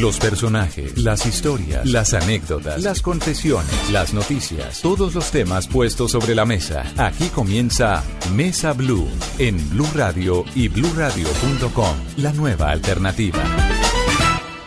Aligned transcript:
Los 0.00 0.18
personajes, 0.18 0.96
las 0.96 1.26
historias, 1.26 1.84
las 1.84 2.14
anécdotas, 2.14 2.82
las 2.82 3.02
confesiones, 3.02 3.90
las 3.92 4.14
noticias, 4.14 4.80
todos 4.80 5.14
los 5.14 5.30
temas 5.30 5.68
puestos 5.68 6.12
sobre 6.12 6.34
la 6.34 6.46
mesa. 6.46 6.82
Aquí 6.96 7.28
comienza 7.28 8.02
Mesa 8.34 8.72
Blue 8.72 9.06
en 9.38 9.58
Blue 9.68 9.86
Radio 9.94 10.44
y 10.54 10.68
bluradio.com, 10.68 11.94
la 12.16 12.32
nueva 12.32 12.70
alternativa. 12.70 13.38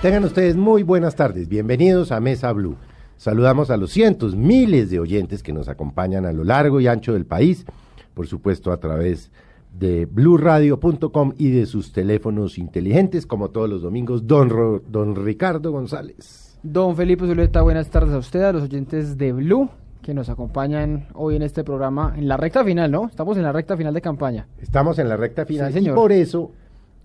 Tengan 0.04 0.26
ustedes 0.26 0.56
muy 0.56 0.84
buenas 0.84 1.16
tardes. 1.16 1.50
Bienvenidos 1.50 2.12
a 2.12 2.20
Mesa 2.20 2.52
Blue. 2.52 2.78
Saludamos 3.18 3.72
a 3.72 3.78
los 3.78 3.90
cientos, 3.92 4.36
miles 4.36 4.92
de 4.92 5.00
oyentes 5.00 5.42
que 5.42 5.54
nos 5.54 5.70
acompañan 5.70 6.28
a 6.28 6.34
lo 6.34 6.44
largo 6.44 6.80
y 6.80 6.88
ancho 6.88 7.14
del 7.14 7.26
país, 7.26 7.66
por 8.14 8.28
supuesto 8.28 8.72
a 8.72 8.78
través 8.78 9.32
de 9.32 9.45
bluradio.com 9.80 11.34
y 11.38 11.52
de 11.52 11.66
sus 11.66 11.92
teléfonos 11.92 12.58
inteligentes, 12.58 13.26
como 13.26 13.50
todos 13.50 13.70
los 13.70 13.82
domingos, 13.82 14.28
don, 14.28 14.82
don 14.88 15.16
Ricardo 15.16 15.72
González. 15.72 16.58
Don 16.64 16.96
Felipe 16.96 17.26
Zuleta, 17.26 17.62
buenas 17.62 17.90
tardes 17.90 18.14
a 18.14 18.18
usted, 18.18 18.42
a 18.42 18.54
los 18.54 18.64
oyentes 18.64 19.18
de 19.18 19.34
Blue 19.34 19.70
que 20.02 20.14
nos 20.14 20.30
acompañan 20.30 21.08
hoy 21.16 21.36
en 21.36 21.42
este 21.42 21.64
programa, 21.64 22.14
en 22.16 22.28
la 22.28 22.38
recta 22.38 22.64
final, 22.64 22.92
¿no? 22.92 23.08
Estamos 23.08 23.38
en 23.38 23.44
la 23.44 23.52
recta 23.52 23.76
final 23.76 23.92
de 23.92 24.02
campaña. 24.02 24.48
Estamos 24.62 25.00
en 25.00 25.10
la 25.10 25.18
recta 25.18 25.48
final 25.48 25.76
y 25.76 25.90
por 25.90 26.12
eso 26.12 26.52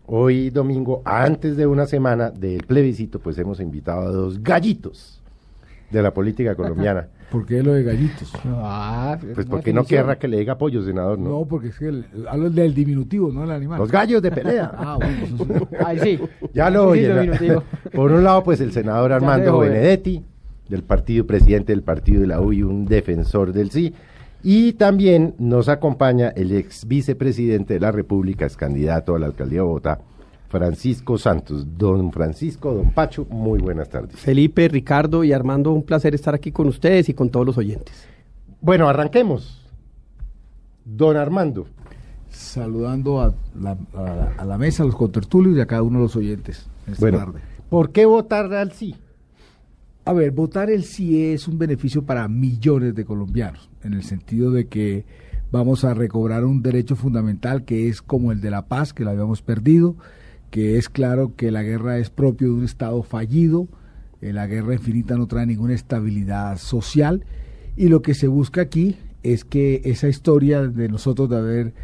hoy 0.05 0.51
domingo, 0.51 1.01
antes 1.05 1.57
de 1.57 1.67
una 1.67 1.87
semana 1.87 2.31
del 2.31 2.65
plebiscito, 2.65 3.19
pues 3.19 3.39
hemos 3.39 3.59
invitado 3.59 4.03
a 4.03 4.11
dos 4.11 4.43
gallitos 4.43 5.23
de 5.91 6.03
la 6.03 6.13
política 6.13 6.55
colombiana. 6.57 7.09
¿Por 7.31 7.47
qué 7.47 7.63
lo 7.63 7.75
de 7.75 7.85
gallitos? 7.85 8.33
Ah, 8.45 9.17
pues 9.35 9.47
porque 9.47 9.73
no 9.73 9.85
querrá 9.85 10.19
que 10.19 10.27
le 10.27 10.39
diga 10.39 10.59
pollo, 10.59 10.83
senador, 10.83 11.19
¿no? 11.19 11.31
No, 11.31 11.45
porque 11.47 11.69
es 11.69 11.79
que 11.79 12.03
hablo 12.29 12.51
del 12.51 12.75
diminutivo, 12.75 13.31
no 13.31 13.43
del 13.43 13.53
animal. 13.53 13.79
Los 13.79 13.93
gallos 13.93 14.21
de 14.21 14.33
pelea. 14.33 14.73
ah, 14.77 14.97
bueno. 14.97 15.69
Ay, 15.85 15.99
sí. 16.01 16.19
Ya 16.53 16.71
lo 16.71 16.89
oye. 16.89 17.31
Por 17.95 18.11
un 18.11 18.25
lado, 18.25 18.43
pues 18.43 18.61
el 18.61 18.73
senador 18.73 19.13
Armando 19.13 19.59
Benedetti, 19.59 20.25
del 20.69 20.83
partido, 20.83 21.25
presidente 21.25 21.73
del 21.73 21.83
partido 21.83 22.21
de 22.21 22.27
la 22.27 22.41
U 22.41 22.53
y 22.53 22.63
un 22.63 22.87
defensor 22.87 23.53
del 23.53 23.71
sí. 23.71 23.95
Y 24.43 24.73
también 24.73 25.35
nos 25.39 25.69
acompaña 25.69 26.31
el 26.31 26.53
ex 26.53 26.89
vicepresidente 26.89 27.75
de 27.75 27.81
la 27.81 27.93
República, 27.93 28.47
es 28.47 28.57
candidato 28.57 29.15
a 29.15 29.19
la 29.19 29.27
alcaldía 29.27 29.59
de 29.59 29.67
Bogotá, 29.67 30.01
Francisco 30.51 31.17
Santos. 31.17 31.65
Don 31.79 32.11
Francisco, 32.11 32.75
don 32.75 32.91
Pacho, 32.91 33.25
muy 33.31 33.61
buenas 33.61 33.89
tardes. 33.89 34.17
Felipe, 34.17 34.69
Ricardo 34.69 35.23
y 35.23 35.33
Armando, 35.33 35.73
un 35.73 35.85
placer 35.85 36.15
estar 36.15 36.35
aquí 36.35 36.51
con 36.51 36.67
ustedes 36.67 37.09
y 37.09 37.15
con 37.15 37.31
todos 37.31 37.47
los 37.47 37.57
oyentes. 37.57 37.95
Bueno, 38.61 38.89
arranquemos. 38.89 39.65
Don 40.85 41.17
Armando. 41.17 41.69
Saludando 42.31 43.21
a 43.21 43.33
la, 43.55 44.59
mesa, 44.59 44.83
a 44.83 44.87
los 44.87 44.97
contertulios 44.97 45.57
y 45.57 45.61
a 45.61 45.67
cada 45.67 45.83
uno 45.83 45.99
de 45.99 46.05
los 46.05 46.17
oyentes. 46.17 46.67
bueno, 46.99 47.33
¿por 47.69 47.93
qué 47.93 48.05
votar 48.05 48.53
al 48.53 48.73
sí? 48.73 48.97
A 50.05 50.13
ver, 50.13 50.33
votar 50.33 50.69
el 50.69 50.83
sí 50.83 51.27
es 51.33 51.47
un 51.47 51.59
beneficio 51.59 52.03
para 52.03 52.27
millones 52.27 52.97
de 52.97 53.05
colombianos, 53.05 53.71
en 53.85 53.95
el 53.95 54.03
sentido 54.03 54.51
de 54.51 54.67
que 54.67 55.05
vamos 55.53 55.85
a 55.85 55.95
recobrar 55.95 56.45
un 56.45 56.63
derecho 56.63 56.97
fundamental 56.97 57.65
que 57.65 57.89
es 57.89 58.03
como 58.03 58.33
el 58.33 58.41
de 58.41 58.51
la 58.51 58.67
paz, 58.67 58.93
que 58.93 59.05
lo 59.05 59.11
habíamos 59.11 59.43
perdido, 59.43 59.97
que 60.51 60.79
es 60.79 60.89
claro 60.89 61.35
que 61.37 61.51
la 61.51 61.63
guerra 61.63 61.99
es 61.99 62.11
propio 62.11 62.49
de 62.49 62.55
un 62.55 62.65
Estado 62.65 63.03
fallido, 63.03 63.69
eh, 64.21 64.33
la 64.33 64.47
guerra 64.47 64.75
infinita 64.75 65.17
no 65.17 65.27
trae 65.27 65.47
ninguna 65.47 65.75
estabilidad 65.75 66.59
social 66.59 67.25
y 67.77 67.89
lo 67.89 68.03
que 68.03 68.15
se 68.15 68.29
busca 68.29 68.61
aquí 68.61 68.97
es 69.23 69.45
que 69.45 69.83
esa 69.85 70.09
historia 70.09 70.63
de 70.63 70.89
nosotros 70.89 71.29
de 71.31 71.37
haber 71.37 71.75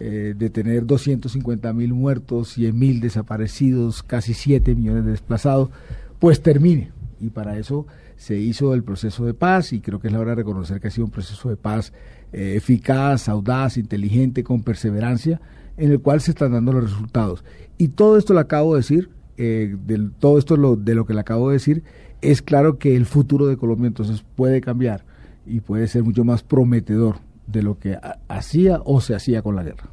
eh, 0.00 0.34
de 0.36 0.50
tener 0.50 0.86
250 0.86 1.72
mil 1.72 1.94
muertos, 1.94 2.48
100 2.54 2.76
mil 2.76 3.00
desaparecidos, 3.00 4.02
casi 4.02 4.34
7 4.34 4.74
millones 4.74 5.04
de 5.04 5.12
desplazados, 5.12 5.70
pues 6.18 6.42
termine. 6.42 6.90
Y 7.20 7.30
para 7.30 7.58
eso 7.58 7.86
se 8.16 8.36
hizo 8.36 8.74
el 8.74 8.82
proceso 8.82 9.24
de 9.24 9.34
paz 9.34 9.72
y 9.72 9.80
creo 9.80 10.00
que 10.00 10.08
es 10.08 10.12
la 10.12 10.18
hora 10.18 10.30
de 10.30 10.36
reconocer 10.36 10.80
que 10.80 10.88
ha 10.88 10.90
sido 10.90 11.04
un 11.04 11.12
proceso 11.12 11.48
de 11.48 11.56
paz 11.56 11.92
eh, 12.32 12.54
eficaz, 12.56 13.28
audaz, 13.28 13.76
inteligente, 13.76 14.42
con 14.42 14.64
perseverancia, 14.64 15.40
en 15.76 15.90
el 15.90 16.00
cual 16.00 16.20
se 16.20 16.30
están 16.30 16.52
dando 16.52 16.72
los 16.72 16.84
resultados. 16.84 17.44
Y 17.78 17.88
todo 17.88 18.16
esto 18.16 18.34
lo 18.34 18.40
acabo 18.40 18.74
de 18.74 18.80
decir, 18.80 19.10
eh, 19.36 19.76
todo 20.18 20.38
esto 20.38 20.56
lo, 20.56 20.76
de 20.76 20.94
lo 20.94 21.06
que 21.06 21.14
le 21.14 21.20
acabo 21.20 21.48
de 21.48 21.54
decir, 21.54 21.82
es 22.22 22.42
claro 22.42 22.78
que 22.78 22.96
el 22.96 23.06
futuro 23.06 23.46
de 23.46 23.56
Colombia 23.56 23.88
entonces 23.88 24.24
puede 24.36 24.60
cambiar 24.60 25.04
y 25.46 25.60
puede 25.60 25.88
ser 25.88 26.04
mucho 26.04 26.24
más 26.24 26.42
prometedor 26.42 27.16
de 27.46 27.62
lo 27.62 27.78
que 27.78 27.98
hacía 28.28 28.80
o 28.84 29.00
se 29.00 29.14
hacía 29.14 29.42
con 29.42 29.56
la 29.56 29.62
guerra. 29.62 29.88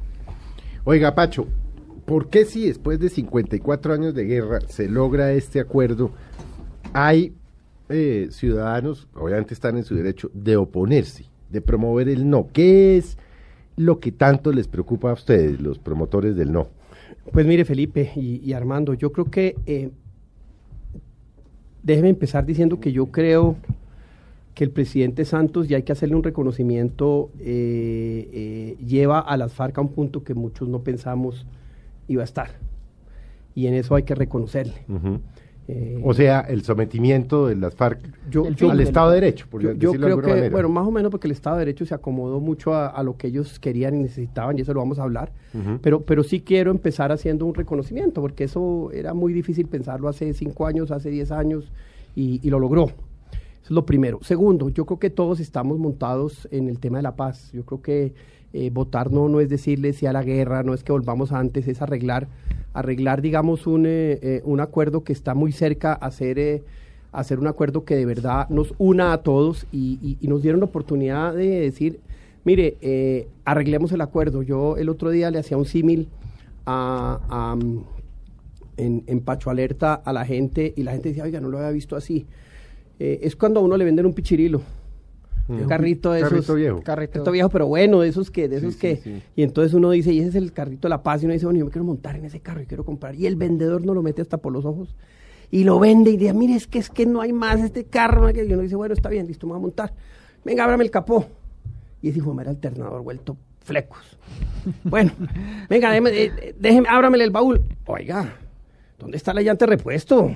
Oiga, 0.84 1.14
Pacho, 1.14 1.46
¿por 2.06 2.28
qué 2.28 2.44
si 2.44 2.66
después 2.66 2.98
de 2.98 3.08
54 3.08 3.92
años 3.92 4.14
de 4.14 4.24
guerra 4.24 4.60
se 4.68 4.88
logra 4.88 5.32
este 5.32 5.60
acuerdo, 5.60 6.10
hay 6.92 7.34
eh, 7.88 8.28
ciudadanos, 8.30 9.08
obviamente 9.14 9.54
están 9.54 9.76
en 9.76 9.84
su 9.84 9.94
derecho, 9.94 10.30
de 10.32 10.56
oponerse, 10.56 11.26
de 11.50 11.60
promover 11.60 12.08
el 12.08 12.28
no? 12.28 12.48
¿Qué 12.52 12.96
es 12.96 13.18
lo 13.76 14.00
que 14.00 14.12
tanto 14.12 14.52
les 14.52 14.68
preocupa 14.68 15.10
a 15.10 15.14
ustedes, 15.14 15.60
los 15.60 15.78
promotores 15.78 16.36
del 16.36 16.52
no? 16.52 16.68
Pues 17.32 17.46
mire, 17.46 17.64
Felipe 17.64 18.10
y, 18.16 18.52
Armando, 18.52 18.94
yo 18.94 19.12
creo 19.12 19.26
que 19.26 19.56
eh, 19.66 19.90
déjeme 21.82 22.08
empezar 22.08 22.44
diciendo 22.44 22.80
que 22.80 22.92
yo 22.92 23.06
creo 23.06 23.56
que 24.54 24.64
el 24.64 24.70
presidente 24.70 25.24
Santos, 25.24 25.70
y 25.70 25.74
hay 25.74 25.82
que 25.82 25.92
hacerle 25.92 26.14
un 26.14 26.22
reconocimiento, 26.22 27.30
eh, 27.40 28.28
eh, 28.32 28.84
lleva 28.84 29.18
a 29.20 29.36
las 29.36 29.54
FARC 29.54 29.78
a 29.78 29.80
un 29.80 29.88
punto 29.88 30.24
que 30.24 30.34
muchos 30.34 30.68
no 30.68 30.80
pensamos 30.80 31.46
iba 32.08 32.22
a 32.22 32.24
estar. 32.24 32.50
Y 33.54 33.66
en 33.66 33.74
eso 33.74 33.94
hay 33.94 34.02
que 34.02 34.14
reconocerle. 34.14 34.84
Eh, 35.68 36.00
o 36.02 36.12
sea, 36.12 36.40
el 36.40 36.62
sometimiento 36.62 37.46
de 37.46 37.54
las 37.54 37.74
FARC 37.74 38.00
al 38.68 38.80
Estado 38.80 39.10
de 39.10 39.20
Derecho, 39.20 39.46
por 39.48 39.62
yo, 39.78 39.92
creo 39.92 40.20
que, 40.20 40.50
bueno, 40.50 40.68
más 40.68 40.86
o 40.86 40.90
menos 40.90 41.10
porque 41.10 41.28
el 41.28 41.32
Estado 41.32 41.56
de 41.56 41.66
Derecho 41.66 41.86
se 41.86 41.94
acomodó 41.94 42.40
mucho 42.40 42.74
a, 42.74 43.00
lo 43.02 43.16
que 43.16 43.28
ellos 43.28 43.60
querían 43.60 43.94
y 43.94 44.02
necesitaban, 44.02 44.58
y 44.58 44.62
eso 44.62 44.74
lo 44.74 44.80
vamos 44.80 44.98
a 44.98 45.04
hablar, 45.04 45.32
pero, 45.80 46.00
pero 46.00 46.24
sí 46.24 46.40
quiero 46.40 46.70
empezar 46.72 47.12
haciendo 47.12 47.46
un 47.46 47.54
reconocimiento, 47.54 48.20
porque 48.20 48.44
eso 48.44 48.90
era 48.92 49.14
muy 49.14 49.32
difícil 49.32 49.66
pensarlo 49.66 50.08
hace 50.08 50.34
cinco 50.34 50.66
años, 50.66 50.90
hace 50.90 51.10
diez 51.10 51.30
años, 51.30 51.70
y, 52.16 52.40
y 52.42 52.50
lo 52.50 52.58
logró. 52.58 52.90
Eso 53.62 53.66
es 53.66 53.76
lo 53.76 53.86
primero. 53.86 54.18
Segundo, 54.22 54.70
yo 54.70 54.86
creo 54.86 54.98
que 54.98 55.08
todos 55.08 55.38
estamos 55.38 55.78
montados 55.78 56.48
en 56.50 56.68
el 56.68 56.80
tema 56.80 56.98
de 56.98 57.02
la 57.04 57.14
paz. 57.14 57.52
Yo 57.52 57.64
creo 57.64 57.80
que 57.80 58.12
eh, 58.52 58.70
votar 58.70 59.12
no, 59.12 59.28
no 59.28 59.40
es 59.40 59.48
decirle 59.48 59.92
sí 59.92 60.04
a 60.04 60.12
la 60.12 60.24
guerra, 60.24 60.64
no 60.64 60.74
es 60.74 60.82
que 60.82 60.90
volvamos 60.90 61.30
antes, 61.30 61.68
es 61.68 61.80
arreglar, 61.80 62.26
arreglar 62.74 63.22
digamos, 63.22 63.68
un, 63.68 63.86
eh, 63.86 64.18
eh, 64.20 64.42
un 64.44 64.60
acuerdo 64.60 65.04
que 65.04 65.12
está 65.12 65.34
muy 65.34 65.52
cerca 65.52 65.92
a 65.92 66.06
hacer, 66.06 66.64
hacer 67.12 67.38
un 67.38 67.46
acuerdo 67.46 67.84
que 67.84 67.94
de 67.94 68.04
verdad 68.04 68.48
nos 68.50 68.74
una 68.78 69.12
a 69.12 69.22
todos 69.22 69.66
y, 69.72 70.18
nos 70.22 70.42
dieron 70.42 70.60
la 70.60 70.66
oportunidad 70.66 71.32
de 71.32 71.60
decir, 71.60 72.00
mire, 72.44 73.28
arreglemos 73.44 73.92
el 73.92 74.00
acuerdo. 74.00 74.42
Yo 74.42 74.76
el 74.76 74.88
otro 74.88 75.10
día 75.10 75.30
le 75.30 75.38
hacía 75.38 75.56
un 75.56 75.66
símil 75.66 76.08
a, 76.66 77.56
en, 78.76 79.04
en, 79.06 79.20
Pacho 79.20 79.50
Alerta 79.50 79.94
a 79.94 80.12
la 80.12 80.26
gente 80.26 80.74
y 80.76 80.82
la 80.82 80.92
gente 80.92 81.10
decía, 81.10 81.22
oiga, 81.22 81.40
no 81.40 81.48
lo 81.48 81.58
había 81.58 81.70
visto 81.70 81.94
así. 81.94 82.26
Es 83.22 83.36
cuando 83.36 83.60
a 83.60 83.62
uno 83.62 83.76
le 83.76 83.84
venden 83.84 84.06
un 84.06 84.14
pichirilo 84.14 84.62
un 85.48 85.64
carrito 85.66 86.12
de 86.12 86.20
esos. 86.20 86.30
Carrito 86.30 86.54
viejo. 86.54 86.82
Carrito 86.82 87.30
viejo, 87.30 87.48
pero 87.48 87.66
bueno, 87.66 88.00
de 88.00 88.08
esos 88.08 88.30
que, 88.30 88.48
de 88.48 88.56
esos 88.58 88.76
que. 88.76 89.22
Y 89.36 89.42
entonces 89.42 89.74
uno 89.74 89.90
dice, 89.90 90.12
y 90.12 90.20
ese 90.20 90.30
es 90.30 90.34
el 90.36 90.52
carrito 90.52 90.88
de 90.88 90.90
la 90.90 91.02
paz, 91.02 91.22
y 91.22 91.26
uno 91.26 91.34
dice, 91.34 91.46
bueno, 91.46 91.58
yo 91.58 91.64
me 91.66 91.70
quiero 91.70 91.84
montar 91.84 92.16
en 92.16 92.24
ese 92.24 92.40
carro 92.40 92.62
y 92.62 92.66
quiero 92.66 92.84
comprar. 92.84 93.14
Y 93.14 93.26
el 93.26 93.36
vendedor 93.36 93.84
no 93.84 93.94
lo 93.94 94.02
mete 94.02 94.22
hasta 94.22 94.38
por 94.38 94.52
los 94.52 94.64
ojos. 94.64 94.94
Y 95.50 95.64
lo 95.64 95.78
vende 95.78 96.10
y 96.10 96.16
dice, 96.16 96.32
mire, 96.32 96.54
es 96.54 96.66
que 96.66 96.78
es 96.78 96.88
que 96.88 97.04
no 97.04 97.20
hay 97.20 97.32
más 97.32 97.60
este 97.60 97.84
carro. 97.84 98.30
Y 98.30 98.40
uno 98.40 98.62
dice, 98.62 98.76
bueno, 98.76 98.94
está 98.94 99.08
bien, 99.08 99.26
listo, 99.26 99.46
me 99.46 99.52
voy 99.52 99.58
a 99.58 99.62
montar. 99.62 99.92
Venga, 100.44 100.64
ábrame 100.64 100.84
el 100.84 100.90
capó. 100.90 101.26
Y 102.00 102.08
ese 102.08 102.18
hijo 102.18 102.32
me 102.34 102.42
era 102.42 102.50
alternador 102.50 103.02
vuelto 103.02 103.36
flecos. 103.60 104.18
bueno, 104.84 105.12
venga, 105.68 105.90
déjeme, 105.90 106.10
eh, 106.10 106.54
déjeme, 106.58 106.88
ábramele 106.88 107.24
el 107.24 107.30
baúl. 107.30 107.60
Oiga, 107.86 108.36
¿dónde 108.98 109.16
está 109.16 109.34
la 109.34 109.42
llanta 109.42 109.66
de 109.66 109.76
repuesto? 109.76 110.34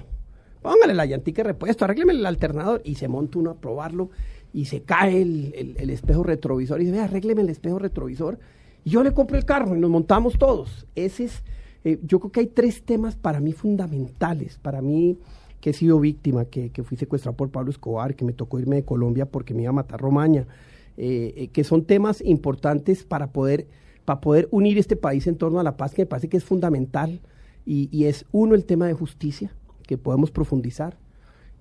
Póngale 0.66 0.94
la 0.94 1.06
llantica 1.06 1.44
de 1.44 1.50
repuesto, 1.50 1.85
arrégleme 1.85 2.12
el 2.12 2.26
alternador. 2.26 2.82
Y 2.85 2.96
se 2.96 3.06
monta 3.06 3.38
uno 3.38 3.50
a 3.50 3.55
probarlo 3.55 4.11
y 4.52 4.64
se 4.64 4.82
cae 4.82 5.23
el, 5.23 5.76
espejo 5.90 6.25
retrovisor 6.25 6.81
y 6.81 6.87
dice, 6.87 6.96
vea, 6.96 7.05
arrégleme 7.05 7.43
el 7.43 7.50
espejo 7.50 7.79
retrovisor. 7.79 8.40
Y 8.82 8.90
yo 8.90 9.05
le 9.05 9.14
compro 9.14 9.38
el 9.38 9.44
carro 9.44 9.76
y 9.76 9.79
nos 9.79 9.90
montamos 9.90 10.38
todos. 10.38 10.88
Ese 10.96 11.26
es, 11.26 11.44
eh, 11.85 12.00
yo 12.02 12.19
creo 12.19 12.32
que 12.32 12.40
hay 12.40 12.46
tres 12.49 12.82
temas 12.82 13.14
para 13.14 13.38
mí 13.38 13.52
fundamentales, 13.52 14.58
para 14.58 14.82
mí 14.82 15.20
que 15.61 15.70
he 15.70 15.73
sido 15.73 16.00
víctima, 16.00 16.46
que, 16.46 16.69
fui 16.82 16.96
secuestrado 16.96 17.37
por 17.37 17.49
Pablo 17.50 17.70
Escobar, 17.70 18.17
que 18.17 18.25
me 18.25 18.32
tocó 18.32 18.58
irme 18.58 18.75
de 18.75 18.85
Colombia 18.85 19.26
porque 19.26 19.55
me 19.55 19.62
iba 19.62 19.70
a 19.70 19.73
matar 19.73 20.00
Romaña, 20.00 20.49
eh, 20.96 21.32
eh, 21.37 21.49
que 21.52 21.62
son 21.62 21.85
temas 21.85 22.20
importantes 22.23 23.05
para 23.05 23.29
poder, 23.29 23.69
para 24.05 24.20
poder 24.20 24.49
unir 24.50 24.79
este 24.79 24.96
país 24.96 25.29
en 25.29 25.37
torno 25.37 25.61
a 25.61 25.62
la 25.62 25.76
paz, 25.76 25.94
que 25.94 26.02
me 26.02 26.06
parece 26.06 26.29
que 26.29 26.38
es 26.38 26.44
fundamental. 26.44 27.20
Y, 27.64 27.88
y 27.96 28.06
es 28.06 28.25
uno, 28.32 28.56
el 28.56 28.64
tema 28.64 28.88
de 28.88 28.94
justicia, 28.94 29.52
que 29.87 29.99
podemos 29.99 30.31
profundizar. 30.31 30.99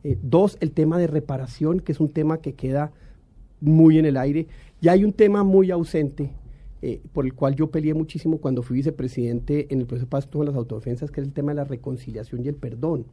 Eh, 0.04 0.18
dos, 0.22 0.58
el 0.60 0.72
tema 0.72 0.98
de 0.98 1.08
reparación, 1.08 1.80
que 1.80 1.92
es 1.92 2.00
un 2.00 2.10
tema 2.10 2.40
que 2.40 2.54
queda 2.54 2.92
muy 3.62 3.98
en 3.98 4.06
el 4.06 4.18
aire. 4.18 4.48
Y 4.82 4.90
hay 4.90 5.04
un 5.04 5.14
tema 5.14 5.44
muy 5.44 5.72
ausente, 5.72 6.32
eh, 6.82 7.02
por 7.14 7.26
el 7.26 7.34
cual 7.34 7.56
yo 7.56 7.72
peleé 7.72 7.94
muchísimo 7.94 8.38
cuando 8.38 8.62
fui 8.62 8.78
vicepresidente 8.78 9.68
en 9.74 9.80
el 9.80 9.88
proceso 9.88 10.06
de 10.06 10.10
paz 10.10 10.28
con 10.28 10.46
las 10.46 10.56
autodefensas, 10.56 11.12
que 11.12 11.22
es 11.22 11.28
el 11.28 11.34
tema 11.34 11.52
de 11.52 11.56
la 11.56 11.64
reconciliación 11.64 12.44
y 12.44 12.50
el 12.50 12.56
perdón. 12.56 13.06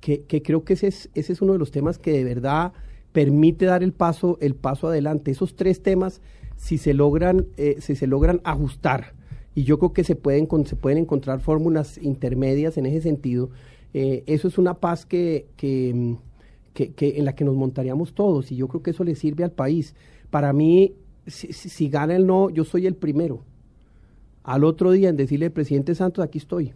que, 0.00 0.24
creo 0.42 0.64
que 0.64 0.74
ese 0.74 0.88
es, 0.88 1.10
ese 1.14 1.32
es 1.32 1.42
uno 1.42 1.54
de 1.54 1.58
los 1.58 1.70
temas 1.70 1.98
que 1.98 2.12
de 2.12 2.22
verdad 2.22 2.72
permite 3.12 3.64
dar 3.64 3.82
el 3.82 3.92
paso, 3.92 4.38
el 4.40 4.54
paso 4.54 4.88
adelante. 4.88 5.30
Esos 5.30 5.56
tres 5.56 5.82
temas, 5.82 6.20
si 6.56 6.78
se 6.78 6.94
logran, 6.94 7.46
eh, 7.56 7.76
si 7.80 7.96
se 7.96 8.06
logran 8.06 8.40
ajustar, 8.44 9.14
y 9.54 9.64
yo 9.64 9.78
creo 9.78 9.92
que 9.92 10.04
se 10.04 10.14
pueden, 10.14 10.46
se 10.66 10.76
pueden 10.76 10.98
encontrar 10.98 11.40
fórmulas 11.40 11.98
intermedias 11.98 12.78
en 12.78 12.86
ese 12.86 13.00
sentido, 13.00 13.50
eh, 13.94 14.22
eso 14.26 14.48
es 14.48 14.58
una 14.58 14.74
paz 14.74 15.06
que, 15.06 15.46
que, 15.56 15.82
en 16.74 17.24
la 17.24 17.34
que 17.34 17.44
nos 17.44 17.56
montaríamos 17.56 18.14
todos, 18.14 18.52
y 18.52 18.56
yo 18.56 18.68
creo 18.68 18.82
que 18.82 18.90
eso 18.90 19.04
le 19.04 19.14
sirve 19.14 19.44
al 19.44 19.52
país. 19.52 19.94
Para 20.30 20.52
mí, 20.52 20.94
si, 21.26 21.52
si 21.52 21.88
gana 21.88 22.16
el 22.16 22.26
no, 22.26 22.50
yo 22.50 22.64
soy 22.64 22.86
el 22.86 22.94
primero. 22.94 23.44
Al 24.44 24.64
otro 24.64 24.92
día 24.92 25.08
en 25.08 25.16
decirle, 25.16 25.50
presidente 25.50 25.94
Santos, 25.94 26.24
aquí 26.24 26.38
estoy. 26.38 26.72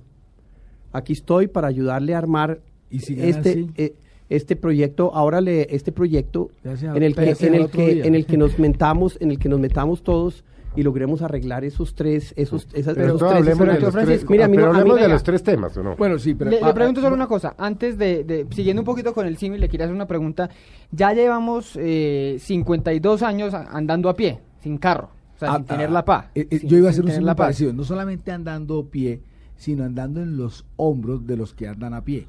Aquí 0.93 1.15
estoy 1.15 1.47
para 1.49 1.69
ayudarle 1.69 2.15
a 2.15 2.19
armar 2.19 2.61
este, 2.91 3.67
eh, 3.77 3.95
este 4.29 4.57
proyecto, 4.57 5.15
ahora 5.15 5.41
le, 5.41 5.75
este 5.75 5.93
proyecto 5.93 6.51
en 6.65 7.03
el 7.03 7.15
que, 7.15 7.31
en 7.47 7.55
el 7.55 7.71
que, 7.71 8.03
en 8.03 8.15
el 8.15 8.27
que 8.27 8.37
nos 8.37 8.59
mentamos, 8.59 9.17
en 9.21 9.31
el 9.31 9.39
que 9.39 9.49
nos 9.49 9.61
metamos 9.61 10.03
todos 10.03 10.45
y 10.75 10.83
logremos 10.83 11.23
arreglar 11.23 11.65
esos 11.65 11.95
tres, 11.95 12.33
esos, 12.37 12.67
esas, 12.73 12.95
pero 12.95 13.17
esos 13.17 13.29
tres. 13.29 13.45
De 13.45 13.81
los 13.81 13.95
tres 13.95 14.31
mira, 14.31 14.49
pero 14.49 14.69
hablemos 14.69 15.01
de 15.01 15.09
los 15.09 15.23
tres 15.23 15.43
temas, 15.43 15.77
¿o 15.77 15.83
no? 15.83 15.97
Bueno, 15.97 16.19
sí, 16.19 16.35
pero 16.35 16.51
le, 16.51 16.75
pregunto 16.75 17.01
solo 17.01 17.15
una 17.15 17.27
cosa. 17.27 17.55
Antes 17.59 17.99
de, 17.99 18.47
siguiendo 18.51 18.83
un 18.83 18.87
poquito 18.87 19.13
con 19.13 19.27
el 19.27 19.37
símil, 19.37 19.61
le 19.61 19.69
quería 19.69 19.87
hacer 19.87 19.95
una 19.95 20.07
pregunta. 20.07 20.51
Ya 20.91 21.13
llevamos 21.13 21.77
eh, 21.81 22.37
52 22.41 23.23
años 23.23 23.55
andando 23.55 24.09
a 24.09 24.17
pie, 24.17 24.41
sin 24.61 24.79
carro, 24.79 25.11
o 25.37 25.39
sea, 25.39 25.53
ah, 25.53 25.57
sin 25.57 25.67
tener 25.67 25.89
ah, 25.89 25.93
la 25.93 26.05
paz. 26.05 26.27
Eh, 26.35 26.47
eh, 26.51 26.61
yo 26.65 26.79
iba 26.79 26.89
a 26.89 26.91
hacer 26.91 27.05
un 27.05 27.11
símil 27.11 27.35
parecido, 27.35 27.73
no 27.73 27.85
solamente 27.85 28.33
andando 28.33 28.81
a 28.81 28.91
pie, 28.91 29.21
sino 29.57 29.85
andando 29.85 30.23
en 30.23 30.37
los 30.37 30.65
hombros 30.77 31.27
de 31.27 31.37
los 31.37 31.55
que 31.55 31.69
andan 31.69 31.95
a 31.95 32.03
pie 32.03 32.27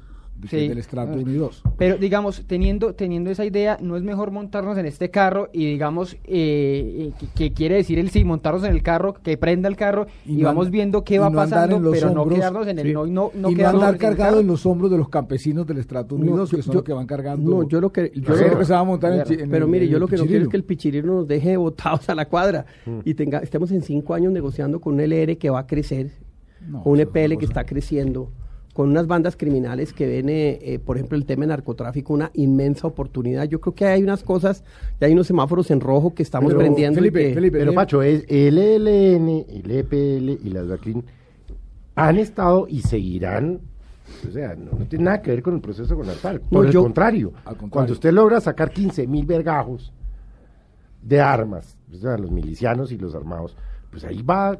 del 0.50 0.78
estrato 0.78 1.18
1 1.18 1.30
y 1.30 1.34
2. 1.34 1.62
Pero 1.76 1.96
digamos, 1.96 2.44
teniendo, 2.46 2.94
teniendo 2.94 3.30
esa 3.30 3.44
idea, 3.44 3.78
¿no 3.80 3.96
es 3.96 4.02
mejor 4.02 4.30
montarnos 4.30 4.78
en 4.78 4.86
este 4.86 5.10
carro 5.10 5.48
y 5.52 5.66
digamos, 5.66 6.14
eh, 6.24 7.12
eh 7.18 7.26
que, 7.34 7.52
quiere 7.52 7.76
decir 7.76 7.98
el 7.98 8.10
sí, 8.10 8.24
montarnos 8.24 8.64
en 8.64 8.72
el 8.72 8.82
carro, 8.82 9.14
que 9.14 9.36
prenda 9.36 9.68
el 9.68 9.76
carro 9.76 10.06
y, 10.26 10.42
vamos 10.42 10.70
viendo 10.70 11.04
qué 11.04 11.18
va 11.18 11.30
pasando, 11.30 11.90
pero 11.90 12.10
no 12.10 12.28
quedarnos 12.28 12.66
en 12.66 12.78
el 12.78 12.92
no, 12.92 13.06
no, 13.06 13.30
no, 13.34 13.50
y 13.50 13.54
no 13.54 13.68
andar 13.68 13.96
cargado 13.96 14.40
en 14.40 14.46
los 14.46 14.66
hombros 14.66 14.90
de 14.90 14.98
los 14.98 15.08
campesinos 15.08 15.66
del 15.66 15.78
estrato 15.78 16.14
1 16.16 16.24
y 16.24 16.28
2, 16.28 16.50
que 16.50 16.62
son 16.62 16.74
los 16.74 16.84
que 16.84 16.92
van 16.92 17.06
cargando. 17.06 17.50
No, 17.50 17.68
yo 17.68 17.80
lo 17.80 17.92
que 17.92 18.12
yo 18.14 18.34
empezaba 18.34 18.80
a 18.80 18.84
montar 18.84 19.30
en, 19.30 19.50
Pero 19.50 19.66
mire, 19.66 19.88
yo 19.88 19.98
lo 19.98 20.08
que 20.08 20.16
no 20.16 20.26
quiero 20.26 20.44
es 20.44 20.48
que 20.48 20.56
el 20.56 20.64
pichirino 20.64 21.14
nos 21.14 21.28
deje 21.28 21.56
botados 21.64 22.08
a 22.08 22.14
la 22.14 22.26
cuadra 22.28 22.66
mm. 22.86 23.00
y 23.04 23.14
tenga 23.14 23.38
estemos 23.38 23.70
en 23.70 23.82
cinco 23.82 24.14
años 24.14 24.32
negociando 24.32 24.80
con 24.80 24.94
un 24.94 25.00
LR 25.00 25.36
que 25.38 25.50
va 25.50 25.60
a 25.60 25.66
crecer, 25.66 26.10
un 26.84 27.00
EPL 27.00 27.36
que 27.36 27.44
está 27.44 27.64
creciendo 27.64 28.30
con 28.74 28.90
unas 28.90 29.06
bandas 29.06 29.36
criminales 29.36 29.92
que 29.92 30.06
ven, 30.06 30.28
eh, 30.28 30.58
eh, 30.60 30.78
por 30.80 30.96
ejemplo, 30.96 31.16
el 31.16 31.24
tema 31.24 31.42
de 31.42 31.46
narcotráfico, 31.46 32.12
una 32.12 32.30
inmensa 32.34 32.88
oportunidad. 32.88 33.44
Yo 33.44 33.60
creo 33.60 33.74
que 33.74 33.86
hay 33.86 34.02
unas 34.02 34.22
cosas, 34.24 34.64
ya 35.00 35.06
hay 35.06 35.12
unos 35.12 35.28
semáforos 35.28 35.70
en 35.70 35.80
rojo 35.80 36.12
que 36.12 36.24
estamos 36.24 36.52
prendiendo. 36.52 37.00
pero 37.52 37.72
Pacho, 37.72 38.02
es 38.02 38.26
el 38.28 38.58
ELN, 38.58 39.46
el 39.48 39.70
EPL 39.70 40.46
y 40.46 40.50
las 40.50 40.68
Baclin 40.68 41.04
han 41.94 42.18
estado 42.18 42.66
y 42.68 42.80
seguirán 42.80 43.60
o 44.28 44.32
sea, 44.32 44.54
no, 44.54 44.72
tiene 44.86 45.04
nada 45.04 45.22
que 45.22 45.30
ver 45.30 45.42
con 45.42 45.54
el 45.54 45.60
proceso 45.60 45.96
con 45.96 46.06
la 46.06 46.12
FARC. 46.12 46.42
Por 46.42 46.66
el 46.66 46.74
contrario, 46.74 47.32
cuando 47.70 47.92
usted 47.92 48.12
logra 48.12 48.40
sacar 48.40 48.70
15 48.70 49.06
mil 49.06 49.24
vergajos 49.24 49.92
de 51.02 51.20
armas, 51.20 51.76
o 51.92 51.96
sea, 51.96 52.18
los 52.18 52.30
milicianos 52.30 52.90
y 52.92 52.98
los 52.98 53.14
armados, 53.14 53.56
pues 53.94 54.04
ahí 54.04 54.22
va. 54.22 54.58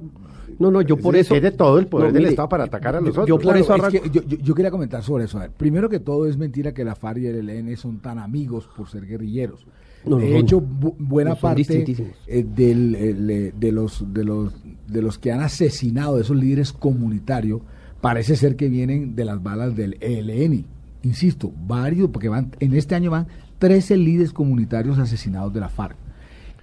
No, 0.61 0.71
no, 0.71 0.81
yo 0.81 0.97
por 0.97 1.17
eso. 1.17 1.35
Tiene 1.35 1.51
todo 1.51 1.81
el 1.81 1.89
poder 1.89 2.13
del 2.13 2.27
Estado 2.27 2.49
para 2.49 2.65
atacar 2.65 2.95
a 2.95 3.01
los 3.01 3.11
otros. 3.11 3.27
Yo 3.27 3.37
por 3.37 3.57
eso 3.57 3.77
yo, 3.91 4.55
quería 4.55 4.71
comentar 4.71 5.03
sobre 5.03 5.25
eso. 5.25 5.41
primero 5.57 5.89
que 5.89 5.99
todo, 5.99 6.29
es 6.29 6.37
mentira 6.37 6.73
que 6.73 6.85
la 6.85 6.95
FARC 6.95 7.19
y 7.19 7.27
el 7.27 7.51
ELN 7.51 7.77
son 7.77 7.99
tan 7.99 8.21
amigos 8.21 8.69
por 8.77 8.89
ser 8.89 9.05
guerrilleros. 9.07 9.67
de 10.05 10.39
hecho, 10.39 10.61
buena 10.61 11.35
parte 11.35 11.85
eh, 12.29 12.45
del, 12.45 12.95
eh, 12.95 13.53
de, 13.59 13.73
los, 13.73 14.05
de, 14.15 14.25
los, 14.25 14.55
de 14.87 15.03
los 15.03 15.19
que 15.19 15.33
han 15.33 15.41
asesinado 15.41 16.19
a 16.19 16.21
esos 16.21 16.37
líderes 16.37 16.73
comunitarios 16.73 17.61
parece 18.01 18.37
ser 18.37 18.55
que 18.55 18.69
vienen 18.69 19.17
de 19.17 19.25
las 19.25 19.43
balas 19.43 19.75
del 19.75 19.97
ELN. 20.01 20.65
Insisto, 21.03 21.53
varios, 21.67 22.11
porque 22.11 22.29
van 22.29 22.53
en 22.61 22.75
este 22.75 22.95
año 22.95 23.11
van 23.11 23.27
13 23.59 23.97
líderes 23.97 24.33
comunitarios 24.33 25.01
asesinados 25.01 25.53
de 25.53 25.59
la 25.59 25.69
FARC 25.69 26.04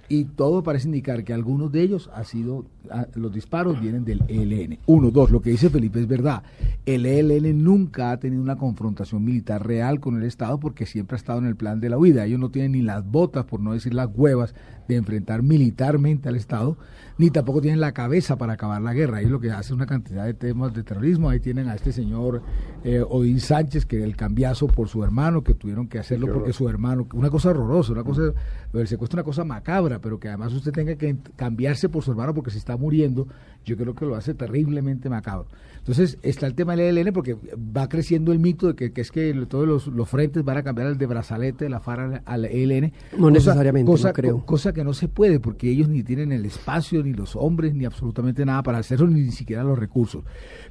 y 0.08 0.24
todo 0.24 0.62
parece 0.62 0.88
indicar 0.88 1.24
que 1.24 1.32
algunos 1.32 1.72
de 1.72 1.82
ellos 1.82 2.10
ha 2.14 2.24
sido 2.24 2.66
los 3.14 3.32
disparos 3.32 3.80
vienen 3.80 4.04
del 4.04 4.22
ELN. 4.28 4.78
Uno, 4.86 5.10
dos, 5.10 5.30
lo 5.30 5.40
que 5.40 5.50
dice 5.50 5.70
Felipe 5.70 6.00
es 6.00 6.08
verdad. 6.08 6.42
El 6.84 7.06
ELN 7.06 7.62
nunca 7.62 8.10
ha 8.10 8.18
tenido 8.18 8.42
una 8.42 8.56
confrontación 8.56 9.24
militar 9.24 9.66
real 9.66 10.00
con 10.00 10.16
el 10.16 10.24
Estado 10.24 10.58
porque 10.58 10.86
siempre 10.86 11.14
ha 11.14 11.18
estado 11.18 11.38
en 11.38 11.46
el 11.46 11.56
plan 11.56 11.80
de 11.80 11.88
la 11.88 11.98
huida. 11.98 12.24
Ellos 12.24 12.40
no 12.40 12.50
tienen 12.50 12.72
ni 12.72 12.82
las 12.82 13.08
botas, 13.08 13.44
por 13.44 13.60
no 13.60 13.72
decir 13.72 13.94
las 13.94 14.08
huevas, 14.14 14.54
de 14.88 14.96
enfrentar 14.96 15.42
militarmente 15.42 16.28
al 16.28 16.36
Estado, 16.36 16.76
ni 17.18 17.30
tampoco 17.30 17.60
tienen 17.60 17.80
la 17.80 17.92
cabeza 17.92 18.36
para 18.36 18.54
acabar 18.54 18.80
la 18.82 18.94
guerra. 18.94 19.18
Ahí 19.18 19.26
lo 19.26 19.40
que 19.40 19.50
hace 19.50 19.74
una 19.74 19.86
cantidad 19.86 20.24
de 20.24 20.34
temas 20.34 20.74
de 20.74 20.82
terrorismo. 20.82 21.28
Ahí 21.28 21.40
tienen 21.40 21.68
a 21.68 21.74
este 21.74 21.92
señor 21.92 22.42
eh, 22.84 23.04
Odín 23.08 23.40
Sánchez, 23.40 23.86
que 23.86 24.02
el 24.02 24.16
cambiazo 24.16 24.66
por 24.66 24.88
su 24.88 25.04
hermano, 25.04 25.42
que 25.42 25.54
tuvieron 25.54 25.88
que 25.88 25.98
hacerlo 25.98 26.32
porque 26.32 26.52
su 26.52 26.68
hermano, 26.68 27.06
una 27.14 27.30
cosa 27.30 27.50
horrorosa, 27.50 27.92
una 27.92 28.04
cosa, 28.04 28.32
el 28.72 28.88
secuestro 28.88 29.18
una 29.18 29.24
cosa 29.24 29.44
macabra, 29.44 29.98
pero 29.98 30.18
que 30.18 30.28
además 30.28 30.52
usted 30.52 30.72
tenga 30.72 30.96
que 30.96 31.16
cambiarse 31.36 31.88
por 31.88 32.02
su 32.02 32.10
hermano 32.12 32.34
porque 32.34 32.50
se 32.50 32.58
está 32.58 32.76
muriendo, 32.76 33.26
yo 33.64 33.76
creo 33.76 33.94
que 33.94 34.06
lo 34.06 34.16
hace 34.16 34.34
terriblemente 34.34 35.08
macabro. 35.08 35.46
Entonces 35.82 36.16
está 36.22 36.46
el 36.46 36.54
tema 36.54 36.76
del 36.76 36.96
ELN 36.96 37.12
porque 37.12 37.36
va 37.56 37.88
creciendo 37.88 38.30
el 38.30 38.38
mito 38.38 38.72
de 38.72 38.92
que, 38.92 39.00
es 39.00 39.10
que 39.10 39.34
todos 39.48 39.88
los, 39.88 40.08
frentes 40.08 40.44
van 40.44 40.58
a 40.58 40.62
cambiar 40.62 40.86
al 40.86 40.96
de 40.96 41.06
brazalete 41.06 41.64
de 41.64 41.70
la 41.70 41.80
FARA 41.80 42.22
al 42.24 42.44
ELN. 42.44 42.92
No 43.18 43.32
necesariamente, 43.32 43.90
cosa, 43.90 44.12
creo. 44.12 44.46
Cosa 44.46 44.72
que 44.72 44.84
no 44.84 44.94
se 44.94 45.08
puede 45.08 45.40
porque 45.40 45.68
ellos 45.68 45.88
ni 45.88 46.04
tienen 46.04 46.30
el 46.30 46.44
espacio, 46.44 47.02
ni 47.02 47.12
los 47.12 47.34
hombres, 47.34 47.74
ni 47.74 47.84
absolutamente 47.84 48.46
nada 48.46 48.62
para 48.62 48.78
hacerlo, 48.78 49.08
ni, 49.08 49.32
siquiera 49.32 49.64
los 49.64 49.76
recursos. 49.76 50.22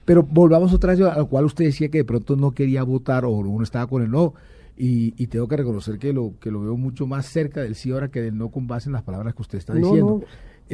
Pero 0.06 0.24
volvamos 0.24 0.74
otra 0.74 0.96
vez 0.96 1.02
a 1.02 1.18
lo 1.18 1.28
cual 1.28 1.44
usted 1.44 1.66
decía 1.66 1.90
que 1.90 1.98
de 1.98 2.06
pronto 2.06 2.38
no 2.38 2.52
quería 2.52 2.84
votar 2.84 3.26
o 3.26 3.32
uno 3.32 3.66
estaba 3.66 3.88
con 3.88 4.04
el 4.04 4.12
no. 4.12 4.34
Y, 4.78 5.28
tengo 5.28 5.48
que 5.50 5.58
reconocer 5.58 6.00
que 6.00 6.14
lo 6.14 6.36
que 6.40 6.50
lo 6.52 6.62
veo 6.62 6.78
mucho 6.78 7.06
más 7.06 7.26
cerca 7.26 7.62
del 7.62 7.76
sí 7.76 7.92
ahora 7.92 8.10
que 8.10 8.22
del 8.22 8.38
no 8.38 8.50
con 8.50 8.66
base 8.66 8.88
en 8.88 8.94
las 8.94 9.04
palabras 9.04 9.36
que 9.36 9.42
usted 9.42 9.58
está 9.58 9.74
diciendo. 9.74 10.06
No, 10.06 10.20
no, 10.20 10.26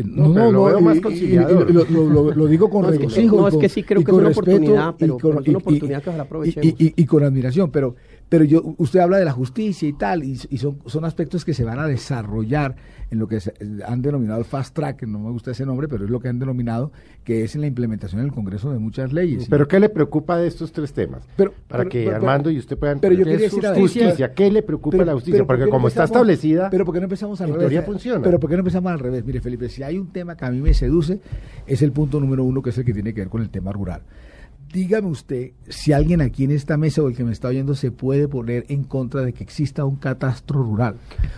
lo 0.04 0.64
veo 0.64 0.82
más 0.82 1.00
conciliador. 1.00 1.72
Lo, 1.72 2.48
digo 2.48 2.70
con 2.70 2.86
regocijo. 2.86 3.38
No, 3.38 3.48
es 3.48 3.58
que 3.58 3.70
sí 3.70 3.84
creo 3.84 4.04
que 4.04 4.12
es 4.12 4.18
una 4.18 4.30
oportunidad, 4.30 4.96
pero, 4.98 5.18
es 5.18 5.24
una 5.24 5.58
oportunidad 5.58 6.04
que 6.04 6.12
la 6.12 6.24
aprovechemos. 6.24 6.76
Y, 6.80 7.06
con 7.06 7.24
admiración, 7.24 7.72
pero 7.72 7.96
pero 8.30 8.44
yo 8.44 8.76
usted 8.78 9.00
habla 9.00 9.18
de 9.18 9.26
la 9.26 9.32
justicia 9.32 9.88
y 9.88 9.94
tal, 9.94 10.24
y, 10.24 10.36
son, 10.36 10.80
son 10.86 11.06
aspectos 11.06 11.46
que 11.46 11.54
se 11.54 11.64
van 11.64 11.80
a 11.80 11.88
desarrollar 11.88 12.76
en 13.10 13.20
lo 13.20 13.28
que 13.28 13.40
han 13.86 14.02
denominado 14.02 14.40
el 14.40 14.46
fast 14.46 14.76
track, 14.76 15.04
no 15.04 15.20
me 15.20 15.32
gusta 15.32 15.52
ese 15.52 15.66
nombre, 15.66 15.88
pero 15.88 16.04
es 16.04 16.10
lo 16.12 16.20
que 16.20 16.28
han 16.28 16.40
denominado, 16.40 16.92
que 17.24 17.44
es 17.44 17.56
en 17.56 17.62
la 17.62 17.68
implementación 17.68 18.20
en 18.20 18.28
el 18.28 18.34
Congreso 18.34 18.72
de 18.72 18.80
muchas 18.80 19.14
leyes. 19.14 19.48
¿Pero 19.50 19.68
qué 19.68 19.80
le 19.80 19.88
preocupa 19.88 20.38
de 20.38 20.48
estos 20.48 20.74
tres 20.74 20.92
temas? 20.92 21.24
Pero, 21.38 21.54
Para 21.68 21.86
que 21.86 22.10
Armando 22.10 22.52
y 22.52 22.58
usted 22.58 22.78
puedan... 22.78 23.00
Pero 23.00 23.16
yo 23.16 23.24
quería 23.24 23.50
decir 23.50 23.66
justicia, 23.76 24.34
¿qué 24.34 24.52
le 24.52 24.62
preocupa 24.62 25.04
a 25.04 25.06
la 25.06 25.14
justicia? 25.14 25.46
Porque 25.46 25.70
como 25.70 25.88
está 25.88 26.04
establecida... 26.04 26.70
Pero 26.70 26.84
¿por 26.84 26.94
qué 26.94 27.00
no 27.00 27.06
empezamos 27.06 27.40
al 27.40 27.54
revés? 27.54 27.86
funciona. 27.86 28.22
Pero 28.22 28.40
¿por 28.40 28.50
qué 28.50 28.58
no 28.58 28.62
empezamos 28.62 28.92
al 28.92 29.00
revés? 29.00 29.24
Mire, 29.24 29.40
Felipe, 29.40 29.70
si 29.70 29.84
hay 29.84 29.98
un 29.98 30.12
tema 30.12 30.36
que 30.36 30.44
a 30.44 30.52
mí 30.52 30.60
me 30.60 30.74
seduce, 30.74 31.22
es 31.66 31.82
el 31.82 31.94
punto 31.94 32.20
número 32.20 32.44
uno, 32.44 32.62
que 32.62 32.72
es 32.72 32.78
el 32.78 32.84
que 32.84 32.94
tiene 32.94 33.14
que 33.14 33.22
ver 33.22 33.30
con 33.30 33.42
el 33.42 33.50
tema 33.50 33.72
rural 33.72 34.02
dígame 34.72 35.08
usted 35.08 35.52
si 35.68 35.94
alguien 35.94 36.22
aquí 36.22 36.44
en 36.44 36.52
esta 36.52 36.78
mesa 36.78 37.02
o 37.02 37.08
el 37.08 37.16
que 37.16 37.24
me 37.24 37.32
está 37.32 37.48
oyendo 37.48 37.76
se 37.76 37.92
puede 37.92 38.28
poner 38.28 38.66
en 38.70 38.84
contra 38.84 39.22
de 39.22 39.34
que 39.34 39.44
exista 39.44 39.86
un 39.86 39.96
catastro 39.96 40.62
rural. 40.62 40.96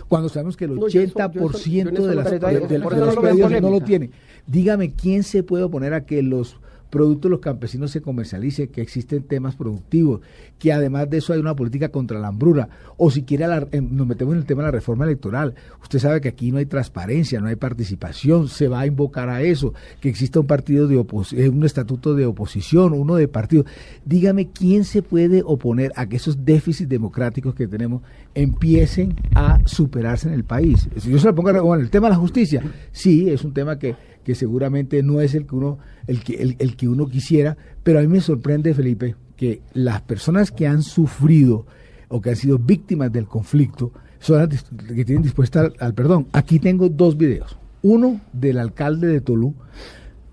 Cuando 0.08 0.28
sabemos 0.28 0.56
que 0.56 0.66
el 0.66 0.72
80% 0.72 2.06
de 2.06 2.14
las, 2.14 2.30
de, 2.30 3.60
no 3.60 3.70
lo 3.70 3.80
tiene. 3.80 4.10
Dígame 4.46 4.92
quién 4.92 5.22
se 5.22 5.42
puede 5.42 5.64
oponer 5.64 5.94
a 5.94 6.04
que 6.04 6.22
los 6.22 6.58
producto 6.90 7.28
de 7.28 7.32
los 7.32 7.40
campesinos 7.40 7.92
se 7.92 8.02
comercialice, 8.02 8.68
que 8.68 8.82
existen 8.82 9.22
temas 9.22 9.54
productivos, 9.56 10.20
que 10.58 10.72
además 10.72 11.08
de 11.08 11.18
eso 11.18 11.32
hay 11.32 11.40
una 11.40 11.54
política 11.54 11.90
contra 11.90 12.18
la 12.18 12.28
hambruna, 12.28 12.68
o 12.96 13.10
si 13.10 13.22
quiere 13.22 13.46
nos 13.46 14.06
metemos 14.06 14.34
en 14.34 14.40
el 14.40 14.46
tema 14.46 14.62
de 14.62 14.68
la 14.68 14.72
reforma 14.72 15.04
electoral. 15.04 15.54
Usted 15.82 15.98
sabe 15.98 16.20
que 16.20 16.28
aquí 16.28 16.50
no 16.52 16.58
hay 16.58 16.66
transparencia, 16.66 17.40
no 17.40 17.46
hay 17.46 17.56
participación, 17.56 18.48
se 18.48 18.68
va 18.68 18.80
a 18.80 18.86
invocar 18.86 19.28
a 19.28 19.42
eso, 19.42 19.72
que 20.00 20.08
exista 20.08 20.40
un 20.40 20.46
partido 20.46 20.86
de 20.86 20.98
oposición, 20.98 21.44
eh, 21.44 21.48
un 21.48 21.64
estatuto 21.64 22.14
de 22.14 22.26
oposición, 22.26 22.92
uno 22.92 23.16
de 23.16 23.28
partido. 23.28 23.64
Dígame 24.04 24.50
quién 24.50 24.84
se 24.84 25.02
puede 25.02 25.42
oponer 25.44 25.92
a 25.96 26.06
que 26.06 26.16
esos 26.16 26.44
déficits 26.44 26.88
democráticos 26.88 27.54
que 27.54 27.68
tenemos 27.68 28.02
empiecen 28.34 29.16
a 29.34 29.58
superarse 29.64 30.28
en 30.28 30.34
el 30.34 30.44
país. 30.44 30.88
Yo 30.96 31.18
se 31.18 31.26
lo 31.26 31.34
pongo 31.34 31.74
en 31.74 31.80
el 31.80 31.90
tema 31.90 32.08
de 32.08 32.14
la 32.14 32.20
justicia, 32.20 32.62
sí, 32.92 33.30
es 33.30 33.44
un 33.44 33.52
tema 33.52 33.78
que 33.78 33.94
que 34.24 34.34
seguramente 34.34 35.02
no 35.02 35.20
es 35.20 35.34
el 35.34 35.46
que 35.46 35.54
uno, 35.54 35.78
el 36.06 36.22
que, 36.22 36.56
el, 36.58 36.76
que 36.76 36.88
uno 36.88 37.08
quisiera, 37.08 37.56
pero 37.82 37.98
a 37.98 38.02
mí 38.02 38.08
me 38.08 38.20
sorprende, 38.20 38.74
Felipe, 38.74 39.16
que 39.36 39.62
las 39.72 40.02
personas 40.02 40.50
que 40.50 40.66
han 40.66 40.82
sufrido 40.82 41.66
o 42.08 42.20
que 42.20 42.30
han 42.30 42.36
sido 42.36 42.58
víctimas 42.58 43.12
del 43.12 43.26
conflicto 43.26 43.92
son 44.18 44.38
las 44.38 44.64
que 44.64 45.04
tienen 45.04 45.22
dispuesta 45.22 45.70
al, 45.78 45.94
perdón. 45.94 46.26
Aquí 46.32 46.58
tengo 46.58 46.88
dos 46.88 47.16
videos. 47.16 47.56
Uno 47.82 48.20
del 48.32 48.58
alcalde 48.58 49.06
de 49.06 49.20
Tolú, 49.20 49.54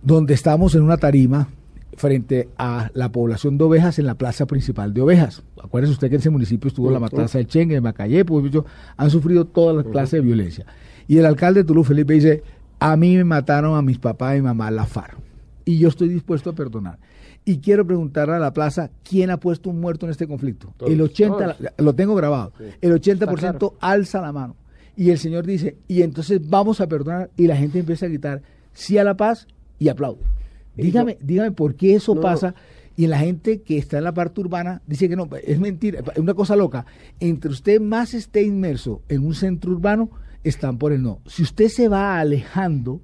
donde 0.02 0.34
estamos 0.34 0.76
en 0.76 0.82
una 0.82 0.98
tarima 0.98 1.50
frente 1.96 2.50
a 2.58 2.92
la 2.94 3.12
población 3.12 3.58
de 3.58 3.64
ovejas 3.64 3.98
en 3.98 4.06
la 4.06 4.16
plaza 4.16 4.46
principal 4.46 4.94
de 4.94 5.02
ovejas. 5.02 5.44
Acuérdese 5.62 5.94
usted 5.94 6.10
que 6.10 6.16
en 6.16 6.20
ese 6.20 6.30
municipio 6.30 6.68
estuvo 6.68 6.92
la 6.92 7.00
matanza 7.00 7.38
del 7.38 7.48
Chengue, 7.48 7.76
de 7.76 7.82
Macayé, 7.82 8.24
pues, 8.24 8.52
han 8.98 9.10
sufrido 9.10 9.46
todas 9.46 9.76
las 9.76 9.86
clases 9.86 10.12
de 10.12 10.22
violencia. 10.22 10.66
Y 11.08 11.18
el 11.18 11.26
alcalde 11.26 11.62
de 11.62 11.68
Tulú, 11.68 11.84
Felipe, 11.84 12.14
dice, 12.14 12.44
a 12.80 12.96
mí 12.98 13.16
me 13.18 13.24
mataron 13.24 13.78
a 13.78 13.82
mis 13.82 14.00
papás 14.00 14.38
y 14.38 14.42
mamá 14.42 14.72
la 14.72 14.86
FARC. 14.86 15.18
Y 15.66 15.80
yo 15.80 15.90
estoy 15.90 16.10
dispuesto 16.10 16.52
a 16.52 16.56
perdonar. 16.56 17.00
Y 17.44 17.60
quiero 17.60 17.86
preguntarle 17.86 18.36
a 18.36 18.40
la 18.40 18.52
plaza, 18.52 18.90
¿quién 19.04 19.30
ha 19.30 19.38
puesto 19.38 19.70
un 19.70 19.80
muerto 19.80 20.06
en 20.06 20.12
este 20.12 20.28
conflicto? 20.28 20.74
el 20.86 21.02
80, 21.02 21.58
lo 21.78 21.96
tengo 21.96 22.14
grabado, 22.16 22.52
el 22.82 22.94
80% 22.94 23.74
alza 23.80 24.22
la 24.22 24.34
mano. 24.34 24.56
Y 24.98 25.12
el 25.12 25.18
Señor 25.20 25.46
dice, 25.46 25.78
y 25.88 26.02
entonces 26.02 26.42
vamos 26.50 26.82
a 26.82 26.88
perdonar. 26.88 27.30
Y 27.38 27.48
la 27.48 27.56
gente 27.56 27.80
empieza 27.80 28.06
a 28.06 28.10
gritar, 28.10 28.42
sí 28.74 28.98
a 28.98 29.04
la 29.04 29.16
paz 29.16 29.48
y 29.80 29.90
aplaude. 29.90 30.24
Dígame, 30.76 31.18
dígame 31.22 31.52
por 31.52 31.76
qué 31.76 31.96
eso 31.96 32.20
pasa. 32.20 32.54
Y 32.96 33.06
la 33.08 33.20
gente 33.20 33.62
que 33.62 33.78
está 33.78 34.00
en 34.00 34.04
la 34.04 34.14
parte 34.14 34.42
urbana 34.42 34.82
dice 34.88 35.08
que 35.08 35.16
no, 35.16 35.30
es 35.44 35.60
mentira, 35.60 36.00
es 36.00 36.18
una 36.18 36.34
cosa 36.34 36.56
loca. 36.56 36.86
Entre 37.20 37.52
usted 37.52 37.80
más 37.80 38.16
esté 38.16 38.42
inmerso 38.42 39.04
en 39.08 39.24
un 39.24 39.36
centro 39.36 39.72
urbano, 39.72 40.10
están 40.50 40.78
por 40.78 40.92
el 40.94 41.02
no. 41.02 41.22
Si 41.26 41.44
usted 41.44 41.68
se 41.70 41.88
va 41.88 42.20
alejando, 42.20 43.02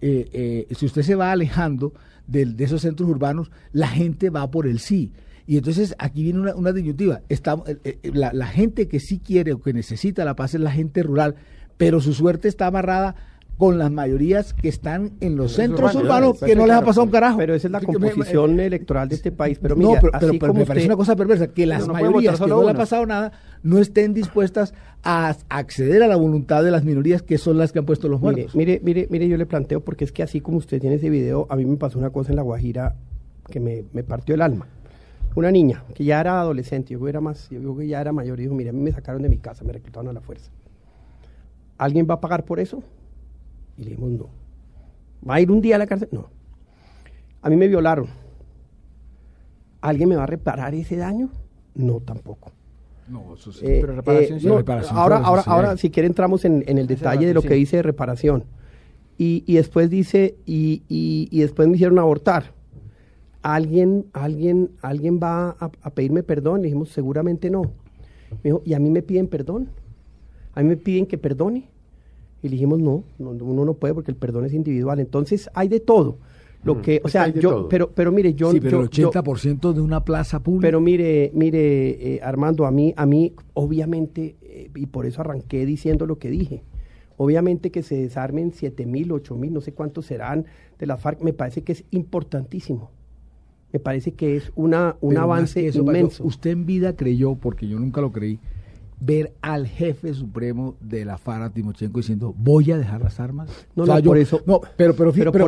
eh, 0.00 0.28
eh, 0.32 0.74
si 0.74 0.86
usted 0.86 1.02
se 1.02 1.14
va 1.14 1.32
alejando 1.32 1.92
de, 2.26 2.54
esos 2.58 2.82
centros 2.82 3.08
urbanos, 3.08 3.50
la 3.72 3.88
gente 3.88 4.30
va 4.30 4.50
por 4.50 4.66
el 4.66 4.78
sí. 4.78 5.12
Y 5.46 5.56
entonces 5.56 5.94
aquí 5.98 6.22
viene 6.22 6.40
una, 6.40 6.54
una 6.54 6.72
disyuntiva. 6.72 7.22
Eh, 7.28 7.98
la, 8.12 8.32
la 8.32 8.46
gente 8.46 8.88
que 8.88 9.00
sí 9.00 9.18
quiere 9.18 9.52
o 9.52 9.60
que 9.60 9.72
necesita 9.72 10.24
la 10.24 10.36
paz 10.36 10.54
es 10.54 10.60
la 10.60 10.70
gente 10.70 11.02
rural, 11.02 11.36
pero 11.76 12.00
su 12.00 12.14
suerte 12.14 12.48
está 12.48 12.66
amarrada 12.66 13.16
con 13.62 13.78
las 13.78 13.92
mayorías 13.92 14.54
que 14.54 14.68
están 14.68 15.12
en 15.20 15.36
los 15.36 15.52
centros 15.52 15.94
urbanos 15.94 16.40
que 16.40 16.56
no 16.56 16.66
les 16.66 16.74
ha 16.74 16.84
pasado 16.84 17.04
un 17.04 17.12
carajo. 17.12 17.38
Pero 17.38 17.54
esa 17.54 17.68
es 17.68 17.70
la 17.70 17.80
composición 17.80 18.58
electoral 18.58 19.08
de 19.08 19.14
este 19.14 19.30
país. 19.30 19.60
Pero 19.62 19.76
no, 19.76 19.92
pero, 20.00 20.52
me 20.52 20.66
parece 20.66 20.86
una 20.86 20.96
cosa 20.96 21.14
perversa, 21.14 21.46
que 21.46 21.64
las 21.64 21.86
mayorías 21.86 22.40
que 22.40 22.46
no 22.48 22.64
le 22.64 22.72
ha 22.72 22.74
pasado 22.74 23.06
nada 23.06 23.30
no 23.62 23.78
estén 23.78 24.14
dispuestas 24.14 24.74
a 25.04 25.36
acceder 25.48 26.02
a 26.02 26.08
la 26.08 26.16
voluntad 26.16 26.64
de 26.64 26.72
las 26.72 26.82
minorías 26.82 27.22
que 27.22 27.38
son 27.38 27.56
las 27.56 27.70
que 27.70 27.78
han 27.78 27.86
puesto 27.86 28.08
los 28.08 28.20
muertos. 28.20 28.56
Mire, 28.56 28.80
mire, 28.82 29.06
mire, 29.08 29.28
yo 29.28 29.36
le 29.36 29.46
planteo, 29.46 29.80
porque 29.80 30.06
es 30.06 30.10
que 30.10 30.24
así 30.24 30.40
como 30.40 30.56
usted 30.56 30.80
tiene 30.80 30.96
ese 30.96 31.08
video, 31.08 31.46
a 31.48 31.54
mí 31.54 31.64
me 31.64 31.76
pasó 31.76 32.00
una 32.00 32.10
cosa 32.10 32.30
en 32.30 32.36
La 32.36 32.42
Guajira 32.42 32.96
que 33.48 33.60
me, 33.60 33.84
partió 34.02 34.34
el 34.34 34.42
alma. 34.42 34.66
Una 35.36 35.52
niña 35.52 35.84
que 35.94 36.02
ya 36.02 36.20
era 36.20 36.40
adolescente, 36.40 36.94
yo 36.94 37.06
era 37.06 37.20
más, 37.20 37.48
yo 37.48 37.76
que 37.76 37.86
ya 37.86 38.00
era 38.00 38.12
mayor, 38.12 38.40
y 38.40 38.42
dijo, 38.42 38.56
mire, 38.56 38.70
a 38.70 38.72
mí 38.72 38.80
me 38.80 38.90
sacaron 38.90 39.22
de 39.22 39.28
mi 39.28 39.38
casa, 39.38 39.62
me 39.62 39.72
reclutaron 39.72 40.08
a 40.08 40.12
la 40.12 40.20
fuerza. 40.20 40.50
¿Alguien 41.78 42.08
va 42.10 42.14
a 42.14 42.20
pagar 42.20 42.44
por 42.44 42.58
eso? 42.58 42.82
Y 43.76 43.84
le 43.84 43.90
dijimos, 43.90 44.10
no. 44.10 44.28
¿Va 45.28 45.34
a 45.34 45.40
ir 45.40 45.50
un 45.50 45.60
día 45.60 45.76
a 45.76 45.78
la 45.78 45.86
cárcel? 45.86 46.08
No. 46.12 46.28
A 47.42 47.50
mí 47.50 47.56
me 47.56 47.68
violaron. 47.68 48.06
¿Alguien 49.80 50.08
me 50.08 50.16
va 50.16 50.24
a 50.24 50.26
reparar 50.26 50.74
ese 50.74 50.96
daño? 50.96 51.30
No, 51.74 52.00
tampoco. 52.00 52.52
No, 53.08 53.34
eso 53.34 53.52
sí. 53.52 53.66
Eh, 53.66 53.78
pero 53.80 53.94
reparación, 53.94 54.38
eh, 54.38 54.56
reparación 54.56 54.96
ahora, 54.96 55.18
ahora, 55.18 55.42
ahora, 55.46 55.76
si 55.76 55.90
quiere 55.90 56.06
entramos 56.06 56.44
en, 56.44 56.64
el 56.66 56.86
detalle 56.86 57.26
de 57.26 57.34
lo 57.34 57.42
que 57.42 57.54
dice 57.54 57.82
reparación. 57.82 58.44
Y, 59.18 59.44
y 59.46 59.56
después 59.56 59.90
dice, 59.90 60.36
y, 60.46 60.82
y, 60.88 61.40
después 61.40 61.68
me 61.68 61.74
hicieron 61.74 61.98
abortar. 61.98 62.52
¿Alguien, 63.42 64.06
alguien, 64.12 64.70
alguien 64.82 65.20
va 65.22 65.56
a, 65.58 65.90
pedirme 65.90 66.22
perdón? 66.22 66.62
Le 66.62 66.68
dijimos, 66.68 66.90
seguramente 66.90 67.50
no. 67.50 67.62
Me 68.30 68.38
dijo, 68.44 68.62
¿y 68.64 68.74
a 68.74 68.78
mí 68.78 68.88
me 68.88 69.02
piden 69.02 69.26
perdón? 69.26 69.68
¿A 70.54 70.62
mí 70.62 70.68
me 70.68 70.76
piden 70.76 71.06
que 71.06 71.18
perdone? 71.18 71.68
Y 72.42 72.48
dijimos, 72.48 72.80
no, 72.80 73.04
uno 73.18 73.64
no 73.64 73.74
puede 73.74 73.94
porque 73.94 74.10
el 74.10 74.16
perdón 74.16 74.44
es 74.44 74.52
individual. 74.52 74.98
Entonces 75.00 75.48
hay 75.54 75.68
de 75.68 75.80
todo. 75.80 76.18
Lo 76.64 76.76
mm, 76.76 76.82
que, 76.82 77.00
o 77.02 77.08
sea, 77.08 77.28
yo, 77.28 77.68
pero, 77.68 77.90
pero 77.90 78.12
mire, 78.12 78.34
yo, 78.34 78.52
sí, 78.52 78.60
pero 78.60 78.82
el 78.82 78.90
80% 78.90 79.72
de 79.72 79.80
una 79.80 80.04
plaza 80.04 80.40
pública. 80.42 80.68
Pero 80.68 80.80
mire, 80.80 81.30
mire, 81.34 82.14
eh, 82.14 82.20
Armando, 82.22 82.66
a 82.66 82.70
mí, 82.70 82.94
a 82.96 83.04
mí, 83.04 83.32
obviamente, 83.54 84.36
eh, 84.42 84.70
y 84.74 84.86
por 84.86 85.06
eso 85.06 85.20
arranqué 85.20 85.66
diciendo 85.66 86.06
lo 86.06 86.18
que 86.18 86.30
dije. 86.30 86.62
Obviamente 87.16 87.70
que 87.70 87.82
se 87.82 87.96
desarmen 87.96 88.52
siete 88.52 88.86
mil, 88.86 89.12
ocho 89.12 89.36
mil, 89.36 89.52
no 89.52 89.60
sé 89.60 89.72
cuántos 89.72 90.06
serán 90.06 90.46
de 90.78 90.86
la 90.86 90.96
FARC, 90.96 91.20
me 91.20 91.32
parece 91.32 91.62
que 91.62 91.72
es 91.72 91.84
importantísimo. 91.90 92.90
Me 93.72 93.78
parece 93.78 94.12
que 94.12 94.36
es 94.36 94.52
una, 94.54 94.96
un 95.00 95.16
avance 95.16 95.70
inmenso. 95.74 96.24
Usted 96.24 96.50
en 96.50 96.66
vida 96.66 96.94
creyó, 96.94 97.34
porque 97.36 97.66
yo 97.66 97.78
nunca 97.78 98.00
lo 98.00 98.12
creí, 98.12 98.38
ver 99.04 99.32
al 99.40 99.66
jefe 99.66 100.14
supremo 100.14 100.76
de 100.80 101.04
la 101.04 101.18
FARA, 101.18 101.50
Timochenko, 101.50 101.98
diciendo, 101.98 102.34
voy 102.38 102.70
a 102.70 102.78
dejar 102.78 103.00
las 103.00 103.18
armas. 103.18 103.50
No, 103.74 103.84
no, 103.84 104.00
por 104.00 104.16
eso. 104.16 104.42
No, 104.46 104.60
pero, 104.76 104.94
pero, 104.94 105.12
pero, 105.12 105.32
pero, 105.32 105.46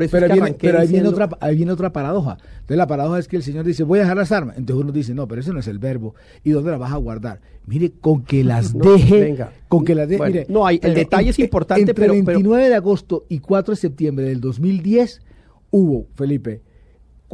ahí, 0.80 0.88
viene, 0.88 1.08
otra, 1.08 1.28
ahí 1.40 1.54
viene 1.54 1.70
otra 1.70 1.92
paradoja. 1.92 2.38
Entonces 2.54 2.76
la 2.76 2.88
paradoja 2.88 3.20
es 3.20 3.28
que 3.28 3.37
el 3.37 3.44
señor 3.44 3.64
dice, 3.64 3.84
voy 3.84 4.00
a 4.00 4.02
dejar 4.02 4.16
las 4.16 4.32
armas. 4.32 4.58
Entonces 4.58 4.82
uno 4.82 4.92
dice, 4.92 5.14
no, 5.14 5.28
pero 5.28 5.40
ese 5.40 5.52
no 5.52 5.61
es 5.61 5.68
el 5.68 5.78
verbo. 5.78 6.16
¿Y 6.42 6.50
dónde 6.50 6.73
las 6.73 6.80
vas 6.80 6.92
a 6.92 6.96
guardar? 6.96 7.40
Mire, 7.66 7.92
con 8.00 8.25
que 8.25 8.42
las 8.44 8.76
deje. 8.76 9.20
Venga. 9.20 9.52
Con 9.68 9.84
que 9.84 9.94
las 9.94 10.08
deje. 10.08 10.26
mire, 10.26 10.46
no, 10.49 10.66
hay, 10.66 10.80
el 10.82 10.94
detalle 10.94 11.30
es 11.30 11.38
importante, 11.38 11.82
entre 11.82 11.94
pero. 11.94 12.12
El 12.12 12.25
29 12.25 12.68
de 12.68 12.75
agosto 12.75 13.25
y 13.28 13.38
4 13.38 13.73
de 13.73 13.80
septiembre 13.80 14.26
del 14.26 14.40
2010 14.40 15.23
hubo, 15.70 16.06
Felipe, 16.16 16.62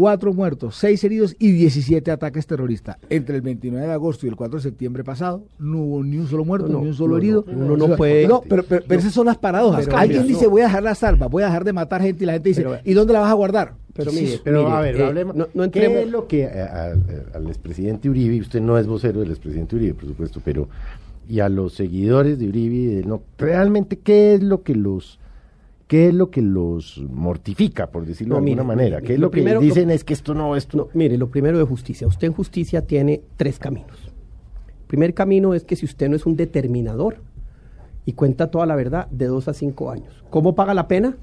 cuatro 0.01 0.33
muertos, 0.33 0.77
seis 0.77 1.05
heridos 1.05 1.37
y 1.39 1.53
17 1.53 2.11
ataques 2.11 2.47
terroristas. 2.47 2.97
Entre 3.11 3.37
el 3.37 3.43
29 3.43 3.87
de 3.87 3.93
agosto 3.93 4.25
y 4.25 4.31
el 4.31 4.37
4 4.37 4.57
de 4.57 4.63
septiembre 4.63 5.05
pasado 5.05 5.43
no 5.59 5.77
hubo 5.77 6.03
ni 6.03 6.17
un 6.17 6.27
solo 6.27 6.43
muerto, 6.43 6.69
ni 6.69 6.75
un 6.89 6.95
solo 6.95 7.19
herido. 7.19 7.45
uno 7.47 7.77
no 7.77 7.97
puede. 7.97 8.27
No, 8.27 8.41
pero, 8.49 8.65
pero, 8.65 8.83
esas 8.89 9.13
son 9.13 9.27
las 9.27 9.37
paradojas. 9.37 9.87
Alguien 9.89 10.27
dice 10.27 10.47
voy 10.47 10.63
a 10.63 10.65
dejar 10.65 10.85
las 10.85 11.03
armas, 11.03 11.29
voy 11.29 11.43
a 11.43 11.47
dejar 11.47 11.65
de 11.65 11.75
matar 11.75 12.01
gente 12.01 12.25
y 12.25 12.27
la 12.27 12.33
gente 12.33 12.49
dice, 12.49 12.65
¿y 12.83 12.95
dónde 12.95 13.13
la 13.13 13.21
vas 13.21 13.31
a 13.31 13.35
guardar? 13.35 13.75
Pero 13.93 14.11
mire, 14.11 14.41
pero 14.43 14.69
a 14.69 14.81
ver, 14.81 14.97
eh, 14.97 15.05
hablemos. 15.05 15.37
No, 15.37 15.71
¿Qué 15.71 16.03
es 16.03 16.09
lo 16.09 16.27
que 16.27 16.47
al 16.47 17.47
expresidente 17.49 18.09
Uribe, 18.09 18.41
usted 18.41 18.63
no 18.63 18.79
es 18.79 18.87
vocero 18.87 19.21
del 19.21 19.33
expresidente 19.33 19.77
Uribe, 19.77 19.93
por 19.93 20.07
supuesto, 20.07 20.41
pero 20.43 20.71
y 21.29 21.41
a 21.41 21.51
los 21.51 21.75
seguidores 21.75 22.39
de 22.39 22.49
Uribe, 22.49 23.03
no, 23.07 23.21
realmente 23.37 23.99
qué 23.99 24.33
es 24.33 24.43
lo 24.43 24.63
que 24.63 24.75
los 24.75 25.20
¿Qué 25.91 26.07
es 26.07 26.15
lo 26.15 26.31
que 26.31 26.41
los 26.41 27.03
mortifica, 27.11 27.89
por 27.89 28.07
decirlo 28.07 28.37
de 28.37 28.43
alguna 28.43 28.63
manera? 28.63 29.01
¿Qué 29.01 29.15
es 29.15 29.19
lo, 29.19 29.29
que 29.29 29.43
dicen 29.59 29.91
es 29.91 30.05
que 30.05 30.15
esto 30.15 30.35
no, 30.35 30.55
esto 30.55 30.77
no? 30.77 30.89
Mire, 30.95 31.19
lo 31.19 31.31
primero 31.31 31.59
de 31.59 31.65
justicia. 31.65 32.07
Usted 32.07 32.29
en 32.29 32.33
justicia 32.33 32.87
tiene 32.87 33.23
tres 33.37 33.59
caminos. 33.59 33.99
El 34.05 34.87
primer 34.87 35.15
camino 35.15 35.53
es 35.53 35.65
que 35.65 35.75
si 35.75 35.87
usted 35.87 36.09
no 36.09 36.15
es 36.15 36.27
un 36.27 36.37
determinador 36.37 37.17
y 38.07 38.13
cuenta 38.13 38.53
toda 38.53 38.67
la 38.67 38.77
verdad, 38.77 39.09
de 39.09 39.27
dos 39.27 39.49
a 39.49 39.53
cinco 39.53 39.91
años. 39.91 40.23
¿Cómo 40.31 40.55
paga 40.55 40.75
la 40.75 40.87
pena? 40.87 41.17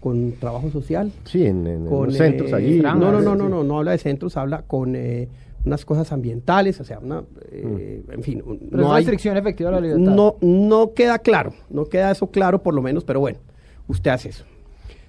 Con 0.00 0.32
trabajo 0.40 0.70
social. 0.70 1.12
Sí, 1.24 1.44
en, 1.44 1.84
con, 1.84 2.10
centros 2.10 2.52
eh, 2.52 2.54
allí. 2.54 2.80
No, 2.80 2.94
no, 2.94 3.20
no, 3.20 3.36
no, 3.36 3.50
no, 3.50 3.64
no 3.64 3.78
habla 3.78 3.90
de 3.90 3.98
centros, 3.98 4.38
habla 4.38 4.62
con 4.62 4.96
eh, 4.96 5.28
unas 5.66 5.84
cosas 5.84 6.10
ambientales, 6.10 6.80
o 6.80 6.84
sea, 6.84 7.00
una, 7.00 7.22
eh, 7.52 8.02
mm. 8.08 8.12
en 8.12 8.22
fin. 8.22 8.42
no 8.70 8.94
hay 8.94 9.02
restricción 9.04 9.36
efectiva 9.36 9.68
de 9.68 9.76
la 9.76 9.82
libertad. 9.82 10.10
No, 10.10 10.36
no 10.40 10.94
queda 10.94 11.18
claro, 11.18 11.52
no 11.68 11.84
queda 11.84 12.12
eso 12.12 12.28
claro 12.30 12.62
por 12.62 12.72
lo 12.72 12.80
menos, 12.80 13.04
pero 13.04 13.20
bueno 13.20 13.40
usted 13.88 14.10
hace 14.10 14.30
eso. 14.30 14.44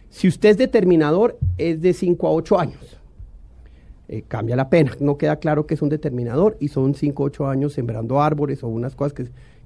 Si 0.10 0.27
usted 0.27 0.50
es 0.50 0.57
determinador, 0.57 1.38
es 1.57 1.81
de 1.81 1.93
5 1.93 2.27
a 2.27 2.31
8 2.31 2.60
años. 2.60 2.98
Eh, 4.10 4.24
cambia 4.27 4.55
la 4.55 4.69
pena. 4.69 4.93
No 5.00 5.17
queda 5.17 5.36
claro 5.36 5.67
que 5.67 5.74
es 5.74 5.81
un 5.81 5.89
determinador 5.89 6.55
y 6.60 6.69
son 6.69 6.96
5 6.96 7.22
o 7.22 7.25
8 7.25 7.48
años 7.48 7.74
sembrando 7.74 8.22
árboles 8.22 8.63
o 8.63 8.67
unas 8.67 8.96
cosas 8.96 9.13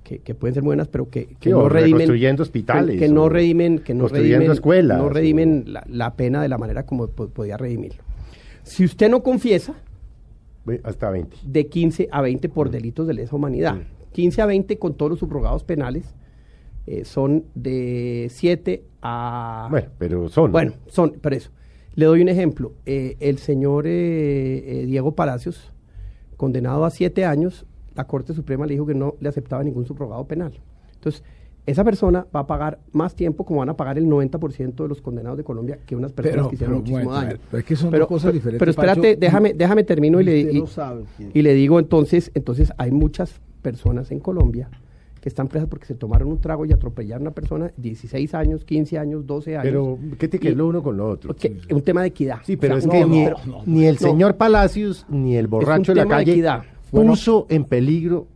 que, 0.04 0.20
que, 0.20 0.36
pueden 0.36 0.56
ser 0.56 0.64
buenas, 0.64 0.88
pero 0.88 1.10
que, 1.10 1.36
que 1.40 1.52
no 1.52 1.70
redimen. 1.70 2.00
Construyendo 2.00 2.44
hospitales. 2.44 3.00
Que, 3.00 3.08
no 3.08 3.30
redimen. 3.30 3.80
Que 3.80 3.94
no 3.94 4.08
redimen, 4.08 4.52
escuelas. 4.52 4.98
No 4.98 5.10
redimen 5.10 5.66
la, 5.88 6.16
pena 6.16 6.42
de 6.42 6.50
la 6.50 6.58
manera 6.58 6.86
como 6.86 7.08
podía 7.08 7.56
redimirlo. 7.56 8.04
Si 8.64 8.84
usted 8.84 9.10
no 9.10 9.22
confiesa. 9.22 9.76
Hasta 10.84 11.10
20. 11.10 11.38
De 11.44 11.68
15 11.68 12.10
a 12.12 12.22
20 12.22 12.50
por 12.50 12.70
mm. 12.70 12.72
delitos 12.72 13.08
de 13.08 13.14
lesa 13.14 13.36
humanidad. 13.36 13.78
15 14.14 14.42
mm. 14.42 14.44
a 14.44 14.46
20 14.48 14.80
con 14.80 14.94
todos 14.96 15.12
los 15.12 15.20
subrogados 15.20 15.64
penales 15.64 16.14
eh, 16.88 17.06
son 17.06 17.46
de 17.54 18.28
7 18.30 18.84
a... 19.02 19.68
Bueno, 19.70 19.90
pero 19.98 20.30
son. 20.30 20.52
Bueno, 20.52 20.74
son, 20.88 21.18
pero 21.22 21.36
eso. 21.36 21.52
Le 21.96 22.06
doy 22.06 22.22
un 22.22 22.30
ejemplo. 22.30 22.74
Eh, 22.86 23.18
el 23.20 23.38
señor 23.38 23.86
eh, 23.88 24.86
Diego 24.88 25.14
Palacios, 25.14 25.72
condenado 26.38 26.86
a 26.86 26.90
7 26.90 27.26
años, 27.26 27.66
la 27.96 28.06
Corte 28.06 28.34
Suprema 28.34 28.66
le 28.66 28.74
dijo 28.74 28.86
que 28.86 28.96
no 28.96 29.16
le 29.20 29.30
aceptaba 29.30 29.64
ningún 29.64 29.86
subrogado 29.86 30.26
penal. 30.26 30.60
Entonces, 30.96 31.24
esa 31.68 31.84
persona 31.84 32.26
va 32.36 32.42
a 32.42 32.48
pagar 32.48 32.80
más 32.92 33.14
tiempo, 33.14 33.46
como 33.46 33.60
van 33.60 33.70
a 33.70 33.78
pagar 33.78 33.98
el 33.98 34.08
90% 34.08 34.76
de 34.76 34.88
los 34.88 35.02
condenados 35.02 35.38
de 35.38 35.44
Colombia, 35.44 35.78
que 35.86 35.96
unas 35.96 36.12
personas 36.12 36.48
que 36.48 36.56
hicieron 36.56 36.78
muchísimo 36.78 37.14
daño. 37.14 37.38
Pero 37.52 37.60
es 37.60 37.66
que 37.66 37.76
son 37.76 37.92
dos 37.92 38.08
cosas 38.08 38.34
diferentes. 38.34 38.60
Pero 38.60 38.72
espérate, 38.72 39.16
déjame, 39.16 39.54
déjame 39.54 39.84
termino 39.84 40.20
y 40.20 40.24
le, 40.24 40.64
y 41.34 41.42
le 41.42 41.54
digo 41.54 41.80
entonces, 41.80 42.32
entonces 42.34 42.72
hay 42.78 42.92
muchas 42.92 43.40
personas 43.62 44.12
en 44.12 44.20
Colombia 44.20 44.70
que 45.22 45.30
están 45.30 45.48
presas 45.48 45.70
porque 45.70 45.86
se 45.86 45.94
tomaron 45.94 46.30
un 46.30 46.42
trago 46.42 46.66
y 46.66 46.74
atropellaron 46.74 47.28
a 47.28 47.30
una 47.30 47.36
persona, 47.36 47.72
16 47.78 48.34
años, 48.34 48.66
15 48.66 48.98
años, 48.98 49.28
12 49.28 49.56
años. 49.56 49.64
Pero, 49.64 50.00
¿qué 50.18 50.28
te 50.28 50.40
quedó 50.40 50.68
uno 50.68 50.82
con 50.82 50.98
lo 50.98 51.08
otro? 51.08 51.36
un 51.70 51.82
tema 51.84 52.02
de 52.02 52.08
equidad. 52.08 52.40
Sí, 52.44 52.58
pero 52.58 52.78
es 52.78 52.88
que 52.88 53.06
ni, 53.66 53.86
el 53.86 53.98
señor 54.00 54.36
Palacios 54.36 55.06
ni 55.10 55.38
el 55.38 55.48
borracho 55.48 55.94
de 55.94 56.04
la 56.04 56.08
calle 56.08 56.44
puso 56.90 57.46
en 57.50 57.66
peligro 57.66 58.28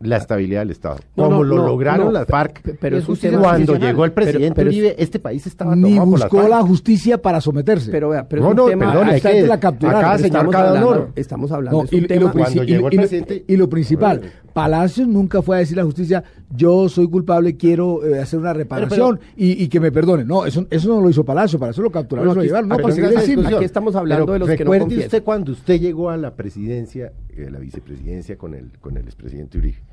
la 0.00 0.16
estabilidad 0.16 0.60
del 0.60 0.70
Estado. 0.70 0.98
como 1.14 1.44
lo 1.44 1.56
lograron 1.56 2.12
las 2.12 2.26
FARC. 2.26 2.76
Pero 2.80 2.98
es 2.98 3.04
cuando 3.38 3.76
llegó 3.76 4.04
el 4.04 4.12
presidente 4.12 4.62
Uribe, 4.62 4.94
este 4.98 5.18
país 5.18 5.46
estaba 5.46 5.76
ni 5.76 5.98
buscó 5.98 6.48
la, 6.48 6.62
justicia 6.62 7.20
para 7.20 7.40
someterse. 7.40 7.90
Pero 7.90 8.10
vea, 8.10 8.28
pero 8.28 8.42
no, 8.42 8.54
no, 8.54 8.66
tema, 8.66 8.86
perdón, 8.86 9.08
hay 9.08 9.20
que 9.20 9.42
la 9.42 9.60
capturar. 9.60 10.18
señor 10.18 10.50
cada 10.50 10.72
honor. 10.72 11.10
Estamos 11.14 11.52
hablando 11.52 11.84
de 11.84 11.96
un 11.96 12.06
tema 12.06 12.32
cuando 12.32 12.64
llegó 12.64 12.88
el 12.88 12.96
presidente 12.96 13.44
y 13.46 13.56
lo 13.56 13.68
principal, 13.68 14.20
Palacios 14.52 15.06
nunca 15.06 15.42
fue 15.42 15.56
a 15.56 15.58
decir 15.60 15.78
a 15.78 15.82
la 15.82 15.86
justicia, 15.86 16.24
yo 16.50 16.88
soy 16.88 17.08
culpable, 17.08 17.56
quiero 17.56 18.04
eh, 18.04 18.18
hacer 18.18 18.40
una 18.40 18.52
reparación 18.52 19.20
y, 19.36 19.68
que 19.68 19.80
me 19.80 19.92
perdone. 19.92 20.24
No, 20.24 20.44
eso, 20.44 20.66
eso 20.70 20.88
no 20.88 21.00
lo 21.00 21.08
hizo 21.08 21.24
Palacio, 21.24 21.58
para 21.58 21.70
eso 21.70 21.82
lo 21.82 21.90
capturaron, 21.90 22.34
lo 22.34 22.42
llevaron. 22.42 22.68
No, 22.68 22.76
para 22.76 22.94
Aquí 22.94 23.64
estamos 23.64 23.94
hablando 23.94 24.32
de 24.32 24.38
los 24.40 24.48
que 24.48 24.64
no 24.64 24.72
Recuerde 24.72 24.98
usted 24.98 25.22
cuando 25.22 25.52
usted 25.52 25.80
llegó 25.80 26.10
a 26.10 26.16
la 26.16 26.34
presidencia, 26.34 27.12
eh, 27.30 27.48
la 27.50 27.58
vicepresidencia 27.58 28.36
con 28.36 28.54
el, 28.54 28.72
con 28.80 28.96
el 28.96 29.04
expresidente 29.04 29.58
Uribe 29.58 29.89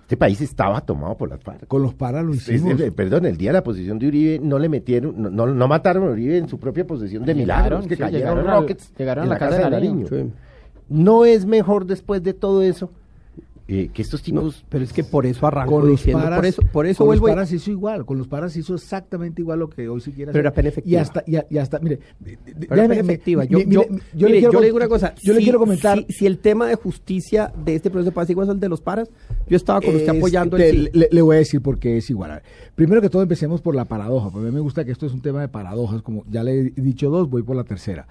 este 0.00 0.16
país 0.16 0.40
estaba 0.40 0.80
tomado 0.80 1.16
por 1.16 1.28
las 1.28 1.40
FARC. 1.40 1.66
Con 1.66 1.82
los 1.82 1.94
paras 1.94 2.24
lo 2.24 2.34
hicimos. 2.34 2.80
perdón, 2.94 3.26
el 3.26 3.36
día 3.36 3.50
de 3.50 3.54
la 3.54 3.64
posición 3.64 3.98
de 3.98 4.08
Uribe 4.08 4.38
no 4.40 4.58
le 4.58 4.68
metieron, 4.68 5.14
no, 5.16 5.46
no, 5.46 5.68
mataron 5.68 6.08
a 6.08 6.10
Uribe 6.10 6.38
en 6.38 6.48
su 6.48 6.58
propia 6.58 6.86
posesión 6.86 7.24
de 7.24 7.34
milagros, 7.34 7.86
que 7.86 7.96
cayeron 7.96 8.44
rockets 8.44 8.92
llegaron 8.96 9.24
a 9.24 9.28
la 9.28 9.38
casa, 9.38 9.58
de 9.58 9.70
Nariño. 9.70 10.06
No 10.88 11.24
es 11.24 11.44
mejor 11.44 11.84
después 11.84 12.22
de 12.22 12.32
todo 12.32 12.62
eso 12.62 12.90
eh, 13.70 13.90
que 13.92 14.00
estos 14.00 14.22
tipos... 14.22 14.64
pero 14.70 14.82
es 14.82 14.94
que 14.94 15.04
por 15.04 15.26
eso 15.26 15.46
arrancó 15.46 15.80
con 15.80 15.90
diciendo, 15.90 16.24
por 16.34 16.46
eso, 16.46 16.62
por 16.72 16.86
eso 16.86 17.04
con 17.04 17.14
los 17.14 17.28
paras 17.28 17.52
hizo 17.52 17.70
igual, 17.70 18.06
con 18.06 18.16
los 18.16 18.26
paras 18.26 18.56
hizo 18.56 18.74
exactamente 18.74 19.42
igual 19.42 19.58
lo 19.58 19.68
que 19.68 19.86
hoy 19.90 20.00
si 20.00 20.12
quiere 20.12 20.32
Pero 20.32 20.48
era 20.48 20.72
Y 20.86 20.96
hasta, 20.96 21.22
y, 21.26 21.58
hasta, 21.58 21.78
mire... 21.78 21.98
Pero 22.66 22.82
efectiva. 22.92 23.44
Yo, 23.44 23.58
yo, 23.58 23.84
yo, 24.14 24.28
le, 24.28 24.40
digo 24.40 24.76
una 24.76 24.88
cosa. 24.88 25.14
Yo 25.22 25.34
le 25.34 25.42
quiero 25.42 25.58
comentar... 25.58 26.02
Si, 26.08 26.24
el 26.24 26.38
tema 26.38 26.66
de 26.66 26.76
justicia 26.76 27.52
de 27.62 27.74
este 27.74 27.90
proceso 27.90 28.10
de 28.10 28.14
paz 28.14 28.30
igual 28.30 28.48
es 28.48 28.54
el 28.54 28.60
de 28.60 28.70
los 28.70 28.80
paras, 28.80 29.10
yo 29.46 29.58
estaba 29.58 29.82
con 29.82 29.94
usted 29.94 30.16
apoyando 30.16 30.56
el 30.56 30.90
le, 30.94 31.08
le, 31.10 31.22
voy 31.22 31.36
a 31.36 31.38
decir 31.40 31.60
por 31.60 31.78
qué 31.78 31.98
es 31.98 32.08
igual. 32.08 32.40
primero 32.74 33.02
que 33.02 33.10
todo 33.10 33.20
empecemos 33.20 33.60
por 33.60 33.74
la 33.74 33.84
paradoja, 33.84 34.30
porque 34.30 34.48
a 34.48 34.50
mí 34.50 34.54
me 34.54 34.60
gusta 34.60 34.86
que 34.86 34.92
esto 34.92 35.04
es 35.04 35.12
un 35.12 35.20
tema 35.20 35.42
de 35.42 35.48
paradojas, 35.48 36.00
como 36.00 36.24
ya 36.30 36.42
le 36.42 36.58
he 36.58 36.70
dicho 36.80 37.10
dos, 37.10 37.28
voy 37.28 37.42
por 37.42 37.54
la 37.54 37.64
tercera. 37.64 38.06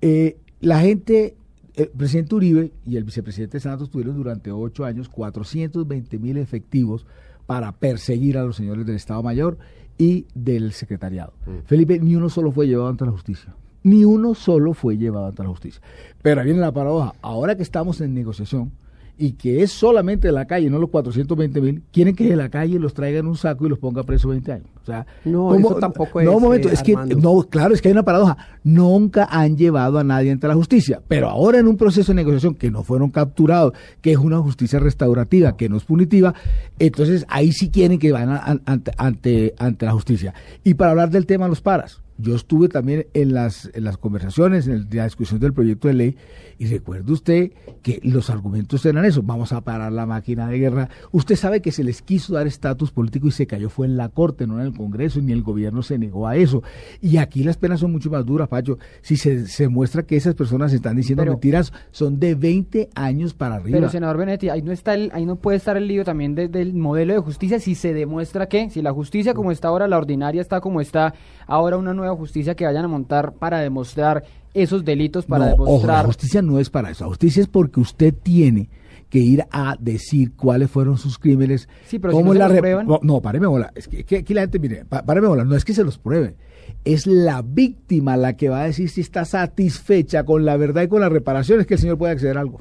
Eh, 0.00 0.38
la 0.60 0.80
gente 0.80 1.34
el 1.78 1.88
presidente 1.90 2.34
Uribe 2.34 2.72
y 2.84 2.96
el 2.96 3.04
vicepresidente 3.04 3.60
Santos 3.60 3.88
tuvieron 3.88 4.16
durante 4.16 4.50
ocho 4.50 4.84
años 4.84 5.08
420 5.08 6.18
mil 6.18 6.36
efectivos 6.36 7.06
para 7.46 7.70
perseguir 7.72 8.36
a 8.36 8.42
los 8.42 8.56
señores 8.56 8.84
del 8.84 8.96
Estado 8.96 9.22
Mayor 9.22 9.58
y 9.96 10.26
del 10.34 10.72
secretariado. 10.72 11.32
Mm. 11.46 11.66
Felipe, 11.66 11.98
ni 12.00 12.16
uno 12.16 12.28
solo 12.28 12.50
fue 12.50 12.66
llevado 12.66 12.88
ante 12.88 13.04
la 13.04 13.12
justicia. 13.12 13.54
Ni 13.84 14.04
uno 14.04 14.34
solo 14.34 14.74
fue 14.74 14.98
llevado 14.98 15.26
ante 15.26 15.44
la 15.44 15.48
justicia. 15.50 15.80
Pero 16.20 16.40
ahí 16.40 16.46
viene 16.46 16.60
la 16.60 16.72
paradoja. 16.72 17.14
Ahora 17.22 17.56
que 17.56 17.62
estamos 17.62 18.00
en 18.00 18.12
negociación, 18.12 18.72
y 19.18 19.32
que 19.32 19.62
es 19.62 19.72
solamente 19.72 20.28
de 20.28 20.32
la 20.32 20.46
calle, 20.46 20.70
no 20.70 20.78
los 20.78 20.90
420 20.90 21.60
mil, 21.60 21.82
quieren 21.92 22.14
que 22.14 22.28
de 22.28 22.36
la 22.36 22.48
calle 22.48 22.78
los 22.78 22.94
traigan 22.94 23.20
en 23.20 23.26
un 23.26 23.36
saco 23.36 23.66
y 23.66 23.68
los 23.68 23.78
ponga 23.78 24.04
preso 24.04 24.28
20 24.28 24.52
años. 24.52 24.66
O 24.80 24.86
sea, 24.86 25.06
no, 25.24 25.54
eso 25.54 25.74
tampoco 25.74 26.20
es. 26.20 26.26
No, 26.26 26.36
un 26.36 26.42
momento, 26.42 26.68
es 26.68 26.82
que, 26.82 26.94
no, 26.94 27.42
claro, 27.42 27.74
es 27.74 27.82
que 27.82 27.88
hay 27.88 27.92
una 27.92 28.04
paradoja. 28.04 28.36
Nunca 28.62 29.26
han 29.30 29.56
llevado 29.56 29.98
a 29.98 30.04
nadie 30.04 30.30
ante 30.30 30.46
la 30.46 30.54
justicia, 30.54 31.02
pero 31.08 31.28
ahora 31.28 31.58
en 31.58 31.66
un 31.66 31.76
proceso 31.76 32.12
de 32.12 32.16
negociación 32.16 32.54
que 32.54 32.70
no 32.70 32.84
fueron 32.84 33.10
capturados, 33.10 33.72
que 34.00 34.12
es 34.12 34.18
una 34.18 34.38
justicia 34.38 34.78
restaurativa, 34.78 35.56
que 35.56 35.68
no 35.68 35.76
es 35.76 35.84
punitiva, 35.84 36.32
entonces 36.78 37.26
ahí 37.28 37.52
sí 37.52 37.70
quieren 37.70 37.98
que 37.98 38.12
vayan 38.12 38.62
ante, 38.64 38.92
ante, 38.96 39.54
ante 39.58 39.84
la 39.84 39.92
justicia. 39.92 40.32
Y 40.62 40.74
para 40.74 40.92
hablar 40.92 41.10
del 41.10 41.26
tema 41.26 41.46
de 41.46 41.50
los 41.50 41.60
paras, 41.60 42.00
yo 42.18 42.34
estuve 42.34 42.68
también 42.68 43.06
en 43.14 43.32
las, 43.32 43.70
en 43.74 43.84
las 43.84 43.96
conversaciones, 43.96 44.66
en 44.66 44.88
la 44.90 45.04
discusión 45.04 45.40
del 45.40 45.52
proyecto 45.52 45.88
de 45.88 45.94
ley, 45.94 46.16
y 46.58 46.66
recuerde 46.66 47.12
usted 47.12 47.52
que 47.82 48.00
los 48.02 48.28
argumentos 48.30 48.84
eran 48.84 49.04
eso, 49.04 49.22
vamos 49.22 49.52
a 49.52 49.60
parar 49.60 49.92
la 49.92 50.06
máquina 50.06 50.48
de 50.48 50.58
guerra. 50.58 50.88
Usted 51.12 51.36
sabe 51.36 51.62
que 51.62 51.70
se 51.70 51.84
les 51.84 52.02
quiso 52.02 52.34
dar 52.34 52.48
estatus 52.48 52.90
político 52.90 53.28
y 53.28 53.30
se 53.30 53.46
cayó, 53.46 53.70
fue 53.70 53.86
en 53.86 53.96
la 53.96 54.08
Corte, 54.08 54.46
no 54.46 54.60
en 54.60 54.66
el 54.66 54.76
Congreso, 54.76 55.20
ni 55.20 55.32
el 55.32 55.42
gobierno 55.42 55.82
se 55.82 55.98
negó 55.98 56.26
a 56.26 56.36
eso. 56.36 56.62
Y 57.00 57.18
aquí 57.18 57.44
las 57.44 57.56
penas 57.56 57.80
son 57.80 57.92
mucho 57.92 58.10
más 58.10 58.26
duras, 58.26 58.48
Pacho. 58.48 58.78
Si 59.02 59.16
se, 59.16 59.46
se 59.46 59.68
muestra 59.68 60.02
que 60.02 60.16
esas 60.16 60.34
personas 60.34 60.72
están 60.72 60.96
diciendo 60.96 61.24
mentiras, 61.24 61.72
son 61.92 62.18
de 62.18 62.34
20 62.34 62.90
años 62.94 63.34
para 63.34 63.56
arriba. 63.56 63.78
Pero, 63.78 63.90
senador 63.90 64.16
Benetti, 64.16 64.48
ahí 64.48 64.62
no, 64.62 64.72
está 64.72 64.94
el, 64.94 65.10
ahí 65.12 65.24
no 65.24 65.36
puede 65.36 65.56
estar 65.56 65.76
el 65.76 65.86
lío 65.86 66.04
también 66.04 66.34
del 66.34 66.74
modelo 66.74 67.14
de 67.14 67.20
justicia 67.20 67.60
si 67.60 67.74
se 67.74 67.94
demuestra 67.94 68.48
que, 68.48 68.70
si 68.70 68.82
la 68.82 68.92
justicia 68.92 69.34
como 69.34 69.52
está 69.52 69.68
ahora, 69.68 69.86
la 69.86 69.98
ordinaria 69.98 70.40
está 70.40 70.60
como 70.60 70.80
está 70.80 71.14
ahora 71.46 71.76
una 71.76 71.94
nueva 71.94 72.07
justicia 72.16 72.54
que 72.54 72.64
vayan 72.64 72.84
a 72.84 72.88
montar 72.88 73.32
para 73.34 73.60
demostrar 73.60 74.24
esos 74.54 74.84
delitos, 74.84 75.26
para 75.26 75.46
demostrar... 75.46 75.98
la 75.98 76.04
justicia 76.04 76.42
no 76.42 76.58
es 76.58 76.70
para 76.70 76.90
eso, 76.90 77.04
la 77.04 77.08
justicia 77.08 77.42
es 77.42 77.48
porque 77.48 77.80
usted 77.80 78.14
tiene 78.14 78.68
que 79.08 79.18
ir 79.18 79.44
a 79.50 79.76
decir 79.78 80.32
cuáles 80.34 80.70
fueron 80.70 80.98
sus 80.98 81.18
crímenes. 81.18 81.68
Sí, 81.86 81.98
pero 81.98 82.12
cómo 82.12 82.32
si 82.32 82.38
no 82.38 82.48
la 82.48 82.58
prueban... 82.58 82.86
No, 83.02 83.20
páreme 83.20 83.46
bola. 83.46 83.72
Es 83.74 83.88
que, 83.88 84.04
aquí 84.16 84.34
la 84.34 84.42
gente, 84.42 84.58
mire, 84.58 84.84
páreme 84.84 85.28
bola. 85.28 85.44
No 85.44 85.56
es 85.56 85.64
que 85.64 85.72
se 85.72 85.84
los 85.84 85.98
pruebe. 85.98 86.36
Es 86.84 87.06
la 87.06 87.42
víctima 87.42 88.16
la 88.16 88.36
que 88.36 88.50
va 88.50 88.60
a 88.60 88.64
decir 88.64 88.90
si 88.90 89.00
está 89.00 89.24
satisfecha 89.24 90.24
con 90.24 90.44
la 90.44 90.56
verdad 90.56 90.82
y 90.82 90.88
con 90.88 91.00
las 91.00 91.10
reparaciones 91.10 91.66
que 91.66 91.74
el 91.74 91.80
señor 91.80 91.96
puede 91.96 92.12
acceder 92.12 92.36
a 92.36 92.42
algo. 92.42 92.60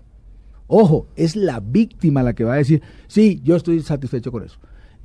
Ojo, 0.68 1.08
es 1.16 1.36
la 1.36 1.60
víctima 1.60 2.24
la 2.24 2.34
que 2.34 2.44
va 2.44 2.54
a 2.54 2.58
decir, 2.58 2.82
sí, 3.08 3.42
yo 3.44 3.56
estoy 3.56 3.82
satisfecho 3.82 4.32
con 4.32 4.44
eso. 4.44 4.58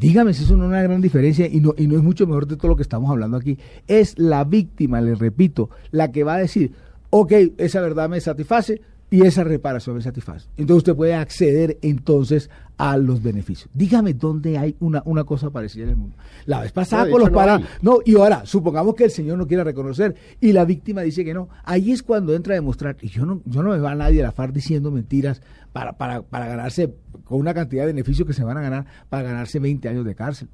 Dígame 0.02 0.34
si 0.34 0.42
eso 0.42 0.56
no 0.56 0.64
es 0.64 0.68
una 0.70 0.82
gran 0.82 1.00
diferencia 1.00 1.46
y 1.46 1.60
no, 1.60 1.74
y 1.78 1.86
no 1.86 1.96
es 1.96 2.02
mucho 2.02 2.26
mejor 2.26 2.48
de 2.48 2.56
todo 2.56 2.66
lo 2.66 2.76
que 2.76 2.82
estamos 2.82 3.08
hablando 3.08 3.36
aquí. 3.36 3.56
Es 3.86 4.18
la 4.18 4.42
víctima, 4.42 5.00
le 5.00 5.14
repito, 5.14 5.70
la 5.92 6.10
que 6.10 6.24
va 6.24 6.34
a 6.34 6.38
decir, 6.38 6.72
ok, 7.10 7.32
esa 7.56 7.80
verdad 7.80 8.08
me 8.08 8.20
satisface, 8.20 8.82
y 9.12 9.26
esa 9.26 9.44
reparación 9.44 9.96
me 9.96 10.02
satisface. 10.02 10.48
Entonces 10.56 10.78
usted 10.78 10.96
puede 10.96 11.14
acceder 11.14 11.78
entonces 11.82 12.48
a 12.78 12.96
los 12.96 13.22
beneficios. 13.22 13.68
Dígame 13.74 14.14
dónde 14.14 14.56
hay 14.56 14.74
una, 14.80 15.02
una 15.04 15.24
cosa 15.24 15.50
parecida 15.50 15.84
en 15.84 15.90
el 15.90 15.96
mundo. 15.96 16.16
La 16.46 16.62
vez 16.62 16.72
pasada 16.72 17.10
con 17.10 17.20
los 17.20 17.30
no 17.30 17.60
No, 17.82 17.98
y 18.06 18.16
ahora, 18.16 18.46
supongamos 18.46 18.94
que 18.94 19.04
el 19.04 19.10
señor 19.10 19.36
no 19.36 19.46
quiera 19.46 19.64
reconocer 19.64 20.14
y 20.40 20.52
la 20.52 20.64
víctima 20.64 21.02
dice 21.02 21.26
que 21.26 21.34
no. 21.34 21.50
Ahí 21.64 21.92
es 21.92 22.02
cuando 22.02 22.34
entra 22.34 22.54
a 22.54 22.56
demostrar, 22.56 22.96
y 23.02 23.08
yo 23.08 23.26
no, 23.26 23.42
yo 23.44 23.62
no 23.62 23.72
me 23.72 23.78
va 23.80 23.90
a 23.90 23.94
nadie 23.94 24.20
a 24.22 24.24
la 24.24 24.32
FARC 24.32 24.54
diciendo 24.54 24.90
mentiras 24.90 25.42
para, 25.74 25.98
para, 25.98 26.22
para 26.22 26.46
ganarse 26.46 26.94
con 27.24 27.38
una 27.38 27.52
cantidad 27.52 27.82
de 27.82 27.88
beneficios 27.88 28.26
que 28.26 28.32
se 28.32 28.44
van 28.44 28.56
a 28.56 28.62
ganar 28.62 28.86
para 29.10 29.24
ganarse 29.24 29.58
20 29.58 29.90
años 29.90 30.06
de 30.06 30.14
cárcel. 30.14 30.48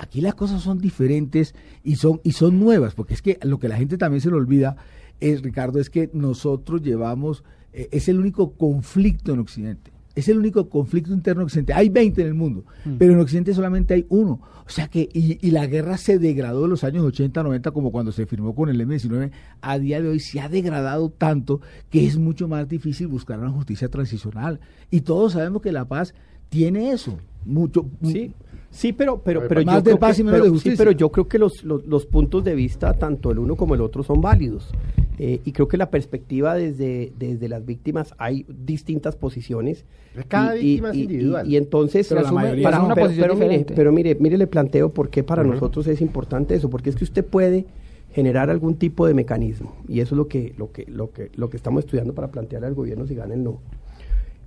aquí 0.00 0.22
las 0.22 0.34
cosas 0.34 0.62
son 0.62 0.78
diferentes 0.78 1.54
y 1.84 1.96
son, 1.96 2.22
y 2.24 2.32
son 2.32 2.58
nuevas, 2.58 2.94
porque 2.94 3.12
es 3.12 3.20
que 3.20 3.38
lo 3.42 3.58
que 3.58 3.68
la 3.68 3.76
gente 3.76 3.98
también 3.98 4.22
se 4.22 4.30
le 4.30 4.36
olvida 4.36 4.76
es, 5.20 5.42
Ricardo, 5.42 5.78
es 5.78 5.90
que 5.90 6.08
nosotros 6.14 6.80
llevamos 6.80 7.42
eh, 7.42 7.57
es 7.90 8.08
el 8.08 8.18
único 8.18 8.52
conflicto 8.52 9.32
en 9.32 9.40
Occidente. 9.40 9.92
Es 10.14 10.28
el 10.28 10.38
único 10.38 10.68
conflicto 10.68 11.12
interno 11.12 11.42
en 11.42 11.46
Occidente. 11.46 11.72
Hay 11.74 11.90
20 11.90 12.22
en 12.22 12.26
el 12.26 12.34
mundo, 12.34 12.64
mm. 12.84 12.96
pero 12.98 13.12
en 13.12 13.20
Occidente 13.20 13.54
solamente 13.54 13.94
hay 13.94 14.06
uno. 14.08 14.40
O 14.66 14.70
sea 14.70 14.88
que, 14.88 15.08
y, 15.12 15.50
la 15.50 15.66
guerra 15.66 15.96
se 15.96 16.18
degradó 16.18 16.64
en 16.64 16.70
los 16.70 16.84
años 16.84 17.04
80, 17.04 17.42
90, 17.42 17.70
como 17.70 17.90
cuando 17.90 18.12
se 18.12 18.26
firmó 18.26 18.54
con 18.54 18.68
el 18.68 18.80
M19. 18.80 19.30
A 19.62 19.78
día 19.78 20.02
de 20.02 20.08
hoy 20.08 20.20
se 20.20 20.40
ha 20.40 20.48
degradado 20.48 21.08
tanto 21.08 21.60
que 21.88 22.06
es 22.06 22.18
mucho 22.18 22.48
más 22.48 22.68
difícil 22.68 23.06
buscar 23.06 23.38
una 23.38 23.50
justicia 23.50 23.88
transicional. 23.88 24.60
Y 24.90 25.02
todos 25.02 25.34
sabemos 25.34 25.62
que 25.62 25.72
la 25.72 25.86
paz 25.86 26.14
tiene 26.50 26.90
eso. 26.90 27.18
Mucho. 27.48 27.86
Sí. 28.02 28.32
Sí, 28.70 28.92
pero, 28.92 29.22
pero, 29.22 29.48
pero, 29.48 29.62
yo 29.62 29.82
creo 29.82 29.98
que, 29.98 30.24
pero, 30.24 30.58
sí, 30.58 30.74
pero 30.76 30.92
yo 30.92 31.10
creo 31.10 31.26
que 31.26 31.38
los, 31.38 31.64
los, 31.64 32.04
puntos 32.04 32.44
de 32.44 32.54
vista, 32.54 32.92
tanto 32.92 33.30
el 33.30 33.38
uno 33.38 33.56
como 33.56 33.74
el 33.74 33.80
otro, 33.80 34.02
son 34.02 34.20
válidos. 34.20 34.70
Eh, 35.18 35.40
y 35.44 35.52
creo 35.52 35.66
que 35.66 35.78
la 35.78 35.90
perspectiva 35.90 36.54
desde, 36.54 37.12
desde 37.18 37.48
las 37.48 37.64
víctimas 37.64 38.14
hay 38.18 38.44
distintas 38.46 39.16
posiciones. 39.16 39.86
Cada 40.28 40.52
víctima 40.52 40.90
es 40.90 40.96
individual. 40.96 41.50
Y, 41.50 41.56
entonces, 41.56 42.08
pero, 42.08 42.22
para 42.62 42.82
una 42.82 42.94
pero, 42.94 43.34
mire, 43.34 43.64
pero 43.64 43.90
mire, 43.90 44.16
mire, 44.20 44.36
le 44.36 44.46
planteo 44.46 44.92
por 44.92 45.08
qué 45.08 45.24
para 45.24 45.42
nosotros 45.42 45.86
es 45.86 46.02
importante 46.02 46.54
eso, 46.54 46.68
porque 46.68 46.90
es 46.90 46.96
que 46.96 47.04
usted 47.04 47.24
puede 47.24 47.64
generar 48.12 48.50
algún 48.50 48.76
tipo 48.76 49.06
de 49.06 49.14
mecanismo, 49.14 49.76
y 49.86 50.00
eso 50.00 50.14
es 50.14 50.18
lo 50.18 50.28
que, 50.28 50.54
lo 50.56 50.72
que, 50.72 50.86
lo 50.88 51.10
que, 51.10 51.30
lo 51.34 51.50
que 51.50 51.56
estamos 51.56 51.84
estudiando 51.84 52.14
para 52.14 52.28
plantearle 52.28 52.66
al 52.66 52.74
gobierno 52.74 53.06
si 53.06 53.14
gana 53.14 53.34
el 53.34 53.44
no. 53.44 53.60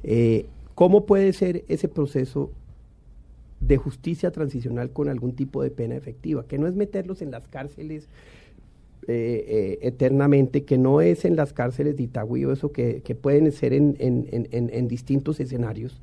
Eh, 0.03 0.47
¿Cómo 0.73 1.05
puede 1.05 1.31
ser 1.33 1.63
ese 1.67 1.87
proceso 1.87 2.51
de 3.61 3.77
justicia 3.77 4.31
transicional 4.31 4.89
con 4.91 5.07
algún 5.07 5.33
tipo 5.33 5.61
de 5.63 5.69
pena 5.69 5.95
efectiva, 5.95 6.45
que 6.47 6.57
no 6.57 6.67
es 6.67 6.75
meterlos 6.75 7.21
en 7.21 7.31
las 7.31 7.47
cárceles 7.47 8.09
eh, 9.07 9.45
eh, 9.47 9.79
eternamente, 9.81 10.63
que 10.63 10.77
no 10.77 11.01
es 11.01 11.25
en 11.25 11.35
las 11.35 11.53
cárceles 11.53 11.95
de 11.95 12.03
Itagüí 12.03 12.43
o 12.45 12.51
eso 12.51 12.71
que, 12.71 13.01
pueden 13.21 13.51
ser 13.51 13.73
en, 13.73 13.95
en, 13.99 14.87
distintos 14.87 15.39
escenarios, 15.39 16.01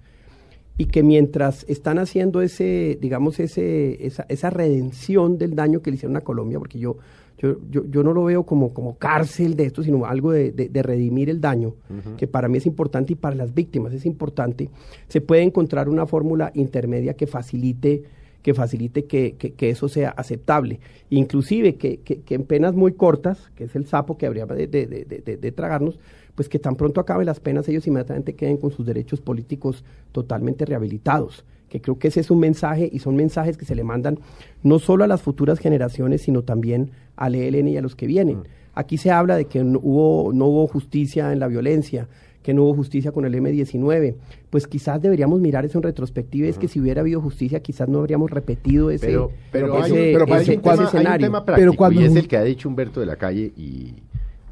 y 0.77 0.87
que 0.87 1.03
mientras 1.03 1.64
están 1.68 1.99
haciendo 1.99 2.40
ese, 2.40 2.97
digamos, 3.01 3.40
ese, 3.40 4.07
esa, 4.07 4.25
esa 4.29 4.51
redención 4.51 5.37
del 5.37 5.57
daño 5.57 5.83
que 5.83 5.90
le 5.90 5.97
hicieron 5.97 6.16
a 6.16 6.21
Colombia, 6.21 6.59
porque 6.59 6.79
yo 6.79 6.99
yo, 7.38 7.57
yo, 7.70 7.85
yo, 7.88 8.03
no 8.03 8.12
lo 8.12 8.24
veo 8.24 8.44
como, 8.44 8.74
como 8.74 8.98
cárcel 8.98 9.55
de 9.55 9.66
esto, 9.66 9.83
sino 9.83 10.05
algo 10.05 10.33
de, 10.33 10.51
de, 10.51 10.83
redimir 10.83 11.31
el 11.31 11.40
daño, 11.40 11.74
que 12.16 12.27
para 12.27 12.48
mí 12.48 12.59
es 12.59 12.66
importante 12.66 13.12
y 13.12 13.16
para 13.16 13.37
las 13.37 13.55
víctimas 13.55 13.92
es 13.92 14.05
importante. 14.07 14.70
Se 15.07 15.20
puede 15.20 15.42
encontrar 15.42 15.88
una 15.88 16.05
fórmula 16.05 16.51
intermedia 16.55 17.14
que 17.14 17.27
facilite 17.27 18.03
que 18.42 18.55
facilite 18.55 19.05
que, 19.05 19.35
que, 19.35 19.70
eso 19.70 19.88
sea 19.88 20.11
aceptable. 20.11 20.81
Inclusive 21.11 21.74
que, 21.74 21.98
que, 22.01 22.35
en 22.35 22.44
penas 22.44 22.74
muy 22.74 22.92
cortas, 22.92 23.51
que 23.57 23.64
es 23.64 23.77
el 23.77 23.87
sapo 23.87 24.16
que 24.16 24.27
habría 24.27 24.46
de, 24.46 24.66
de, 24.66 25.37
de 25.37 25.53
tragarnos, 25.53 25.98
pues 26.35 26.48
que 26.48 26.59
tan 26.59 26.77
pronto 26.77 27.01
acaben 27.01 27.27
las 27.27 27.40
penas 27.40 27.68
ellos 27.68 27.87
inmediatamente 27.87 28.35
queden 28.35 28.57
con 28.57 28.70
sus 28.70 28.87
derechos 28.87 29.20
políticos 29.20 29.85
totalmente 30.12 30.64
rehabilitados 30.64 31.44
que 31.68 31.81
creo 31.81 31.98
que 31.98 32.09
ese 32.09 32.20
es 32.20 32.31
un 32.31 32.40
mensaje 32.40 32.88
y 32.90 32.98
son 32.98 33.16
mensajes 33.16 33.57
que 33.57 33.64
se 33.64 33.74
le 33.74 33.85
mandan 33.85 34.18
no 34.62 34.78
solo 34.78 35.04
a 35.04 35.07
las 35.07 35.22
futuras 35.22 35.59
generaciones, 35.59 36.22
sino 36.22 36.42
también 36.42 36.90
al 37.16 37.35
ELN 37.35 37.68
y 37.68 37.76
a 37.76 37.83
los 37.83 37.94
que 37.94 38.07
vienen. 38.07 38.38
Mm. 38.38 38.44
Aquí 38.74 38.96
se 38.96 39.11
habla 39.11 39.37
de 39.37 39.46
que 39.46 39.62
no 39.64 39.81
hubo, 39.83 40.33
no 40.33 40.46
hubo 40.46 40.66
justicia 40.66 41.33
en 41.33 41.40
la 41.40 41.48
violencia, 41.48 42.09
que 42.42 42.54
no 42.54 42.62
hubo 42.62 42.74
justicia 42.74 43.12
con 43.12 43.24
el 43.24 43.35
M19. 43.35 44.14
Pues 44.50 44.66
quizás 44.66 45.02
deberíamos 45.02 45.40
mirar 45.40 45.64
eso 45.64 45.78
en 45.78 45.83
retrospectiva. 45.83 46.46
Es 46.46 46.59
que 46.59 46.68
si 46.68 46.81
hubiera 46.81 47.00
habido 47.00 47.20
justicia, 47.20 47.61
quizás 47.61 47.88
no 47.88 47.98
habríamos 47.98 48.31
repetido 48.31 48.90
ese, 48.90 49.07
pero, 49.07 49.33
pero, 49.50 49.85
escenario. 49.85 51.44
pero 51.44 51.72
cuando... 51.74 52.00
y 52.00 52.04
es 52.04 52.14
el 52.14 52.28
que 52.28 52.37
ha 52.37 52.44
dicho 52.44 52.68
Humberto 52.68 53.00
de 53.00 53.07
la 53.07 53.16
Calle 53.16 53.52
y, 53.57 53.94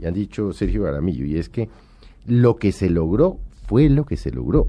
y 0.00 0.04
han 0.04 0.14
dicho 0.14 0.52
Sergio 0.52 0.82
Garamillo, 0.82 1.24
y 1.24 1.38
es 1.38 1.48
que 1.48 1.68
lo 2.26 2.56
que 2.56 2.72
se 2.72 2.90
logró 2.90 3.38
fue 3.66 3.88
lo 3.88 4.04
que 4.04 4.16
se 4.16 4.30
logró. 4.30 4.68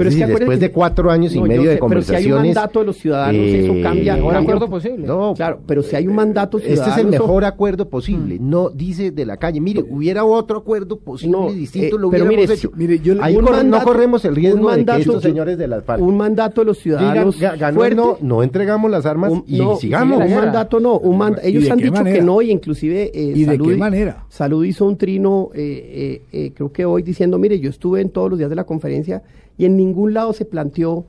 Pero 0.00 0.10
es 0.10 0.16
que 0.16 0.26
después 0.26 0.60
de 0.60 0.70
cuatro 0.70 1.10
años 1.10 1.34
y 1.34 1.42
medio 1.42 1.68
de 1.68 1.78
conversaciones. 1.78 2.22
Pero 2.22 2.22
si 2.22 2.26
hay 2.26 2.32
un 2.32 2.46
mandato 2.46 2.80
de 2.80 2.86
los 2.86 2.96
ciudadanos, 2.96 3.42
eso 3.42 3.72
eh, 3.74 3.82
cambia. 3.82 4.16
Mejor 4.16 4.36
acuerdo 4.36 4.70
posible. 4.70 5.06
No, 5.06 5.34
claro, 5.34 5.60
pero 5.66 5.82
si 5.82 5.94
hay 5.94 6.06
un 6.06 6.14
mandato 6.14 6.58
ciudadano. 6.58 6.88
Este 6.88 7.00
es 7.00 7.04
el 7.04 7.10
mejor 7.10 7.44
acuerdo 7.44 7.88
posible. 7.88 8.38
Mm. 8.40 8.50
No 8.50 8.70
dice 8.70 9.10
de 9.10 9.26
la 9.26 9.36
calle, 9.36 9.60
mire, 9.60 9.84
hubiera 9.86 10.24
otro 10.24 10.58
acuerdo 10.58 10.98
posible 10.98 11.52
distinto, 11.52 11.98
lo 11.98 12.08
hubiéramos 12.08 12.34
mire, 12.34 12.54
hecho. 12.54 12.72
Mire, 12.74 12.98
yo, 13.00 13.14
Ahí 13.20 13.36
no 13.36 13.82
corremos 13.82 14.24
el 14.24 14.34
riesgo 14.34 14.70
de 14.70 14.84
que 14.84 14.96
estos 14.96 15.22
señores 15.22 15.58
de 15.58 15.68
las 15.68 15.84
FARC. 15.84 16.02
Un 16.02 16.16
mandato 16.16 16.62
de 16.62 16.64
los 16.64 16.78
ciudadanos. 16.78 17.38
ganó, 17.38 18.16
no, 18.22 18.42
entregamos 18.42 18.90
las 18.90 19.04
armas 19.04 19.32
y 19.46 19.60
sigamos. 19.78 20.24
Un 20.24 20.34
mandato 20.34 20.80
no. 20.80 20.98
Un 20.98 21.20
ellos 21.42 21.70
han 21.70 21.78
dicho 21.78 22.02
que 22.04 22.22
no, 22.22 22.40
y 22.40 22.50
inclusive. 22.50 23.10
Eh, 23.12 23.32
¿Y 23.36 23.44
de 23.44 23.58
qué 23.58 23.76
manera? 23.76 24.24
Salud 24.28 24.64
hizo 24.64 24.86
un 24.86 24.96
trino, 24.96 25.50
eh, 25.54 26.22
eh, 26.32 26.52
creo 26.54 26.72
que 26.72 26.84
hoy, 26.84 27.02
diciendo, 27.02 27.38
mire, 27.38 27.60
yo 27.60 27.68
estuve 27.68 28.00
en 28.00 28.08
todos 28.08 28.30
los 28.30 28.38
días 28.38 28.48
de 28.48 28.56
la 28.56 28.64
conferencia 28.64 29.22
y 29.60 29.66
en 29.66 29.76
ningún 29.76 30.14
lado 30.14 30.32
se 30.32 30.46
planteó, 30.46 31.04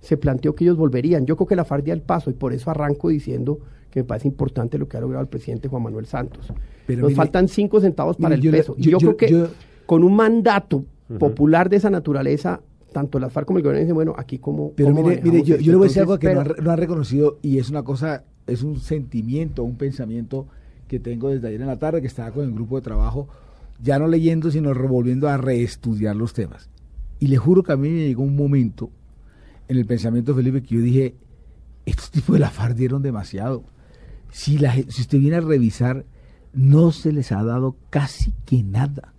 se 0.00 0.16
planteó 0.16 0.54
que 0.54 0.62
ellos 0.62 0.76
volverían. 0.76 1.26
Yo 1.26 1.34
creo 1.34 1.48
que 1.48 1.56
la 1.56 1.64
FARC 1.64 1.82
dio 1.82 1.92
el 1.92 2.02
paso 2.02 2.30
y 2.30 2.34
por 2.34 2.52
eso 2.52 2.70
arranco 2.70 3.08
diciendo 3.08 3.58
que 3.90 3.98
me 3.98 4.04
parece 4.04 4.28
importante 4.28 4.78
lo 4.78 4.86
que 4.86 4.96
ha 4.96 5.00
logrado 5.00 5.22
el 5.22 5.28
presidente 5.28 5.66
Juan 5.66 5.82
Manuel 5.82 6.06
Santos. 6.06 6.52
Pero 6.86 7.02
Nos 7.02 7.14
faltan 7.14 7.48
cinco 7.48 7.80
centavos 7.80 8.16
para 8.16 8.36
el 8.36 8.40
peso. 8.48 8.76
yo, 8.78 8.98
creo 8.98 9.16
que 9.16 9.46
con 9.86 10.04
un 10.04 10.14
mandato 10.14 10.84
popular 11.18 11.68
de 11.68 11.78
esa 11.78 11.90
naturaleza, 11.90 12.60
tanto 12.92 13.18
la 13.18 13.28
FARC 13.28 13.48
como 13.48 13.58
el 13.58 13.64
gobierno 13.64 13.80
dicen, 13.80 13.96
bueno, 13.96 14.14
aquí 14.16 14.38
como... 14.38 14.70
Pero 14.76 14.94
mire, 14.94 15.20
mire 15.20 15.42
yo, 15.42 15.56
yo 15.56 15.72
le 15.72 15.78
voy 15.78 15.86
a 15.86 15.88
decir 15.88 16.02
algo 16.02 16.16
que 16.16 16.32
no 16.32 16.70
ha, 16.70 16.76
reconocido 16.76 17.38
y 17.42 17.58
es 17.58 17.70
una 17.70 17.82
cosa, 17.82 18.22
es 18.46 18.62
un 18.62 18.78
sentimiento, 18.78 19.64
un 19.64 19.76
pensamiento 19.76 20.46
que 20.86 21.00
tengo 21.00 21.30
desde 21.30 21.48
ayer 21.48 21.60
en 21.60 21.66
la 21.66 21.80
tarde, 21.80 22.00
que 22.00 22.06
estaba 22.06 22.30
con 22.30 22.44
el 22.44 22.52
grupo 22.52 22.76
de 22.76 22.82
trabajo, 22.82 23.26
ya 23.82 23.98
no 23.98 24.06
leyendo, 24.06 24.52
sino 24.52 24.72
revolviendo 24.74 25.28
a 25.28 25.38
reestudiar 25.38 26.14
los 26.14 26.34
temas. 26.34 26.70
Y 27.18 27.28
le 27.28 27.36
juro 27.36 27.62
que 27.62 27.72
a 27.72 27.76
mí 27.76 27.88
me 27.88 28.06
llegó 28.06 28.22
un 28.22 28.36
momento 28.36 28.90
en 29.68 29.78
el 29.78 29.86
pensamiento 29.86 30.32
de 30.32 30.42
Felipe 30.42 30.62
que 30.62 30.74
yo 30.74 30.80
dije, 30.80 31.14
estos 31.86 32.10
tipos 32.10 32.34
de 32.34 32.40
la 32.40 32.50
FARC 32.50 32.76
dieron 32.76 33.02
demasiado. 33.02 33.64
Si, 34.30 34.58
la, 34.58 34.74
si 34.74 35.00
usted 35.02 35.18
viene 35.18 35.36
a 35.36 35.40
revisar, 35.40 36.04
no 36.52 36.92
se 36.92 37.12
les 37.12 37.32
ha 37.32 37.42
dado 37.42 37.76
casi 37.90 38.32
que 38.44 38.62
nada. 38.62 39.12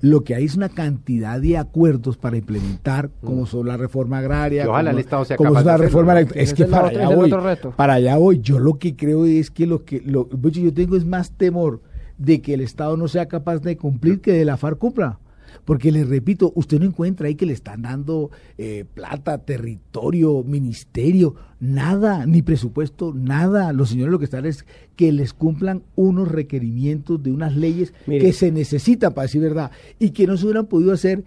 Lo 0.00 0.22
que 0.22 0.34
hay 0.36 0.44
es 0.44 0.54
una 0.54 0.68
cantidad 0.68 1.40
de 1.40 1.58
acuerdos 1.58 2.16
para 2.16 2.36
implementar, 2.36 3.10
como 3.20 3.42
mm. 3.42 3.46
son 3.46 3.66
la 3.66 3.76
reforma 3.76 4.18
agraria, 4.18 4.68
ojalá 4.68 4.92
el 4.92 4.98
Estado 4.98 5.24
sea 5.24 5.36
como 5.36 5.50
capaz 5.50 5.64
la 5.64 5.76
reforma 5.76 6.20
es 6.20 6.54
que 6.54 6.66
para 6.66 6.88
allá 6.88 7.08
voy, 7.08 7.34
para 7.76 7.94
allá 7.94 8.16
voy. 8.16 8.40
Yo 8.40 8.60
lo 8.60 8.78
que 8.78 8.94
creo 8.94 9.26
es 9.26 9.50
que 9.50 9.66
lo 9.66 9.84
que 9.84 10.00
lo, 10.04 10.28
yo 10.30 10.72
tengo 10.72 10.96
es 10.96 11.04
más 11.04 11.32
temor 11.32 11.82
de 12.16 12.40
que 12.40 12.54
el 12.54 12.60
Estado 12.60 12.96
no 12.96 13.08
sea 13.08 13.26
capaz 13.26 13.58
de 13.58 13.76
cumplir 13.76 14.20
que 14.20 14.32
de 14.32 14.44
la 14.44 14.56
FARC 14.56 14.78
cumpla. 14.78 15.18
Porque 15.64 15.92
les 15.92 16.08
repito, 16.08 16.52
usted 16.54 16.78
no 16.78 16.86
encuentra 16.86 17.28
ahí 17.28 17.34
que 17.34 17.46
le 17.46 17.52
están 17.52 17.82
dando 17.82 18.30
eh, 18.56 18.84
plata, 18.94 19.38
territorio, 19.38 20.42
ministerio, 20.44 21.34
nada, 21.60 22.26
ni 22.26 22.42
presupuesto, 22.42 23.12
nada. 23.14 23.72
Los 23.72 23.90
señores 23.90 24.12
lo 24.12 24.18
que 24.18 24.24
están 24.24 24.46
es 24.46 24.64
que 24.96 25.12
les 25.12 25.32
cumplan 25.32 25.82
unos 25.96 26.28
requerimientos 26.28 27.22
de 27.22 27.32
unas 27.32 27.56
leyes 27.56 27.92
que 28.06 28.32
se 28.32 28.50
necesitan, 28.52 29.14
para 29.14 29.26
decir 29.26 29.40
verdad, 29.40 29.70
y 29.98 30.10
que 30.10 30.26
no 30.26 30.36
se 30.36 30.44
hubieran 30.44 30.66
podido 30.66 30.92
hacer 30.92 31.24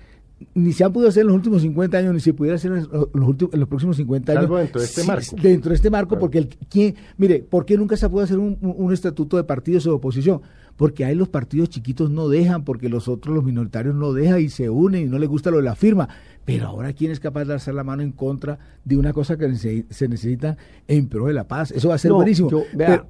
ni 0.54 0.74
se 0.74 0.84
han 0.84 0.92
podido 0.92 1.10
hacer 1.10 1.22
en 1.22 1.28
los 1.28 1.36
últimos 1.36 1.62
50 1.62 1.98
años, 1.98 2.14
ni 2.14 2.20
se 2.20 2.34
pudiera 2.34 2.56
hacer 2.56 2.72
en 2.72 2.88
los, 2.92 3.28
últimos, 3.28 3.54
en 3.54 3.60
los 3.60 3.70
próximos 3.70 3.98
50 3.98 4.32
años. 4.32 4.50
dentro 4.50 4.82
de 4.82 4.88
este 4.88 5.04
marco. 5.04 5.36
Dentro 5.42 5.70
de 5.70 5.76
este 5.76 5.90
marco, 5.90 6.20
porque 6.20 6.38
el, 6.40 6.48
¿quién, 6.70 6.96
mire, 7.18 7.40
¿por 7.48 7.66
qué 7.66 7.78
nunca 7.78 7.98
se 7.98 8.10
puede 8.10 8.26
hacer 8.26 8.40
un, 8.40 8.58
un, 8.62 8.94
estatuto 8.94 9.38
de 9.38 9.44
partidos 9.44 9.84
de 9.84 9.92
oposición? 9.92 10.42
Porque 10.82 11.06
ahí 11.06 11.14
los 11.14 11.30
partidos 11.30 11.70
chiquitos 11.70 12.10
no 12.10 12.28
dejan, 12.28 12.64
porque 12.64 12.90
los 12.90 13.08
otros, 13.08 13.36
los 13.36 13.44
minoritarios 13.44 13.94
no 13.94 14.14
dejan 14.14 14.42
y 14.42 14.50
se 14.50 14.68
unen 14.72 15.04
y 15.04 15.06
no 15.06 15.20
les 15.20 15.30
gusta 15.30 15.52
lo 15.52 15.58
de 15.58 15.64
la 15.64 15.76
firma. 15.76 16.10
Pero 16.44 16.66
ahora, 16.66 16.92
¿quién 16.92 17.12
es 17.12 17.20
capaz 17.20 17.46
de 17.46 17.54
alzar 17.54 17.76
la 17.76 17.84
mano 17.84 18.02
en 18.02 18.12
contra 18.12 18.58
de 18.84 18.98
una 18.98 19.14
cosa 19.14 19.38
que 19.38 19.54
se 19.54 20.08
necesita 20.08 20.58
en 20.88 21.08
pro 21.08 21.28
de 21.28 21.34
la 21.34 21.48
paz? 21.48 21.70
Eso 21.70 21.90
va 21.90 21.94
a 21.94 21.98
ser 22.00 22.12
buenísimo. 22.12 22.50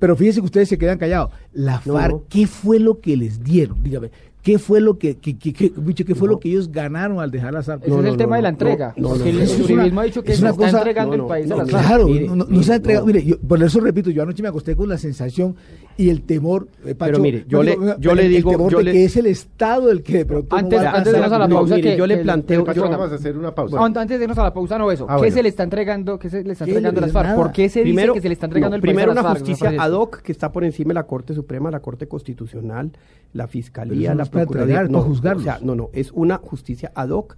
pero, 0.02 0.18
fíjense 0.18 0.42
que 0.42 0.48
ustedes 0.48 0.68
se 0.68 0.78
quedan 0.78 0.98
callados. 0.98 1.32
La 1.54 1.80
FARC, 1.80 2.28
¿qué 2.28 2.46
fue 2.46 2.78
lo 2.78 3.00
que 3.00 3.16
les 3.16 3.42
dieron? 3.42 3.82
Dígame, 3.82 4.12
¿Qué 4.42 4.58
fue 4.58 4.82
lo 4.82 4.98
que, 4.98 5.18
que, 5.18 5.38
que, 5.38 5.54
¿qué 5.54 6.16
fue 6.16 6.28
lo 6.28 6.40
que 6.40 6.50
ellos 6.50 6.72
ganaron 6.72 7.20
al 7.20 7.30
dejar 7.30 7.54
las 7.54 7.70
armas? 7.70 7.88
Ese 7.88 8.00
es 8.00 8.06
el 8.06 8.18
tema 8.18 8.38
de 8.38 8.42
la 8.42 8.50
entrega. 8.50 8.94
el 8.98 9.06
uribismo 9.06 10.02
ha 10.02 10.04
dicho 10.04 10.24
que 10.24 10.34
se 10.34 10.48
está 10.48 10.70
entregando 10.70 11.16
el 11.16 11.26
país 11.26 11.52
a 11.52 11.58
las 11.58 11.68
Claro, 11.68 12.08
no, 12.08 12.64
se 12.64 12.74
ha 12.74 12.76
entregado. 12.78 13.06
Mire, 13.06 13.24
yo, 13.24 13.38
por 13.40 13.62
eso 13.62 13.80
repito, 13.80 14.10
yo 14.10 14.24
anoche 14.24 14.42
me 14.42 14.50
acosté 14.50 14.76
con 14.76 14.90
la 14.90 14.98
sensación 14.98 15.56
y 15.96 16.10
el 16.10 16.24
temor. 16.24 16.68
Eh, 16.86 16.96
Pero 16.96 17.20
mire, 17.20 17.46
yo, 17.48 17.62
le, 17.62 17.78
yo 18.00 18.16
le 18.16 18.28
digo. 18.28 18.52
El 18.52 18.58
temor 18.58 18.72
yo 18.72 18.80
de 18.80 18.92
que 18.92 19.06
es 19.06 19.16
el 19.16 19.28
Estado 19.28 19.92
el 19.92 20.02
que 20.02 20.20
de 20.20 20.26
pronto. 20.26 20.56
Antes, 20.56 20.80
antes 20.80 21.14
de 21.14 21.20
irnos 21.20 21.32
a 21.32 21.40
la 21.40 21.48
pausa, 21.48 21.76
que, 21.76 21.98
yo 21.98 22.08
le 22.08 22.18
planteo. 22.18 22.66
vamos 22.66 23.12
a 23.12 23.16
hacer 23.16 23.38
una 23.38 23.54
pausa. 23.54 23.78
antes 23.84 24.18
de 24.18 24.24
irnos 24.24 24.38
a 24.40 24.44
la 24.44 24.54
pausa, 24.54 24.80
no 24.80 24.92
eso. 24.92 25.06
Ah, 25.08 25.20
¿Qué 25.22 25.30
se 25.30 25.44
le 25.44 25.50
está 25.50 25.64
entregando? 25.64 26.18
¿Qué 26.18 26.32
se 26.32 26.44
le 26.44 26.54
está 26.54 26.66
entregando 26.66 27.00
a 27.00 27.02
las 27.02 27.12
FARC? 27.12 27.36
¿Por 27.36 27.52
qué 27.52 27.70
se 27.70 27.84
dice 27.84 28.12
que 28.14 28.22
se 28.22 28.28
le 28.28 28.34
está 28.34 28.48
entregando 28.48 28.76
el 28.76 28.82
país 28.82 28.92
Primero, 28.92 29.12
una 29.12 29.24
justicia 29.24 29.72
ad 29.78 29.92
hoc 29.92 30.22
que 30.22 30.32
está 30.32 30.52
por 30.52 30.64
encima 30.64 30.90
de 30.90 30.96
la 30.96 31.04
Corte 31.04 31.36
Suprema, 31.36 31.70
la 31.70 31.80
Corte 31.80 32.08
Constitucional, 32.08 32.92
la 33.34 33.48
Fiscalía, 33.48 34.16
la 34.16 34.26
Procuraduría 34.32 34.88
juzgarlos. 34.88 35.42
O 35.42 35.46
sea, 35.46 35.60
no, 35.62 35.76
no, 35.76 35.90
es 35.94 36.12
una 36.12 36.38
justicia 36.38 36.92
ad 36.96 37.10
hoc 37.10 37.38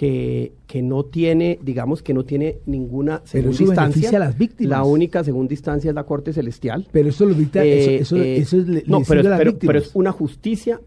que, 0.00 0.54
que 0.66 0.80
no 0.80 1.04
tiene, 1.04 1.58
digamos 1.62 2.02
que 2.02 2.14
no 2.14 2.24
tiene 2.24 2.60
ninguna 2.64 3.20
segunda 3.24 3.56
pero 3.58 3.66
instancia. 3.68 4.16
a 4.16 4.20
las 4.20 4.38
víctimas. 4.38 4.70
La 4.70 4.84
única 4.84 5.22
segunda 5.22 5.52
instancia 5.52 5.90
es 5.90 5.94
la 5.94 6.04
Corte 6.04 6.32
Celestial. 6.32 6.88
Pero 6.90 7.10
eso 7.10 7.26
lo 7.26 7.34
dicta, 7.34 7.62
eso, 7.62 8.16
eh, 8.16 8.38
eso, 8.38 8.56
es, 8.56 8.88
no, 8.88 9.02
pero, 9.06 9.58
pero, 9.58 9.78
es 9.78 9.90
una 9.92 10.10
justicia 10.10 10.80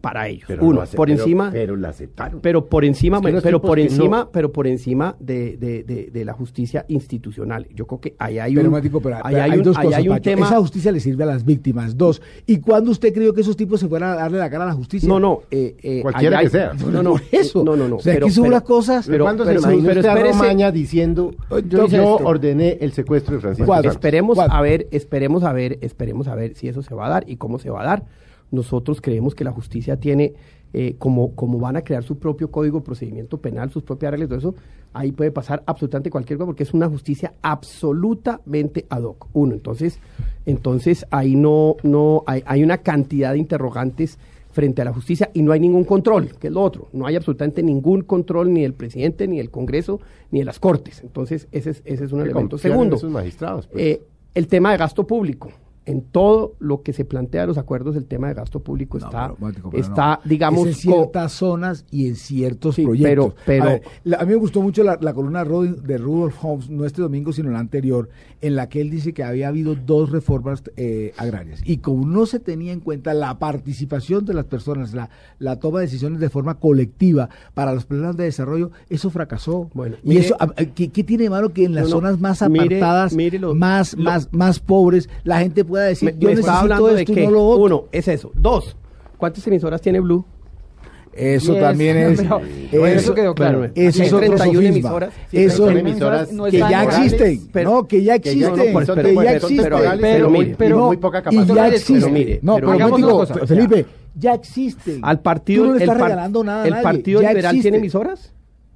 para 0.00 0.28
ellos. 0.28 0.48
Uno, 0.60 0.82
por 0.96 1.10
encima. 1.10 1.50
Pero 1.52 1.76
la 1.76 1.90
aceptaron. 1.90 2.40
Pero 2.40 2.66
por 2.66 2.84
encima, 2.84 3.20
pero 3.20 3.60
por 3.60 3.78
encima, 3.78 4.28
pero 4.30 4.52
por 4.52 4.66
encima 4.66 5.16
de, 5.20 5.56
de, 5.56 6.10
de, 6.10 6.24
la 6.24 6.32
justicia 6.32 6.84
institucional. 6.88 7.66
Yo 7.74 7.86
creo 7.86 8.00
que 8.00 8.14
ahí 8.18 8.38
hay 8.38 8.56
un, 8.56 8.74
hay, 8.74 9.60
dos 9.62 9.76
cosas, 9.76 10.04
Esa 10.24 10.58
justicia 10.58 10.92
le 10.92 11.00
sirve 11.00 11.24
a 11.24 11.26
las 11.26 11.44
víctimas. 11.44 11.96
Dos. 11.96 12.22
¿Y 12.46 12.58
cuándo 12.58 12.90
usted 12.90 13.12
creyó 13.12 13.34
que 13.34 13.42
esos 13.42 13.56
tipos 13.56 13.80
se 13.80 13.88
fueran 13.88 14.10
a 14.12 14.14
darle 14.16 14.38
la 14.38 14.50
cara 14.50 14.64
a 14.64 14.68
la 14.68 14.74
justicia? 14.74 15.08
No, 15.08 15.20
no. 15.20 15.42
Eh, 15.50 15.76
eh, 15.82 16.00
Cualquiera 16.02 16.40
que 16.40 16.50
sea. 16.50 16.72
No, 16.74 17.02
no, 17.02 17.16
eso. 17.32 17.64
No, 17.64 17.76
no, 17.76 17.88
no. 17.88 17.96
O 17.96 18.00
sea, 18.00 18.14
pero, 18.14 18.26
aquí 18.26 18.34
son 18.34 18.46
unas 18.46 18.62
cosas. 18.62 19.06
Pero, 19.06 19.24
cuando 19.24 19.44
se 19.44 19.54
imagina 19.54 19.88
usted 19.92 20.04
a 20.06 20.14
Romaña 20.14 20.70
diciendo 20.70 21.32
yo, 21.66 21.86
yo 21.86 22.16
ordené 22.16 22.78
el 22.80 22.92
secuestro 22.92 23.36
de 23.36 23.40
Francisco. 23.40 23.74
Esperemos 23.82 24.38
a 24.38 24.60
ver, 24.60 24.88
esperemos 24.90 25.42
a 25.44 25.52
ver, 25.52 25.78
esperemos 25.80 26.28
a 26.28 26.34
ver 26.34 26.54
si 26.54 26.68
eso 26.68 26.82
se 26.82 26.94
va 26.94 27.06
a 27.06 27.10
dar 27.10 27.24
y 27.28 27.36
cómo 27.36 27.58
se 27.58 27.70
va 27.70 27.82
a 27.82 27.84
dar 27.84 28.04
nosotros 28.50 29.00
creemos 29.00 29.34
que 29.34 29.44
la 29.44 29.52
justicia 29.52 29.96
tiene, 29.96 30.34
eh, 30.72 30.94
como, 30.98 31.34
como 31.34 31.58
van 31.58 31.76
a 31.76 31.82
crear 31.82 32.02
su 32.02 32.18
propio 32.18 32.50
código 32.50 32.82
procedimiento 32.82 33.38
penal, 33.38 33.70
sus 33.70 33.82
propias 33.82 34.12
reglas, 34.12 34.28
todo 34.28 34.38
eso, 34.38 34.54
ahí 34.92 35.12
puede 35.12 35.30
pasar 35.30 35.62
absolutamente 35.66 36.10
cualquier 36.10 36.38
cosa 36.38 36.46
porque 36.46 36.62
es 36.62 36.74
una 36.74 36.88
justicia 36.88 37.34
absolutamente 37.42 38.86
ad 38.88 39.02
hoc. 39.02 39.28
Uno, 39.32 39.54
entonces, 39.54 39.98
entonces 40.46 41.06
ahí 41.10 41.36
no, 41.36 41.76
no 41.82 42.22
hay, 42.26 42.42
hay 42.46 42.62
una 42.62 42.78
cantidad 42.78 43.32
de 43.32 43.38
interrogantes 43.38 44.18
frente 44.52 44.82
a 44.82 44.84
la 44.84 44.92
justicia 44.92 45.30
y 45.32 45.42
no 45.42 45.52
hay 45.52 45.60
ningún 45.60 45.84
control, 45.84 46.30
que 46.38 46.48
es 46.48 46.52
lo 46.52 46.62
otro. 46.62 46.88
No 46.92 47.06
hay 47.06 47.16
absolutamente 47.16 47.62
ningún 47.62 48.02
control 48.02 48.52
ni 48.52 48.62
del 48.62 48.74
presidente, 48.74 49.28
ni 49.28 49.38
del 49.38 49.50
Congreso, 49.50 50.00
ni 50.30 50.40
de 50.40 50.44
las 50.44 50.58
Cortes. 50.58 51.02
Entonces, 51.02 51.46
ese 51.52 51.70
es, 51.70 51.82
ese 51.84 52.04
es 52.04 52.12
un 52.12 52.22
elemento. 52.22 52.58
Segundo, 52.58 52.98
magistrados, 53.10 53.68
pues? 53.68 53.84
eh, 53.84 54.02
el 54.34 54.48
tema 54.48 54.72
de 54.72 54.78
gasto 54.78 55.06
público 55.06 55.50
en 55.86 56.02
todo 56.02 56.54
lo 56.58 56.82
que 56.82 56.92
se 56.92 57.04
plantea 57.04 57.42
de 57.42 57.46
los 57.48 57.58
acuerdos, 57.58 57.96
el 57.96 58.04
tema 58.04 58.28
de 58.28 58.34
gasto 58.34 58.60
público 58.60 58.98
está, 58.98 59.34
está 59.72 60.20
digamos... 60.24 60.66
en 60.66 60.74
ciertas 60.74 61.32
zonas 61.32 61.84
y 61.90 62.08
en 62.08 62.16
ciertos 62.16 62.76
proyectos. 62.76 63.34
Pero, 63.46 63.80
a, 64.18 64.24
mí 64.24 64.30
me 64.30 64.36
gustó 64.36 64.60
mucho 64.60 64.84
la, 64.84 64.98
columna 65.14 65.44
de 65.44 65.98
Rudolf 65.98 66.44
Holmes, 66.44 66.70
no 66.70 66.84
este 66.84 67.02
domingo, 67.02 67.32
sino 67.32 67.50
la 67.50 67.58
anterior, 67.58 68.08
en 68.40 68.56
la 68.56 68.68
que 68.68 68.80
él 68.80 68.90
dice 68.90 69.12
que 69.12 69.24
había 69.24 69.48
habido 69.48 69.74
dos 69.74 70.10
reformas 70.10 70.62
eh, 70.76 71.12
agrarias. 71.16 71.60
Y 71.64 71.78
como 71.78 72.06
no 72.06 72.26
se 72.26 72.40
tenía 72.40 72.72
en 72.72 72.80
cuenta 72.80 73.14
la 73.14 73.38
participación 73.38 74.24
de 74.24 74.34
las 74.34 74.44
personas, 74.44 74.92
la, 74.92 75.10
la 75.38 75.56
toma 75.56 75.80
de 75.80 75.86
decisiones 75.86 76.20
de 76.20 76.28
forma 76.28 76.58
colectiva 76.58 77.30
para 77.54 77.74
los 77.74 77.86
planes 77.86 78.16
de 78.16 78.24
desarrollo, 78.24 78.70
eso 78.88 79.10
fracasó. 79.10 79.70
Bueno, 79.74 79.96
y 80.04 80.18
eso, 80.18 80.36
¿qué, 80.74 80.88
tiene 80.88 81.30
malo 81.30 81.52
que 81.52 81.64
en 81.64 81.74
las 81.74 81.88
zonas 81.88 82.20
más 82.20 82.42
apartadas, 82.42 83.14
más, 83.54 83.96
más, 83.96 84.28
más 84.32 84.60
pobres, 84.60 85.08
la 85.24 85.40
gente 85.40 85.64
pueda 85.70 85.84
decir, 85.84 86.14
yo 86.18 86.28
me, 86.28 86.42
hablando 86.46 86.88
de 86.88 87.04
que, 87.04 87.26
uno, 87.26 87.84
es 87.92 88.08
eso. 88.08 88.30
Dos, 88.34 88.76
¿cuántas 89.16 89.46
emisoras 89.46 89.80
tiene 89.80 90.00
Blue? 90.00 90.24
Eso 91.12 91.54
también 91.56 91.96
es. 91.96 92.20
eso, 92.72 93.14
quedó 93.14 93.34
claro. 93.34 93.68
eso 93.74 94.02
es 94.02 94.12
otro 94.12 94.44
emisoras. 94.44 95.12
Eso 95.32 95.70
emisoras 95.70 96.28
que 96.28 96.58
ya 96.58 96.84
existen. 96.84 97.64
no, 97.64 97.86
que 97.86 98.02
ya 98.02 98.14
existen. 98.14 98.54
que 98.54 99.14
ya 99.14 99.32
existen. 99.32 100.56
Pero, 100.56 100.86
muy 100.86 100.96
poca 100.96 101.22
capacidad. 101.22 101.54
Y 101.54 101.56
ya 101.56 101.68
existen. 101.68 102.38
No, 102.42 102.56
pero 102.56 102.96
digo, 102.96 103.26
Felipe, 103.26 103.86
ya 104.14 104.34
existen. 104.34 105.00
Al 105.02 105.20
partido. 105.20 105.66
no 105.66 105.74
le 105.74 105.80
estás 105.80 105.98
regalando 105.98 106.44
nada. 106.44 106.66
¿El 106.66 106.82
Partido 106.82 107.20
Liberal 107.20 107.60
tiene 107.60 107.78
emisoras? 107.78 108.32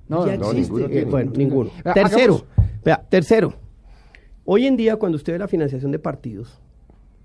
No, 0.09 0.27
no, 0.27 0.53
ninguno. 0.53 0.89
Bueno, 1.09 1.33
ninguno. 1.35 1.71
Tercero. 1.95 2.45
Vea, 2.85 3.03
tercero. 3.09 3.55
Hoy 4.45 4.67
en 4.67 4.77
día, 4.77 4.97
cuando 4.97 5.17
usted 5.17 5.33
ve 5.33 5.39
la 5.39 5.49
financiación 5.49 5.91
de 5.91 5.99
partidos, 5.99 6.61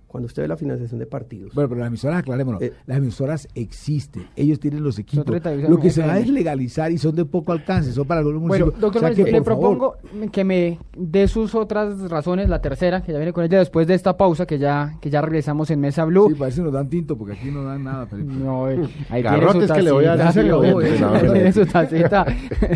cuando 0.10 0.26
usted 0.26 0.41
ve 0.41 0.48
la 0.48 0.58
financiación 0.58 1.00
de 1.00 1.06
partidos. 1.06 1.54
Bueno, 1.54 1.69
pero 1.69 1.80
las 1.80 1.88
emisoras, 1.88 2.19
aclarémonos, 2.19 2.62
eh, 2.62 2.74
las 2.88 2.98
emisoras 2.98 3.48
existen, 3.54 4.28
ellos 4.36 4.60
tienen 4.60 4.84
los 4.84 4.98
equipos. 4.98 5.26
Lo 5.69 5.80
que 5.80 5.91
se 5.91 6.02
va 6.02 6.17
es 6.17 6.28
legalizar 6.28 6.91
y 6.91 6.98
son 6.98 7.15
de 7.15 7.26
poco 7.26 7.52
alcance, 7.52 7.93
son 7.93 8.08
para 8.08 8.19
algunos 8.19 8.41
municipios. 8.41 8.74
Bueno, 8.74 8.91
doctor, 8.91 9.32
le 9.32 9.41
propongo 9.41 9.98
que 10.32 10.43
me 10.43 10.80
dé 10.98 11.28
sus 11.28 11.54
otras 11.54 12.10
razones, 12.10 12.50
la 12.50 12.60
tercera, 12.60 13.02
que 13.02 13.12
ya 13.12 13.19
viene 13.19 13.34
con 13.34 13.43
ella 13.43 13.60
después 13.60 13.88
de 13.88 13.93
esta 13.93 14.17
pausa, 14.17 14.45
que 14.45 14.58
ya 14.58 14.98
que 15.00 15.10
ya 15.10 15.22
regresamos 15.22 15.69
en 15.69 15.80
Mesa 15.80 16.06
Blue. 16.06 16.30
Sí, 16.30 16.36
parece 16.36 16.58
que 16.58 16.63
nos 16.63 16.74
dan 16.74 16.89
tinto, 16.89 17.17
porque 17.17 17.34
aquí 17.34 17.52
no 17.52 17.63
dan 17.63 17.84
nada. 17.84 18.08
No, 18.12 18.69
eh, 18.69 18.82
ahí 19.10 19.22
Garrotes 19.30 19.72
que 19.72 19.82
le 19.82 19.91
voy 19.91 20.06
a 20.06 20.15
dar. 20.15 20.34
Tiene 20.34 21.54
su 21.54 21.65
tacita. 21.65 22.26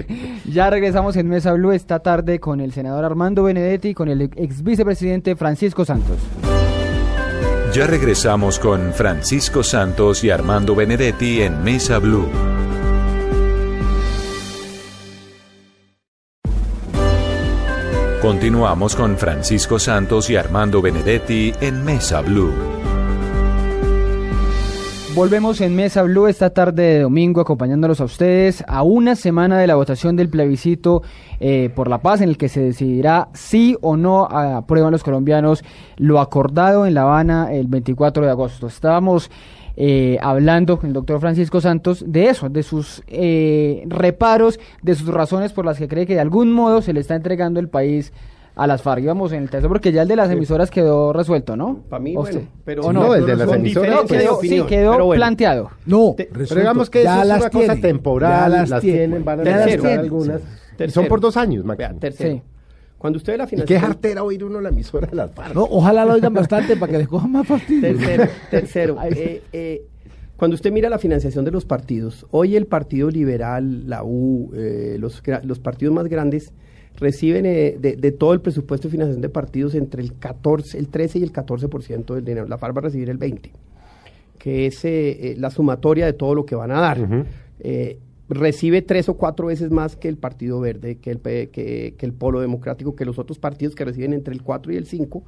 ya 0.46 0.70
regresamos 0.70 1.16
en 1.18 1.28
Mesa 1.28 1.54
Blue 1.54 1.72
esta 1.72 2.00
tarde 2.00 2.40
con 2.40 2.62
el 2.62 2.72
senador 2.72 3.06
Armando 3.06 3.44
Benedetti 3.44 3.90
y 3.90 3.94
con 3.94 4.10
el 4.10 4.22
ex 4.22 4.64
vicepresidente 4.64 5.36
Francisco 5.36 5.84
Santos. 5.84 6.18
Ya 7.74 7.88
regresamos 7.88 8.60
con 8.60 8.94
Francisco 8.94 9.64
Santos 9.64 10.24
y 10.24 10.30
Armando 10.30 10.76
Benedetti 10.76 11.42
en 11.42 11.64
Mesa 11.64 11.98
Blue. 11.98 12.30
Continuamos 18.22 18.96
con 18.96 19.18
Francisco 19.18 19.80
Santos 19.80 20.30
y 20.30 20.36
Armando 20.36 20.84
Benedetti 20.84 21.52
en 21.62 21.84
Mesa 21.84 22.22
Blue. 22.22 22.83
Volvemos 25.16 25.62
en 25.62 25.76
Mesa 25.76 26.02
Blue 26.02 26.26
esta 26.26 26.50
tarde 26.50 26.82
de 26.82 27.00
domingo 27.02 27.40
acompañándolos 27.40 28.02
a 28.02 28.06
ustedes 28.06 28.64
a 28.68 28.82
una 28.82 29.16
semana 29.16 29.60
de 29.60 29.68
la 29.68 29.76
votación 29.76 30.16
del 30.16 30.28
plebiscito 30.28 31.04
eh, 31.40 31.70
por 31.76 31.88
la 31.88 32.00
paz 32.00 32.22
en 32.22 32.30
el 32.30 32.38
que 32.38 32.50
se 32.50 32.62
decidirá 32.62 33.30
si 33.34 33.78
o 33.82 33.96
no 33.96 34.26
aprueban 34.26 34.92
los 34.92 35.04
colombianos 35.04 35.64
lo 35.98 36.20
acordado 36.20 36.88
en 36.88 36.96
La 36.96 37.04
Habana 37.04 37.54
el 37.54 37.68
24 37.68 38.26
de 38.26 38.32
agosto. 38.32 38.66
Estábamos 38.66 39.30
eh, 39.78 40.18
hablando 40.20 40.80
con 40.80 40.88
el 40.88 40.94
doctor 40.94 41.20
Francisco 41.20 41.62
Santos 41.62 42.04
de 42.08 42.30
eso, 42.30 42.50
de 42.50 42.64
sus 42.64 43.04
eh, 43.06 43.84
reparos, 43.86 44.60
de 44.82 44.96
sus 44.96 45.10
razones 45.10 45.54
por 45.54 45.64
las 45.64 45.78
que 45.78 45.88
cree 45.88 46.08
que 46.08 46.16
de 46.16 46.22
algún 46.22 46.52
modo 46.52 46.82
se 46.82 46.92
le 46.92 47.00
está 47.00 47.14
entregando 47.14 47.60
el 47.60 47.70
país 47.70 48.14
a 48.56 48.68
las 48.68 48.82
FARC. 48.82 49.04
Íbamos 49.04 49.32
en 49.32 49.44
el 49.44 49.50
texto 49.50 49.68
porque 49.68 49.92
ya 49.92 50.04
el 50.04 50.08
de 50.08 50.16
las 50.16 50.30
emisoras 50.30 50.70
quedó 50.70 51.14
resuelto, 51.14 51.56
¿no? 51.56 51.84
Para 51.90 52.02
mí, 52.02 52.16
bueno, 52.16 52.42
pero 52.64 52.94
no, 52.94 53.16
el 53.16 53.26
de 53.26 53.36
las 53.36 53.52
emisoras 53.52 54.04
quedó, 54.04 54.40
sí, 54.42 54.62
quedó 54.68 55.10
planteado. 55.12 55.72
No, 55.86 56.16
pero 56.16 56.56
digamos 56.56 56.90
que 56.90 57.04
ya 57.04 57.24
eso 57.24 57.34
es 57.34 57.42
una 57.42 57.50
cosa 57.50 57.76
temporal, 57.76 58.52
las, 58.52 58.70
las, 58.70 58.82
tienen, 58.82 59.24
van 59.24 59.42
a 59.42 59.44
tercero, 59.44 60.02
algunas. 60.02 60.42
Son 60.90 61.08
por 61.08 61.20
dos 61.20 61.38
años, 61.38 61.66
Vea, 61.66 61.94
tercero. 61.94 62.42
Cuando 62.98 63.18
usted 63.18 63.34
ve 63.34 63.38
la 63.38 63.48
financiación... 63.48 63.78
¿Y 63.78 63.82
qué 63.82 63.86
jartera 63.86 64.24
oír 64.24 64.46
uno 64.46 64.62
la 64.62 64.70
emisora 64.70 65.08
de 65.08 65.16
las 65.18 65.30
FARC? 65.32 65.54
No, 65.54 65.64
ojalá 65.64 66.06
lo 66.06 66.14
oigan 66.14 66.34
bastante 66.34 66.78
para 66.78 66.90
que 66.90 67.00
les 67.00 67.08
cojan 67.10 67.34
más 67.34 67.46
fastidio. 67.46 67.82
Tercero, 67.82 68.28
tercero. 68.50 68.98
eh, 69.04 69.42
eh, 69.52 69.86
cuando 70.38 70.56
usted 70.56 70.72
mira 70.72 70.90
la 70.90 71.00
financiación 71.00 71.44
de 71.44 71.52
los 71.52 71.66
partidos, 71.66 72.26
hoy 72.32 72.56
el 72.56 72.66
Partido 72.66 73.10
Liberal, 73.10 73.90
la 73.90 74.04
U, 74.04 74.52
eh, 74.56 74.96
los, 75.00 75.22
los 75.44 75.60
partidos 75.60 75.94
más 75.94 76.08
grandes 76.08 76.54
reciben 76.98 77.46
eh, 77.46 77.78
de, 77.80 78.12
todo 78.12 78.34
el 78.34 78.42
presupuesto 78.42 78.88
de 78.88 78.92
financiación 78.92 79.22
de 79.22 79.30
partidos 79.30 79.76
entre 79.76 80.02
el 80.02 80.18
14, 80.18 80.78
el 80.78 80.90
13 80.90 81.20
y 81.20 81.24
el 81.24 81.34
14% 81.34 82.14
del 82.14 82.26
dinero. 82.26 82.48
La 82.48 82.58
FARC 82.58 82.76
va 82.76 82.80
a 82.80 82.84
recibir 82.84 83.10
el 83.10 83.18
20, 83.18 83.52
que 84.38 84.68
es 84.68 84.86
eh, 84.86 85.32
eh, 85.32 85.36
la 85.38 85.50
sumatoria 85.50 86.06
de 86.06 86.14
todo 86.14 86.36
lo 86.36 86.46
que 86.46 86.56
van 86.56 86.72
a 86.72 86.80
dar. 86.80 87.26
recibe 88.30 88.82
tres 88.82 89.10
o 89.10 89.16
cuatro 89.16 89.48
veces 89.48 89.70
más 89.70 89.96
que 89.96 90.08
el 90.08 90.18
Partido 90.18 90.60
Verde, 90.60 90.98
que 90.98 91.12
el, 91.12 91.20
que, 91.20 91.96
que 91.98 92.06
el 92.06 92.14
Polo 92.14 92.40
Democrático, 92.40 92.96
que 92.96 93.06
los 93.06 93.20
otros 93.20 93.38
partidos 93.40 93.76
que 93.76 93.86
reciben 93.86 94.14
entre 94.14 94.34
el 94.34 94.42
4 94.42 94.74
y 94.74 94.78
el 94.78 94.86
5 94.86 95.24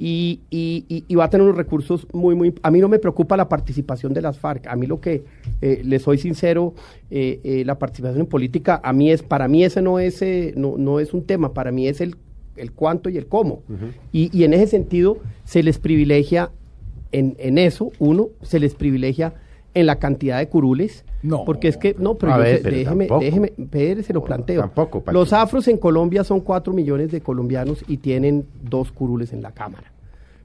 y, 0.00 0.40
y, 0.48 1.14
va 1.16 1.24
a 1.24 1.30
tener 1.30 1.44
unos 1.44 1.56
recursos 1.56 2.06
muy, 2.12 2.36
muy... 2.36 2.54
A 2.62 2.70
mí 2.70 2.78
no 2.78 2.88
me 2.88 3.00
preocupa 3.00 3.36
la 3.36 3.48
participación 3.48 4.14
de 4.14 4.22
las 4.22 4.38
FARC, 4.38 4.68
a 4.68 4.76
mí 4.76 4.86
lo 4.86 5.00
que, 5.00 5.24
eh, 5.60 5.82
le 5.84 5.98
soy 5.98 6.18
sincero, 6.18 6.74
eh, 7.10 7.40
eh, 7.42 7.64
la 7.64 7.80
participación 7.80 8.20
en 8.20 8.26
política, 8.26 8.80
a 8.84 8.92
mí 8.92 9.10
es, 9.10 9.24
para 9.24 9.48
mí 9.48 9.64
ese 9.64 9.82
no 9.82 9.98
es, 9.98 10.22
no, 10.56 10.78
no 10.78 11.00
es 11.00 11.12
un 11.12 11.24
tema, 11.24 11.52
para 11.52 11.72
mí 11.72 11.88
es 11.88 12.00
el, 12.00 12.14
el 12.54 12.70
cuánto 12.70 13.10
y 13.10 13.16
el 13.16 13.26
cómo. 13.26 13.62
y, 14.12 14.30
y 14.36 14.44
en 14.44 14.54
ese 14.54 14.68
sentido 14.68 15.18
se 15.44 15.64
les 15.64 15.78
privilegia 15.78 16.52
en, 17.10 17.34
en 17.40 17.58
eso, 17.58 17.90
uno, 17.98 18.28
se 18.42 18.60
les 18.60 18.76
privilegia 18.76 19.34
en 19.74 19.86
la 19.86 19.96
cantidad 19.98 20.38
de 20.38 20.48
curules. 20.48 21.04
No. 21.22 21.44
Porque 21.44 21.68
es 21.68 21.76
que, 21.76 21.96
no, 21.98 22.16
pero, 22.16 22.38
déjeme, 22.38 23.08
déjeme, 23.20 24.02
se 24.02 24.12
lo 24.12 24.22
planteo. 24.22 24.60
Tampoco, 24.60 25.02
Los 25.10 25.32
afros 25.32 25.66
en 25.68 25.78
Colombia 25.78 26.22
son 26.24 26.40
4 26.40 26.72
millones 26.72 27.10
de 27.10 27.20
colombianos 27.20 27.84
y 27.88 27.96
tienen 27.96 28.46
dos 28.62 28.92
curules 28.92 29.32
en 29.32 29.42
la 29.42 29.52
Cámara. 29.52 29.92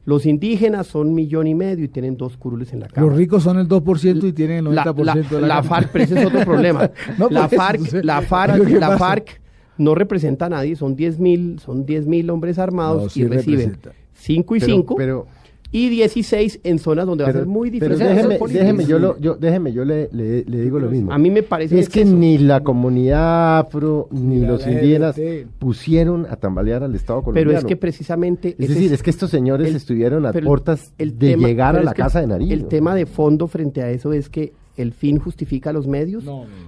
Los 0.05 0.25
indígenas 0.25 0.87
son 0.87 1.13
millón 1.13 1.47
y 1.47 1.55
medio 1.55 1.85
y 1.85 1.87
tienen 1.87 2.17
dos 2.17 2.35
curules 2.35 2.73
en 2.73 2.81
la 2.81 2.87
Cámara. 2.87 3.09
Los 3.09 3.17
ricos 3.17 3.43
son 3.43 3.57
el 3.57 3.69
2% 3.69 4.27
y 4.27 4.33
tienen 4.33 4.57
el 4.57 4.73
90% 4.73 5.03
la, 5.03 5.13
de 5.15 5.41
la, 5.41 5.47
la 5.47 5.63
FARC, 5.63 5.89
pero 5.91 6.03
ese 6.03 6.19
es 6.19 6.25
otro 6.25 6.39
problema. 6.45 6.91
la 7.29 7.47
FARC, 7.47 8.03
la 8.03 8.21
FARC, 8.21 8.69
la 8.69 8.97
FARC 8.97 9.41
no 9.77 9.95
representa 9.95 10.47
a 10.47 10.49
nadie, 10.49 10.75
son 10.75 10.95
10 10.95 11.19
mil, 11.19 11.59
son 11.59 11.85
mil 11.87 12.29
hombres 12.29 12.59
armados 12.59 13.15
y 13.15 13.25
reciben 13.25 13.77
5 14.13 14.55
y 14.55 14.59
5. 14.59 14.95
pero 14.95 15.25
y 15.73 15.89
16 15.89 16.59
en 16.63 16.77
zonas 16.77 17.07
donde 17.07 17.23
va 17.23 17.31
a 17.31 17.33
ser 17.33 17.47
muy 17.47 17.71
difícil. 17.71 17.97
Pero 17.97 18.09
déjeme, 18.09 18.37
déjeme, 18.47 18.85
yo, 18.85 18.99
lo, 18.99 19.19
yo, 19.19 19.33
déjeme, 19.33 19.73
yo 19.73 19.83
le, 19.83 20.07
le, 20.11 20.43
digo 20.43 20.79
lo 20.79 20.87
mismo. 20.87 21.11
A 21.11 21.17
mí 21.17 21.31
me 21.31 21.41
parece 21.41 21.79
Es 21.79 21.89
que 21.89 22.05
ni 22.05 22.37
la 22.37 22.61
comunidad 22.61 23.57
afro 23.57 24.07
ni, 24.11 24.39
los 24.39 24.67
indígenas 24.67 25.19
pusieron 25.57 26.27
a 26.29 26.35
tambalear 26.35 26.83
al 26.83 26.93
Estado 26.93 27.23
colombiano. 27.23 27.49
Pero 27.49 27.59
es 27.59 27.65
que 27.65 27.75
precisamente... 27.75 28.55
Es 28.59 28.69
decir, 28.69 28.93
es, 28.93 29.01
que 29.01 29.09
estos 29.09 29.31
señores 29.31 29.73
estuvieron 29.73 30.27
a 30.27 30.31
puertas 30.31 30.93
de 30.95 31.35
llegar 31.37 31.75
a 31.75 31.81
la 31.81 31.95
casa 31.95 32.21
de 32.21 32.27
Nariño. 32.27 32.53
El 32.53 32.67
tema 32.67 32.93
de 32.93 33.07
fondo 33.07 33.47
frente 33.47 33.81
a 33.81 33.89
eso 33.89 34.13
es 34.13 34.29
que 34.29 34.53
el 34.77 34.93
fin 34.93 35.17
justifica 35.17 35.73
los 35.73 35.87
medios. 35.87 36.23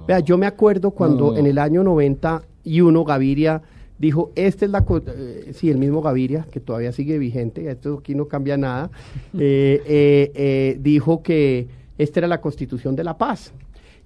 Vea, 0.08 0.20
yo 0.20 0.40
me 0.40 0.48
acuerdo 0.48 0.90
cuando 0.90 1.38
en 1.38 1.46
el 1.46 1.60
año 1.60 1.84
91 1.84 3.06
Gaviria 3.06 3.62
dijo, 3.98 4.32
esta 4.36 4.66
es 4.66 4.72
la... 4.72 4.86
Eh, 5.08 5.52
sí, 5.54 5.70
el 5.70 5.78
mismo 5.78 6.02
Gaviria, 6.02 6.46
que 6.52 6.60
todavía 6.60 6.92
sigue 6.92 7.18
vigente, 7.18 7.70
esto 7.70 8.00
aquí 8.00 8.16
no 8.16 8.28
cambia 8.28 8.58
nada, 8.58 8.90
eh, 9.38 10.32
eh, 10.36 10.78
dijo 10.80 11.22
que 11.22 11.68
esta 11.98 12.20
era 12.20 12.28
la 12.28 12.42
constitución 12.42 12.96
de 12.96 13.04
la 13.04 13.18
paz. 13.18 13.54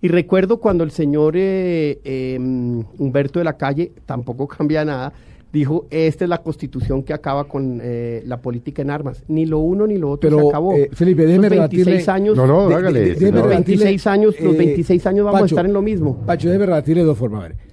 Y 0.01 0.07
recuerdo 0.07 0.59
cuando 0.59 0.85
el 0.85 0.91
señor 0.91 1.33
em, 1.35 2.83
Humberto 2.97 3.39
de 3.39 3.45
la 3.45 3.57
Calle, 3.57 3.91
tampoco 4.05 4.47
cambia 4.47 4.85
nada, 4.85 5.11
dijo, 5.51 5.87
esta 5.89 6.23
es 6.23 6.29
la 6.29 6.37
constitución 6.37 7.01
que 7.01 7.11
acaba 7.11 7.45
con 7.45 7.81
la 8.23 8.37
política 8.37 8.83
en 8.83 8.91
armas. 8.91 9.23
Ni 9.27 9.47
lo 9.47 9.57
uno 9.57 9.87
ni 9.87 9.97
lo 9.97 10.11
otro 10.11 10.29
se 10.29 10.47
acabó. 10.47 10.75
Felipe, 10.93 11.25
déjeme 11.25 11.49
26 11.49 12.07
años, 12.07 12.37
no, 12.37 12.45
no, 12.45 12.73
hágale. 12.73 13.15
los 13.19 13.47
26 13.47 14.07
años, 14.07 14.39
los 14.39 14.55
26 14.55 15.07
años 15.07 15.25
vamos 15.25 15.41
a 15.41 15.45
estar 15.45 15.65
en 15.65 15.73
lo 15.73 15.81
mismo. 15.81 16.17
Pacho, 16.25 16.47
déjeme 16.47 16.67
rebatirle 16.67 17.01
de 17.01 17.07
dos 17.07 17.17
formas. 17.17 17.45
A 17.45 17.47
ver 17.47 17.68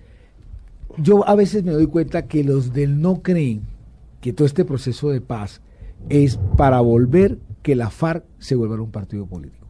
yo 0.98 1.28
a 1.28 1.34
veces 1.34 1.64
me 1.64 1.72
doy 1.72 1.86
cuenta 1.86 2.26
que 2.26 2.44
los 2.44 2.72
del 2.72 3.00
no 3.00 3.22
creen 3.22 3.62
que 4.20 4.32
todo 4.32 4.46
este 4.46 4.64
proceso 4.64 5.10
de 5.10 5.20
paz 5.20 5.60
es 6.08 6.38
para 6.56 6.80
volver 6.80 7.38
que 7.62 7.74
la 7.74 7.90
FARC 7.90 8.24
se 8.38 8.54
vuelva 8.54 8.80
un 8.80 8.90
partido 8.90 9.26
político. 9.26 9.66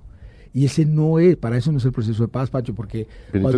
Y 0.52 0.64
ese 0.64 0.86
no 0.86 1.18
es, 1.18 1.36
para 1.36 1.58
eso 1.58 1.70
no 1.72 1.78
es 1.78 1.84
el 1.84 1.92
proceso 1.92 2.22
de 2.22 2.28
paz, 2.28 2.50
Pacho, 2.50 2.74
porque... 2.74 3.06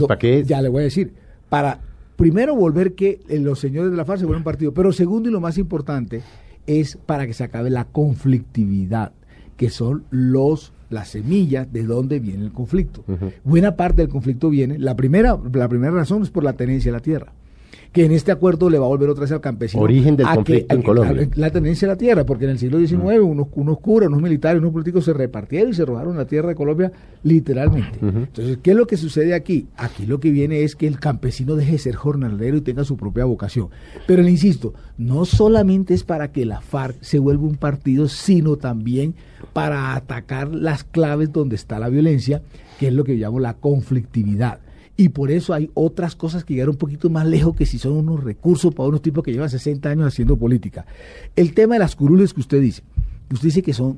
¿para 0.06 0.18
qué 0.18 0.42
Ya 0.44 0.60
le 0.60 0.68
voy 0.68 0.80
a 0.80 0.84
decir, 0.84 1.14
para 1.48 1.80
primero 2.16 2.56
volver 2.56 2.94
que 2.94 3.20
eh, 3.28 3.38
los 3.38 3.60
señores 3.60 3.90
de 3.90 3.96
la 3.96 4.04
FARC 4.04 4.20
se 4.20 4.24
vuelvan 4.24 4.40
un 4.40 4.44
partido, 4.44 4.74
pero 4.74 4.92
segundo 4.92 5.28
y 5.28 5.32
lo 5.32 5.40
más 5.40 5.58
importante 5.58 6.22
es 6.66 6.96
para 6.96 7.26
que 7.26 7.34
se 7.34 7.44
acabe 7.44 7.70
la 7.70 7.84
conflictividad, 7.84 9.12
que 9.56 9.70
son 9.70 10.04
los 10.10 10.72
las 10.90 11.08
semillas 11.08 11.70
de 11.72 11.84
dónde 11.84 12.18
viene 12.18 12.44
el 12.44 12.52
conflicto. 12.52 13.04
Buena 13.44 13.76
parte 13.76 14.02
del 14.02 14.10
conflicto 14.10 14.48
viene, 14.48 14.78
la 14.78 14.96
primera, 14.96 15.38
la 15.52 15.68
primera 15.68 15.92
razón 15.92 16.22
es 16.22 16.30
por 16.30 16.44
la 16.44 16.54
tenencia 16.54 16.90
de 16.90 16.96
la 16.96 17.02
tierra. 17.02 17.32
Que 17.92 18.04
en 18.04 18.12
este 18.12 18.32
acuerdo 18.32 18.68
le 18.68 18.78
va 18.78 18.86
a 18.86 18.88
volver 18.88 19.08
otra 19.08 19.22
vez 19.22 19.32
al 19.32 19.40
campesino. 19.40 19.82
Origen 19.82 20.16
del 20.16 20.26
conflicto 20.26 20.74
en 20.74 20.82
Colombia. 20.82 21.28
la 21.34 21.50
tendencia 21.50 21.88
de 21.88 21.94
la 21.94 21.98
tierra, 21.98 22.24
porque 22.24 22.44
en 22.44 22.50
el 22.50 22.58
siglo 22.58 22.78
XIX 22.78 23.20
unos, 23.22 23.48
unos 23.54 23.80
curas, 23.80 24.08
unos 24.08 24.20
militares, 24.20 24.60
unos 24.60 24.72
políticos 24.72 25.04
se 25.04 25.12
repartieron 25.12 25.70
y 25.70 25.74
se 25.74 25.84
robaron 25.84 26.16
la 26.16 26.26
tierra 26.26 26.48
de 26.48 26.54
Colombia 26.54 26.92
literalmente. 27.22 27.98
Entonces, 28.00 28.58
¿qué 28.62 28.70
es 28.70 28.76
lo 28.76 28.86
que 28.86 28.96
sucede 28.96 29.34
aquí? 29.34 29.66
Aquí 29.76 30.06
lo 30.06 30.20
que 30.20 30.30
viene 30.30 30.62
es 30.62 30.76
que 30.76 30.86
el 30.86 31.00
campesino 31.00 31.56
deje 31.56 31.72
de 31.72 31.78
ser 31.78 31.94
jornalero 31.94 32.56
y 32.56 32.60
tenga 32.60 32.84
su 32.84 32.96
propia 32.96 33.24
vocación. 33.24 33.68
Pero 34.06 34.22
le 34.22 34.30
insisto, 34.30 34.74
no 34.96 35.24
solamente 35.24 35.94
es 35.94 36.04
para 36.04 36.30
que 36.30 36.44
la 36.44 36.60
FARC 36.60 36.96
se 37.00 37.18
vuelva 37.18 37.46
un 37.46 37.56
partido, 37.56 38.08
sino 38.08 38.56
también 38.56 39.14
para 39.52 39.94
atacar 39.94 40.54
las 40.54 40.84
claves 40.84 41.32
donde 41.32 41.56
está 41.56 41.78
la 41.78 41.88
violencia, 41.88 42.42
que 42.78 42.88
es 42.88 42.92
lo 42.94 43.04
que 43.04 43.14
llamo 43.14 43.40
la 43.40 43.54
conflictividad. 43.54 44.60
Y 45.00 45.10
por 45.10 45.30
eso 45.30 45.54
hay 45.54 45.70
otras 45.74 46.16
cosas 46.16 46.42
que 46.42 46.54
llegan 46.54 46.70
un 46.70 46.76
poquito 46.76 47.08
más 47.08 47.24
lejos 47.24 47.54
que 47.54 47.66
si 47.66 47.78
son 47.78 47.92
unos 47.92 48.24
recursos 48.24 48.74
para 48.74 48.88
unos 48.88 49.00
tipos 49.00 49.22
que 49.22 49.30
llevan 49.30 49.48
60 49.48 49.88
años 49.88 50.08
haciendo 50.08 50.36
política. 50.36 50.86
El 51.36 51.54
tema 51.54 51.76
de 51.76 51.78
las 51.78 51.94
curules 51.94 52.34
que 52.34 52.40
usted 52.40 52.60
dice, 52.60 52.82
usted 53.32 53.46
dice 53.46 53.62
que 53.62 53.72
son, 53.72 53.96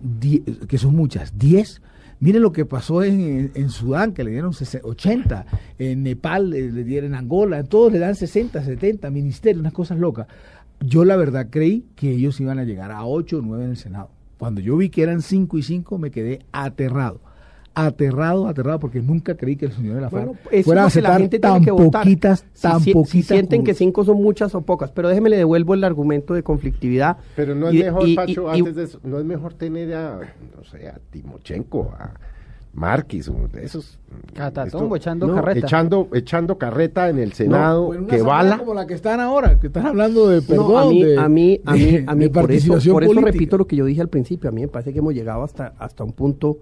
que 0.68 0.76
son 0.76 0.94
muchas, 0.94 1.38
10. 1.38 1.80
Miren 2.20 2.42
lo 2.42 2.52
que 2.52 2.66
pasó 2.66 3.02
en, 3.02 3.50
en, 3.54 3.70
Sudán, 3.70 4.12
que 4.12 4.24
le 4.24 4.32
dieron 4.32 4.52
80, 4.52 5.46
en 5.78 6.02
Nepal 6.02 6.50
le, 6.50 6.70
dieron 6.84 7.14
Angola, 7.14 7.60
en 7.60 7.66
todos 7.66 7.90
le 7.90 7.98
dan 7.98 8.14
60, 8.14 8.62
70, 8.62 9.08
ministerios, 9.08 9.60
unas 9.60 9.72
cosas 9.72 9.98
locas. 9.98 10.26
Yo 10.80 11.06
la 11.06 11.16
verdad 11.16 11.46
creí 11.48 11.86
que 11.96 12.10
ellos 12.10 12.38
iban 12.42 12.58
a 12.58 12.64
llegar 12.64 12.90
a 12.90 13.06
8 13.06 13.38
o 13.38 13.40
9 13.40 13.64
en 13.64 13.70
el 13.70 13.78
Senado. 13.78 14.10
Cuando 14.36 14.60
yo 14.60 14.76
vi 14.76 14.90
que 14.90 15.02
eran 15.02 15.22
5 15.22 15.56
y 15.56 15.62
5 15.62 15.96
me 15.96 16.10
quedé 16.10 16.40
aterrado 16.52 17.22
aterrado, 17.74 18.48
aterrado, 18.48 18.80
porque 18.80 19.00
nunca 19.00 19.36
creí 19.36 19.56
que 19.56 19.66
el 19.66 19.72
señor 19.72 19.96
de 19.96 20.00
la 20.00 20.10
FARC 20.10 20.62
fuera 20.64 20.84
a 20.84 20.86
aceptar 20.86 21.28
tan 21.40 21.64
poquitas, 21.64 22.44
tan 22.60 22.82
poquitas. 22.84 23.10
Si 23.10 23.22
sienten 23.22 23.64
que 23.64 23.74
cinco 23.74 24.04
son 24.04 24.22
muchas 24.22 24.54
o 24.54 24.62
pocas, 24.62 24.90
pero 24.90 25.08
déjeme 25.08 25.30
le 25.30 25.36
devuelvo 25.36 25.74
el 25.74 25.84
argumento 25.84 26.34
de 26.34 26.42
conflictividad. 26.42 27.18
Pero 27.36 27.54
no 27.54 27.68
es 27.68 27.74
mejor, 27.74 28.14
Pacho, 28.14 28.50
antes 28.50 28.74
de 28.74 28.84
eso, 28.84 29.00
no 29.04 29.18
es 29.18 29.24
mejor 29.24 29.54
tener 29.54 29.94
a, 29.94 30.18
no 30.56 30.64
sé, 30.64 30.88
a 30.88 30.98
Timochenko, 31.10 31.92
a 31.98 32.12
Marquis, 32.72 33.30
de 33.52 33.64
esos. 33.64 33.98
Catatumbo, 34.34 34.96
echando 34.96 35.32
carreta. 35.34 35.66
Echando, 35.66 36.08
echando 36.12 36.58
carreta 36.58 37.08
en 37.08 37.18
el 37.18 37.32
Senado, 37.32 37.90
que 38.08 38.22
bala. 38.22 38.58
Como 38.58 38.74
la 38.74 38.86
que 38.86 38.94
están 38.94 39.20
ahora, 39.20 39.58
que 39.58 39.68
están 39.68 39.86
hablando 39.86 40.28
de 40.28 40.42
perdón. 40.42 40.84
a 40.84 40.88
mí, 40.88 41.14
a 41.16 41.28
mí, 41.28 41.60
a 41.64 41.72
mí, 41.72 42.04
a 42.06 42.14
mí 42.14 42.28
por, 42.28 42.50
eso, 42.50 42.78
por 42.92 43.04
eso 43.04 43.20
repito 43.20 43.58
lo 43.58 43.66
que 43.66 43.76
yo 43.76 43.84
dije 43.84 44.00
al 44.00 44.08
principio. 44.08 44.50
A 44.50 44.52
mí 44.52 44.62
me 44.62 44.68
parece 44.68 44.92
que 44.92 44.98
hemos 44.98 45.14
llegado 45.14 45.42
hasta, 45.42 45.74
hasta 45.78 46.04
un 46.04 46.12
punto 46.12 46.58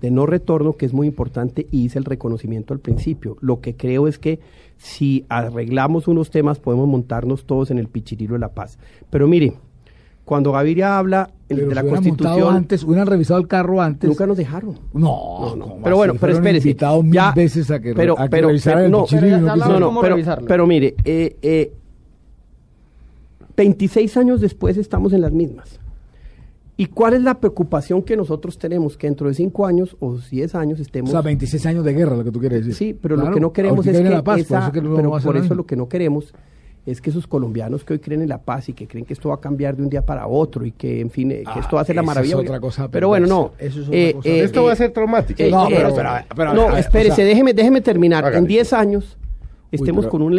de 0.00 0.10
no 0.10 0.26
retorno 0.26 0.74
que 0.76 0.86
es 0.86 0.92
muy 0.92 1.06
importante 1.06 1.66
y 1.70 1.84
hice 1.84 1.98
el 1.98 2.04
reconocimiento 2.04 2.72
al 2.72 2.80
principio. 2.80 3.36
Lo 3.40 3.60
que 3.60 3.74
creo 3.74 4.08
es 4.08 4.18
que 4.18 4.40
si 4.78 5.24
arreglamos 5.28 6.08
unos 6.08 6.30
temas 6.30 6.58
podemos 6.58 6.88
montarnos 6.88 7.44
todos 7.44 7.70
en 7.70 7.78
el 7.78 7.88
pichirilo 7.88 8.34
de 8.34 8.40
la 8.40 8.48
paz. 8.48 8.78
Pero 9.10 9.28
mire, 9.28 9.54
cuando 10.24 10.52
Gaviria 10.52 10.96
habla 10.96 11.30
de 11.48 11.74
la 11.74 11.82
Constitución 11.82 12.54
antes, 12.54 12.84
hubieran 12.84 13.06
revisado 13.06 13.40
el 13.40 13.48
carro 13.48 13.80
antes. 13.80 14.08
Nunca 14.08 14.26
nos 14.26 14.36
dejaron. 14.36 14.78
No, 14.94 15.56
no, 15.56 15.78
Pero 15.82 15.96
bueno, 15.96 16.14
pero 16.20 16.34
espérese. 16.34 16.76
ya, 17.10 17.32
veces 17.32 17.70
a 17.70 17.80
que, 17.80 17.94
pero, 17.94 18.14
pero, 18.30 18.50
el 18.50 18.60
no, 18.90 19.06
no, 19.80 20.00
pero, 20.00 20.16
pero, 20.46 20.66
mire, 20.66 20.94
eh, 21.04 21.36
eh, 21.42 21.72
26 23.56 24.16
años 24.16 24.40
después 24.40 24.76
estamos 24.76 25.12
en 25.12 25.20
las 25.20 25.32
mismas. 25.32 25.80
¿Y 26.80 26.86
cuál 26.86 27.12
es 27.12 27.20
la 27.20 27.38
preocupación 27.38 28.00
que 28.02 28.16
nosotros 28.16 28.56
tenemos? 28.56 28.96
Que 28.96 29.06
dentro 29.06 29.28
de 29.28 29.34
5 29.34 29.66
años 29.66 29.98
o 30.00 30.16
10 30.16 30.54
años 30.54 30.80
estemos... 30.80 31.10
O 31.10 31.12
sea, 31.12 31.20
26 31.20 31.66
años 31.66 31.84
de 31.84 31.92
guerra, 31.92 32.16
lo 32.16 32.24
que 32.24 32.30
tú 32.30 32.40
quieres 32.40 32.60
decir. 32.60 32.74
Sí, 32.74 32.98
pero 32.98 33.16
lo 33.16 33.30
que 33.30 33.38
no 33.38 33.52
queremos 33.52 33.86
es 33.86 33.98
que... 33.98 34.08
La 34.08 34.24
paz, 34.24 34.44
por 34.44 34.58
eso, 34.58 34.72
que 34.72 34.80
pero 34.80 35.18
por 35.18 35.36
eso 35.36 35.54
lo 35.54 35.66
que 35.66 35.76
no 35.76 35.90
queremos 35.90 36.32
es 36.86 37.02
que 37.02 37.10
esos 37.10 37.26
colombianos 37.26 37.84
que 37.84 37.92
hoy 37.92 37.98
creen 37.98 38.22
en 38.22 38.30
la 38.30 38.38
paz 38.38 38.70
y 38.70 38.72
que 38.72 38.88
creen 38.88 39.04
que 39.04 39.12
esto 39.12 39.28
va 39.28 39.34
a 39.34 39.40
cambiar 39.40 39.76
de 39.76 39.82
un 39.82 39.90
día 39.90 40.06
para 40.06 40.26
otro 40.26 40.64
y 40.64 40.72
que, 40.72 41.02
en 41.02 41.10
fin, 41.10 41.30
eh, 41.32 41.44
que 41.52 41.60
esto 41.60 41.76
va 41.76 41.82
a 41.82 41.84
ser 41.84 41.96
la 41.96 42.02
maravilla. 42.02 42.36
Es 42.36 42.40
otra 42.40 42.60
cosa, 42.60 42.90
pero 42.90 43.08
bueno, 43.08 43.26
no. 43.26 43.52
Eso 43.58 43.82
es 43.82 43.88
otra 43.88 43.98
eh, 43.98 44.12
cosa. 44.14 44.28
Eh, 44.30 44.44
esto 44.44 44.64
va 44.64 44.72
a 44.72 44.76
ser 44.76 44.90
traumático. 44.90 45.42
no, 45.50 45.68
pero, 45.68 45.94
pero, 46.34 46.54
no, 46.54 46.78
espérese, 46.78 47.24
déjeme, 47.24 47.52
déjeme 47.52 47.82
terminar. 47.82 48.34
En 48.34 48.46
10 48.46 48.72
años 48.72 49.18
estemos 49.72 50.06
con 50.06 50.22
un, 50.22 50.32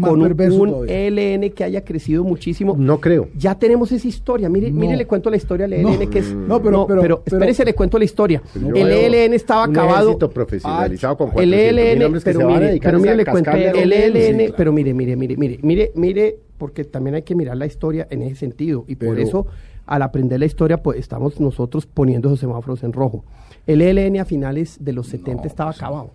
con 0.00 0.22
un, 0.22 0.88
ELN 0.88 1.50
que 1.50 1.64
haya 1.64 1.84
crecido 1.84 2.24
muchísimo. 2.24 2.74
No 2.78 3.00
creo. 3.00 3.28
Ya 3.36 3.54
tenemos 3.56 3.92
esa 3.92 4.08
historia. 4.08 4.48
Mire, 4.48 4.70
mire 4.70 4.96
le 4.96 5.06
cuento 5.06 5.30
la 5.30 5.36
historia 5.36 5.68
del 5.68 5.84
ELN 5.84 6.10
que 6.10 6.18
es. 6.20 6.34
No, 6.34 6.62
pero, 6.62 6.86
pero, 6.86 7.22
espérese, 7.24 7.64
le 7.64 7.74
cuento 7.74 7.98
la 7.98 8.04
historia. 8.04 8.42
El 8.54 8.90
ELN 8.90 9.34
estaba 9.34 9.64
acabado. 9.64 10.18
profesionalizado 10.18 11.16
con 11.16 11.30
el 11.36 11.54
ELN, 11.54 12.20
pero 12.24 12.48
mire, 12.48 12.80
pero 12.80 12.98
mire, 12.98 13.16
le 13.16 13.24
cuento. 13.24 13.50
El 13.50 13.92
ELN, 13.92 14.54
pero 14.56 14.72
mire, 14.72 14.94
mire, 14.94 15.16
mire, 15.16 15.36
mire, 15.36 15.58
mire, 15.62 15.92
mire, 15.94 16.38
porque 16.58 16.84
también 16.84 17.16
hay 17.16 17.22
que 17.22 17.34
mirar 17.34 17.56
la 17.56 17.66
historia 17.66 18.06
en 18.10 18.22
ese 18.22 18.36
sentido. 18.36 18.84
Y 18.88 18.96
por 18.96 19.18
eso, 19.18 19.46
al 19.86 20.02
aprender 20.02 20.40
la 20.40 20.46
historia, 20.46 20.82
pues 20.82 20.98
estamos 20.98 21.40
nosotros 21.40 21.86
poniendo 21.86 22.28
esos 22.28 22.40
semáforos 22.40 22.82
en 22.82 22.92
rojo. 22.92 23.24
El 23.66 23.80
ELN 23.80 24.18
a 24.18 24.24
finales 24.24 24.78
de 24.80 24.92
los 24.92 25.06
70 25.08 25.46
estaba 25.46 25.70
acabado 25.70 26.10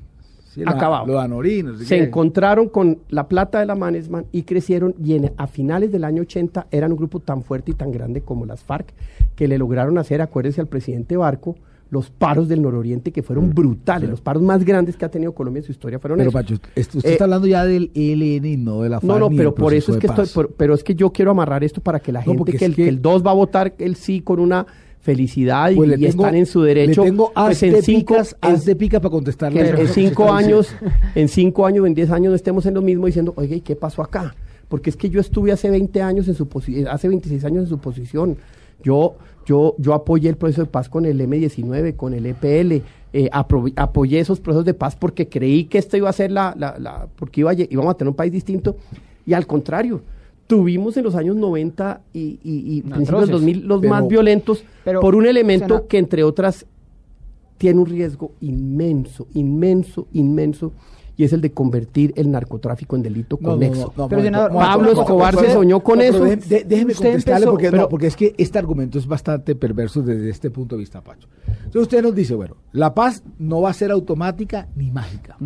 acabado. 0.65 1.05
Se 1.83 1.97
encontraron 1.97 2.69
con 2.69 2.99
la 3.09 3.27
plata 3.27 3.59
de 3.59 3.65
la 3.65 3.75
Manesman 3.75 4.25
y 4.31 4.43
crecieron 4.43 4.95
y 5.03 5.19
a 5.38 5.47
finales 5.47 5.91
del 5.91 6.03
año 6.03 6.21
80 6.21 6.67
eran 6.71 6.91
un 6.91 6.97
grupo 6.97 7.19
tan 7.19 7.43
fuerte 7.43 7.71
y 7.71 7.73
tan 7.73 7.91
grande 7.91 8.21
como 8.21 8.45
las 8.45 8.63
FARC 8.63 8.93
que 9.35 9.47
le 9.47 9.57
lograron 9.57 9.97
hacer, 9.97 10.21
acuérdense 10.21 10.62
al 10.62 10.67
presidente 10.67 11.17
Barco, 11.17 11.55
los 11.89 12.09
paros 12.12 12.47
del 12.47 12.62
nororiente 12.62 13.12
que 13.12 13.23
fueron 13.23 13.49
mm, 13.49 13.53
brutales, 13.53 14.09
los 14.09 14.21
paros 14.21 14.43
más 14.43 14.63
grandes 14.63 14.95
que 14.95 15.05
ha 15.05 15.09
tenido 15.09 15.33
Colombia 15.33 15.59
en 15.59 15.65
su 15.65 15.71
historia 15.71 15.97
fueron 15.97 16.19
pero, 16.19 16.31
Pacho, 16.31 16.53
usted 16.53 16.77
está 16.93 17.09
eh, 17.09 17.17
hablando 17.21 17.47
ya 17.47 17.65
del 17.65 17.91
ELN 17.95 18.45
y 18.45 18.57
no 18.57 18.81
de 18.81 18.89
la 18.89 18.99
FARC. 18.99 19.07
No, 19.07 19.19
no, 19.19 19.29
pero 19.35 19.55
por 19.55 19.73
eso 19.73 19.93
es 19.93 19.97
que 19.97 20.07
estoy, 20.07 20.47
pero 20.55 20.73
es 20.73 20.83
que 20.83 20.93
yo 20.93 21.12
quiero 21.12 21.31
amarrar 21.31 21.63
esto 21.63 21.81
para 21.81 21.99
que 21.99 22.12
la 22.12 22.21
gente 22.21 22.53
que 22.53 22.65
el, 22.65 22.75
que 22.75 22.88
el 22.88 23.01
2 23.01 23.25
va 23.25 23.31
a 23.31 23.35
votar 23.35 23.73
el 23.79 23.95
sí 23.95 24.21
con 24.21 24.39
una 24.39 24.67
felicidad 24.99 25.71
y, 25.71 25.75
pues 25.75 26.01
están 26.01 26.35
en 26.35 26.45
su 26.45 26.62
derecho. 26.62 27.03
Le 27.03 27.09
tengo 27.09 27.31
pues 27.33 27.63
en 27.63 27.81
cinco, 27.81 28.17
de 28.65 28.75
pica 28.75 28.99
para 28.99 29.12
contestarle. 29.12 29.69
en 29.69 29.88
cinco 29.93 30.31
años, 30.31 30.73
en 31.15 31.27
cinco 31.27 31.65
años, 31.65 31.85
en 31.88 31.93
diez 31.93 32.12
años 32.12 32.31
no 32.31 32.35
estemos 32.35 32.65
en 32.65 32.73
lo 32.73 32.81
mismo 32.81 33.05
diciendo, 33.05 33.33
oye, 33.35 33.57
¿y 33.57 33.62
qué 33.62 33.75
pasó 33.75 34.01
acá? 34.01 34.35
Porque 34.67 34.89
es 34.89 34.97
que 34.97 35.09
yo 35.09 35.19
estuve 35.19 35.51
hace 35.51 35.69
20 35.69 36.01
años 36.01 36.27
en 36.27 36.35
su 36.35 36.47
hace 36.89 37.07
26 37.07 37.43
años 37.45 37.63
en 37.63 37.69
su 37.69 37.79
posición. 37.79 38.38
Yo, 38.83 39.15
yo, 39.45 39.75
yo 39.79 39.93
apoyé 39.93 40.29
el 40.29 40.38
proceso 40.38 40.62
de 40.62 40.67
paz 40.67 40.89
con 40.89 41.05
el 41.05 41.19
M19, 41.19 41.95
con 41.95 42.13
el 42.13 42.25
EPL, 42.25 42.83
eh, 43.12 43.29
apoyé 43.31 44.19
esos 44.19 44.39
procesos 44.39 44.65
de 44.65 44.75
paz 44.75 44.95
porque 44.95 45.27
creí 45.27 45.65
que 45.65 45.79
esto 45.79 45.97
iba 45.97 46.09
a 46.09 46.13
ser 46.13 46.31
la, 46.31 46.53
la, 46.57 46.77
la 46.77 47.07
porque 47.15 47.41
iba 47.41 47.51
a, 47.51 47.55
íbamos 47.55 47.91
a 47.91 47.97
tener 47.97 48.09
un 48.09 48.15
país 48.15 48.31
distinto, 48.31 48.77
y 49.25 49.33
al 49.33 49.47
contrario, 49.47 50.01
tuvimos 50.49 50.97
en 50.97 51.03
los 51.03 51.13
años 51.13 51.35
90 51.35 52.01
y, 52.12 52.39
y, 52.43 52.81
principios 52.81 53.21
del 53.21 53.29
2000 53.29 53.67
los 53.67 53.83
más 53.83 54.07
violentos 54.07 54.63
por 54.99 55.13
un 55.13 55.27
elemento 55.27 55.85
que 55.88 55.99
entre 55.99 56.23
otras 56.23 56.65
tiene 57.59 57.79
un 57.79 57.85
riesgo 57.85 58.31
inmenso, 58.41 59.27
inmenso, 59.35 60.07
inmenso 60.12 60.71
y 61.15 61.23
es 61.23 61.33
el 61.33 61.41
de 61.41 61.51
convertir 61.51 62.13
el 62.15 62.31
narcotráfico 62.31 62.95
en 62.95 63.03
delito 63.03 63.38
conexo. 63.38 63.91
Pablo 63.91 64.91
Escobar 64.91 65.35
se 65.35 65.53
soñó 65.53 65.81
con 65.81 66.01
eso. 66.01 66.23
déjeme 66.23 66.95
contestarle 66.95 67.45
porque, 67.45 67.71
porque 67.88 68.07
es 68.07 68.15
que 68.15 68.33
este 68.35 68.57
argumento 68.57 68.97
es 68.97 69.05
bastante 69.05 69.53
perverso 69.53 70.01
desde 70.01 70.31
este 70.31 70.49
punto 70.49 70.77
de 70.77 70.79
vista, 70.79 71.01
Pacho. 71.01 71.27
Entonces 71.45 71.81
usted 71.83 72.01
nos 72.01 72.15
dice, 72.15 72.33
bueno, 72.33 72.55
la 72.71 72.95
paz 72.95 73.21
no 73.38 73.62
va 73.62 73.69
a 73.69 73.73
ser 73.73 73.91
automática 73.91 74.67
ni 74.75 74.89
mágica 74.89 75.38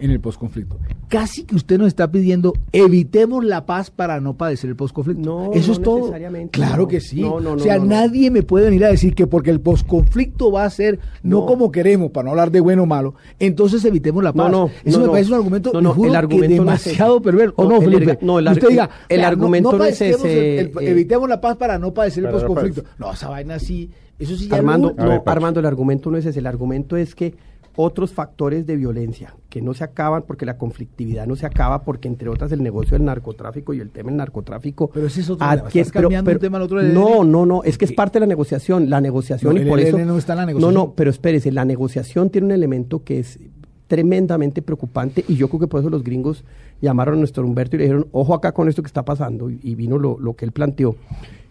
en 0.00 0.10
el 0.10 0.20
posconflicto. 0.20 0.78
Casi 1.08 1.44
que 1.44 1.54
usted 1.54 1.78
nos 1.78 1.88
está 1.88 2.10
pidiendo 2.10 2.52
evitemos 2.72 3.44
la 3.44 3.66
paz 3.66 3.90
para 3.90 4.20
no 4.20 4.34
padecer 4.34 4.70
el 4.70 4.76
posconflicto. 4.76 5.22
No, 5.22 5.52
eso 5.52 5.72
es 5.72 5.82
todo. 5.82 6.12
Claro 6.50 6.88
que 6.88 7.00
sí. 7.00 7.22
o 7.22 7.58
sea, 7.58 7.78
nadie 7.78 8.30
me 8.30 8.42
puede 8.42 8.66
venir 8.66 8.84
a 8.84 8.88
decir 8.88 9.14
que 9.14 9.26
porque 9.26 9.50
el 9.50 9.60
posconflicto 9.60 10.50
va 10.50 10.64
a 10.64 10.70
ser 10.70 10.98
no, 11.22 11.46
como 11.46 11.70
queremos, 11.70 12.10
para 12.10 12.24
no 12.24 12.30
hablar 12.30 12.50
de 12.50 12.60
bueno 12.60 12.84
o 12.84 12.86
malo, 12.86 13.14
entonces 13.38 13.84
evitemos 13.84 14.22
la 14.22 14.32
paz. 14.32 14.50
No, 14.50 14.70
eso 14.84 15.00
me 15.00 15.08
parece 15.08 15.30
un 15.30 15.36
argumento, 15.36 15.70
el 15.78 16.16
argumento 16.16 16.54
demasiado 16.54 17.20
perverso. 17.20 17.54
¿O 17.56 17.68
no, 17.68 17.80
Felipe? 17.80 18.18
no, 18.22 18.38
el, 18.38 18.48
usted 18.48 18.68
diga, 18.68 18.90
el 19.08 19.24
argumento 19.24 19.76
no, 19.76 19.84
es 19.84 20.00
ese. 20.00 20.60
Eh, 20.60 20.72
evitemos 20.80 21.28
la 21.28 21.40
paz 21.40 21.56
para 21.56 21.78
no 21.78 21.92
padecer 21.92 22.24
el 22.24 22.30
posconflicto. 22.30 22.84
No, 22.98 23.12
esa 23.12 23.28
vaina 23.28 23.56
así. 23.56 23.90
Eso 24.18 24.36
sí 24.36 24.48
Armando, 24.52 24.94
no, 24.96 25.22
Armando, 25.24 25.60
el 25.60 25.66
argumento 25.66 26.10
no 26.10 26.18
es 26.18 26.26
ese. 26.26 26.40
El 26.40 26.46
argumento 26.46 26.96
es 26.96 27.14
que 27.14 27.34
otros 27.76 28.12
factores 28.12 28.66
de 28.66 28.76
violencia 28.76 29.34
que 29.48 29.62
no 29.62 29.74
se 29.74 29.84
acaban 29.84 30.24
porque 30.26 30.44
la 30.44 30.58
conflictividad 30.58 31.26
no 31.26 31.36
se 31.36 31.46
acaba 31.46 31.82
porque 31.82 32.08
entre 32.08 32.28
otras 32.28 32.52
el 32.52 32.62
negocio 32.62 32.96
del 32.96 33.04
narcotráfico 33.04 33.72
y 33.72 33.80
el 33.80 33.90
tema 33.90 34.10
del 34.10 34.16
narcotráfico 34.16 34.90
pero 34.92 35.06
ese 35.06 35.20
es 35.20 35.30
otro 35.30 35.46
tema, 35.70 36.38
tema 36.38 36.62
otro 36.62 36.82
no 36.82 37.24
no 37.24 37.46
no 37.46 37.62
es 37.64 37.78
que 37.78 37.84
es 37.84 37.92
parte 37.92 38.18
de 38.18 38.20
la 38.20 38.26
negociación 38.26 38.90
la 38.90 39.00
negociación 39.00 39.56
y 39.56 39.64
por 39.64 39.80
eso 39.80 39.98
no 39.98 40.18
está 40.18 40.34
la 40.34 40.46
negociación 40.46 40.74
no 40.74 40.86
no 40.86 40.92
pero 40.94 41.10
espérese 41.10 41.52
la 41.52 41.64
negociación 41.64 42.30
tiene 42.30 42.46
un 42.46 42.52
elemento 42.52 43.04
que 43.04 43.20
es 43.20 43.38
tremendamente 43.86 44.62
preocupante 44.62 45.24
y 45.26 45.36
yo 45.36 45.48
creo 45.48 45.60
que 45.60 45.66
por 45.66 45.80
eso 45.80 45.90
los 45.90 46.04
gringos 46.04 46.44
llamaron 46.80 47.14
a 47.14 47.18
nuestro 47.18 47.44
Humberto 47.44 47.76
y 47.76 47.78
le 47.78 47.84
dijeron 47.84 48.06
ojo 48.12 48.34
acá 48.34 48.52
con 48.52 48.68
esto 48.68 48.82
que 48.82 48.86
está 48.86 49.04
pasando 49.04 49.50
y, 49.50 49.74
vino 49.74 49.98
lo, 49.98 50.18
lo, 50.18 50.34
que 50.34 50.44
él 50.44 50.52
planteó. 50.52 50.94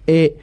Eh, 0.08 0.38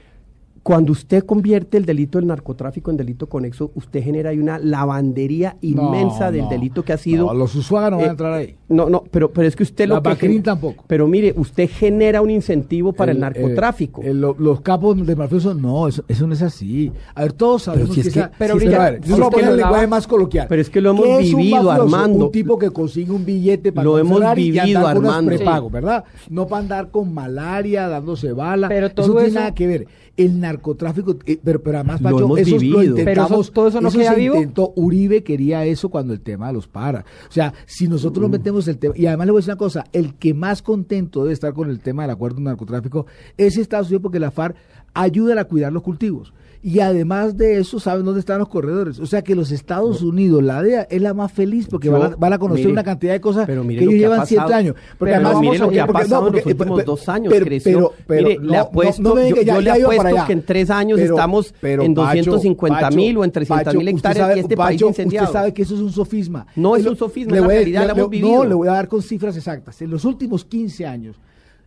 cuando 0.67 0.91
usted 0.91 1.25
convierte 1.25 1.77
el 1.77 1.87
delito 1.87 2.19
del 2.19 2.27
narcotráfico 2.27 2.91
en 2.91 2.97
delito 2.97 3.29
conexo, 3.29 3.71
usted 3.77 4.03
genera 4.03 4.31
ahí 4.31 4.41
una 4.41 4.59
lavandería 4.59 5.57
inmensa 5.61 6.33
del 6.33 6.49
delito 6.49 6.85
que 6.85 6.93
ha 6.93 6.99
sido. 6.99 7.27
No, 7.27 7.35
los 7.35 7.55
usuarios 7.55 7.93
no 7.93 7.99
van 7.99 8.05
a 8.05 8.09
eh, 8.09 8.11
entrar 8.11 8.33
ahí. 8.33 8.57
No, 8.69 8.91
no, 8.91 9.05
pero, 9.09 9.31
pero 9.31 9.47
es 9.47 9.55
que 9.55 9.63
usted 9.63 9.87
lo 9.87 10.03
que. 10.03 10.41
tampoco. 10.41 10.83
Pero 10.89 11.07
mire, 11.07 11.33
usted 11.37 11.71
genera 11.71 12.21
un 12.21 12.31
incentivo 12.31 12.93
para 12.93 13.13
el, 13.13 13.21
narcotráfico. 13.21 14.03
los 14.03 14.61
capos 14.63 15.07
de 15.07 15.15
mafiosos, 15.15 15.57
no, 15.57 15.87
eso, 15.87 16.03
no 16.27 16.33
es 16.33 16.43
así. 16.43 16.91
A 17.15 17.23
ver, 17.23 17.33
todos 17.33 17.63
sabemos 17.63 17.95
que, 17.95 18.01
es 18.01 18.13
que, 18.13 18.29
Pero, 18.37 18.59
sí, 18.59 18.67
a 18.67 18.99
yo 18.99 19.19
lo 19.19 19.31
pongo 19.31 19.47
en 19.47 19.59
lenguaje 19.59 19.87
más 19.87 20.09
coloquial. 20.09 20.47
Pero 20.49 20.63
es 20.63 20.69
que 20.69 20.81
lo 20.81 20.91
hemos 20.91 21.21
vivido, 21.21 21.71
Armando. 21.71 22.25
Un 22.25 22.33
tipo 22.33 22.59
que 22.59 22.71
consigue 22.71 23.13
un 23.13 23.25
billete 23.25 23.71
para 23.71 23.85
lo 23.85 23.99
hemos 23.99 24.35
vivido, 24.35 24.85
Armando. 24.85 25.31
prepago, 25.31 25.71
¿verdad? 25.71 26.03
No 26.29 26.49
para 26.49 26.63
andar 26.63 26.91
con 26.91 27.15
malaria, 27.15 27.87
dándose 27.87 28.33
bala. 28.33 28.67
Pero 28.67 28.91
todo 28.91 29.07
eso 29.07 29.15
no 29.15 29.21
tiene 29.21 29.35
nada 29.35 29.55
que 29.55 29.67
ver 29.69 29.87
el 30.17 30.41
narcotráfico, 30.41 31.17
eh, 31.27 31.39
pero, 31.43 31.63
pero 31.63 31.79
además, 31.79 32.01
Pacho, 32.01 32.21
lo 32.21 32.37
eso 32.37 32.57
lo 32.59 32.83
intentamos, 32.83 33.53
todo 33.53 33.69
eso 33.69 33.81
no 33.81 33.91
queda 33.91 34.15
se 34.15 34.23
intentó, 34.23 34.73
Uribe 34.77 35.23
quería 35.23 35.65
eso 35.65 35.89
cuando 35.89 36.13
el 36.13 36.21
tema 36.21 36.49
de 36.49 36.55
los 36.55 36.67
para. 36.67 37.01
O 37.29 37.33
sea, 37.33 37.53
si 37.67 37.87
nosotros 37.87 38.23
nos 38.23 38.31
mm. 38.31 38.33
metemos 38.33 38.69
el 38.69 38.79
tema, 38.79 38.95
y 38.97 39.07
además 39.07 39.27
le 39.27 39.33
voy 39.33 39.39
a 39.39 39.41
decir 39.41 39.53
una 39.53 39.59
cosa, 39.59 39.85
el 39.93 40.15
que 40.15 40.33
más 40.33 40.63
contento 40.63 41.23
debe 41.23 41.35
estar 41.35 41.53
con 41.53 41.69
el 41.69 41.81
tema 41.81 42.03
del 42.03 42.13
acuerdo 42.13 42.39
de 42.39 42.45
narcotráfico 42.45 43.07
es 43.37 43.57
Estados 43.59 43.89
Unidos 43.89 44.03
porque 44.03 44.21
la 44.21 44.31
FARC 44.31 44.57
ayuda 44.95 45.39
a 45.41 45.45
cuidar 45.45 45.73
los 45.73 45.83
cultivos. 45.83 46.33
Y 46.67 46.81
además 46.81 47.37
de 47.37 47.61
eso, 47.61 47.79
saben 47.79 48.05
dónde 48.05 48.19
están 48.19 48.41
los 48.41 48.49
corredores. 48.49 48.99
O 48.99 49.07
sea 49.07 49.23
que 49.23 49.37
los 49.37 49.53
Estados 49.53 50.03
Unidos, 50.03 50.43
la 50.43 50.65
DEA, 50.65 50.83
es 50.91 51.01
la 51.01 51.15
más 51.15 51.31
feliz 51.31 51.69
porque 51.71 51.89
van, 51.89 52.33
a, 52.33 52.39
conocer 52.41 52.67
una 52.67 52.83
cantidad 52.83 53.13
de 53.13 53.21
cosas 53.21 53.47
que 53.47 53.53
ellos 53.53 53.95
llevan 53.95 54.27
siete 54.27 54.53
años. 54.53 54.75
Porque 54.99 55.15
además, 55.15 55.39
mire 55.41 55.59
lo 55.59 55.71
que 55.71 55.81
ha 55.81 55.87
pasado 55.87 56.27
en 56.27 56.35
los 56.35 56.45
últimos 56.45 56.85
dos 56.85 57.09
años. 57.09 57.33
creció. 57.33 57.93
mire, 58.09 58.39
le 58.41 58.57
apuesto, 58.57 59.15
yo, 59.45 59.61
le 59.61 59.71
apuesto 59.71 60.27
que 60.27 60.33
en 60.33 60.43
tres 60.43 60.69
años 60.69 60.99
estamos 60.99 61.55
en 61.63 61.95
250 61.95 62.91
mil 62.91 63.19
o 63.19 63.25
en 63.25 63.31
300 63.31 63.73
mil 63.77 63.87
hectáreas 63.87 64.37
y 64.37 64.41
este 64.41 64.57
país 64.57 64.83
incendiado. 64.83 65.27
Usted 65.27 65.39
sabe 65.39 65.55
que 65.55 65.63
eso 65.63 65.77
es 65.77 65.81
un 65.81 65.93
sofisma. 65.93 66.49
No 66.57 66.75
es 66.75 66.85
un 66.85 66.97
sofisma, 66.97 67.37
la 67.37 67.47
realidad, 67.47 67.87
la 67.87 67.93
hemos 67.93 68.11
vivido. 68.11 68.39
No, 68.39 68.45
le 68.45 68.55
voy 68.55 68.67
a 68.67 68.73
dar 68.73 68.89
con 68.89 69.03
cifras 69.03 69.37
exactas. 69.37 69.81
En 69.83 69.91
los 69.91 70.05
últimos 70.05 70.45
15 70.45 70.85
años, 70.85 71.21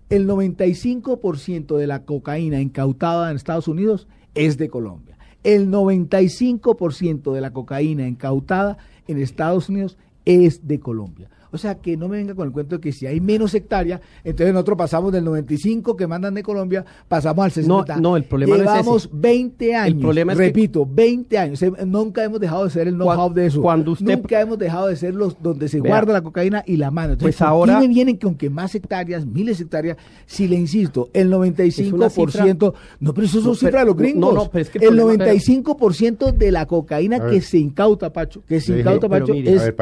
el 0.10 0.28
95% 0.28 1.78
de 1.78 1.88
la 1.88 2.04
cocaína 2.04 2.60
incautada 2.60 3.32
en 3.32 3.38
Estados 3.38 3.70
Unidos 3.70 4.10
es 4.36 4.58
de 4.58 4.70
Colombia. 4.70 5.18
El 5.44 5.70
95% 5.70 7.34
de 7.34 7.42
la 7.42 7.52
cocaína 7.52 8.08
incautada 8.08 8.78
en 9.08 9.20
Estados 9.20 9.70
Unidos 9.70 9.98
es 10.26 10.68
de 10.68 10.80
Colombia. 10.80 11.30
O 11.52 11.58
sea, 11.58 11.76
que 11.76 11.97
no 11.97 12.08
me 12.08 12.18
venga 12.18 12.36
con 12.36 12.47
el 12.47 12.54
cuento 12.54 12.76
de 12.76 12.82
que 12.82 12.91
si 12.91 13.08
hay 13.08 13.20
menos 13.20 13.54
hectáreas, 13.54 14.02
entonces 14.24 14.54
nosotros 14.54 14.78
pasamos 14.78 15.12
del 15.12 15.24
95 15.26 15.95
que 15.95 16.08
mandan 16.08 16.34
de 16.34 16.43
Colombia, 16.43 16.86
pasamos 17.08 17.45
al 17.45 17.52
60. 17.52 17.95
No, 17.95 18.02
no 18.02 18.18
el 18.18 18.24
problema 18.24 18.58
Llevamos 18.58 19.04
es 19.04 19.10
ese. 19.10 19.20
20 19.20 19.76
años. 19.76 19.95
El 19.95 20.02
problema 20.02 20.32
es 20.34 20.38
repito, 20.38 20.88
20 20.89 21.38
años. 21.38 21.66
Nunca 21.86 22.24
hemos 22.24 22.39
dejado 22.39 22.66
de 22.66 22.70
ser 22.70 22.88
el 22.88 22.95
know-how 22.95 23.34
de 23.34 23.47
eso. 23.47 23.62
Cuando 23.62 23.91
usted, 23.91 24.18
Nunca 24.18 24.39
hemos 24.41 24.58
dejado 24.58 24.88
de 24.88 24.95
ser 24.95 25.16
los 25.16 25.41
donde 25.41 25.68
se 25.68 25.80
guarda 25.80 26.14
la 26.14 26.22
cocaína 26.22 26.64
y 26.66 26.78
la 26.78 26.91
mano. 26.91 27.14
Entonces, 27.14 27.36
pues 27.38 27.47
ahora. 27.47 27.80
me 27.80 27.88
vienen 27.88 28.18
con 28.18 28.36
que 28.36 28.50
más 28.50 28.76
hectáreas, 28.76 29.26
miles 29.26 29.58
de 29.58 29.64
hectáreas? 29.66 29.97
Si 30.26 30.47
le 30.47 30.56
insisto, 30.56 31.10
el 31.14 31.32
95%. 31.32 32.74
no, 33.00 33.14
pero 33.14 33.26
eso 33.26 33.41
son 33.41 33.56
cifras 33.56 33.84
de 33.84 33.86
los 33.88 33.95
gringos. 33.95 34.34
No, 34.34 34.43
no, 34.43 34.50
pero 34.52 34.62
es 34.64 34.70
que 34.70 34.80
el, 34.80 35.00
95% 35.00 36.34
de 36.34 36.52
la 36.52 36.66
cocaína 36.66 37.28
que 37.28 37.41
se 37.41 37.58
incauta, 37.58 38.12
Pacho, 38.12 38.43
que 38.47 38.60
se 38.60 38.80
incauta, 38.80 39.10
Pacho, 39.10 39.34
es, 39.34 39.74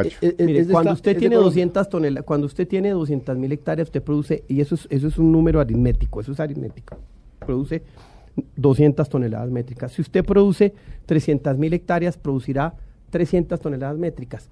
cuando 0.69 0.93
usted 0.93 1.17
tiene 1.17 1.37
200 1.57 1.89
toneladas, 1.89 2.23
cuando 2.23 2.45
usted 2.45 2.67
tiene 2.67 2.91
200 2.91 3.35
mil 3.35 3.51
hectáreas, 3.51 3.87
usted 3.87 4.03
produce, 4.03 4.43
y 4.47 4.61
eso 4.61 4.75
es, 4.75 4.87
eso 4.91 5.07
es 5.07 5.17
un 5.17 5.31
número 5.31 5.59
aritmético, 5.59 6.21
eso 6.21 6.31
es 6.31 6.39
aritmético, 6.39 6.97
produce 7.39 7.81
200 8.55 9.09
toneladas 9.09 9.49
métricas. 9.49 9.91
Si 9.91 10.03
usted 10.03 10.23
produce 10.23 10.75
300 11.07 11.57
mil 11.57 11.73
hectáreas, 11.73 12.15
producirá 12.15 12.75
300 13.09 13.59
toneladas 13.59 13.97
métricas. 13.97 14.49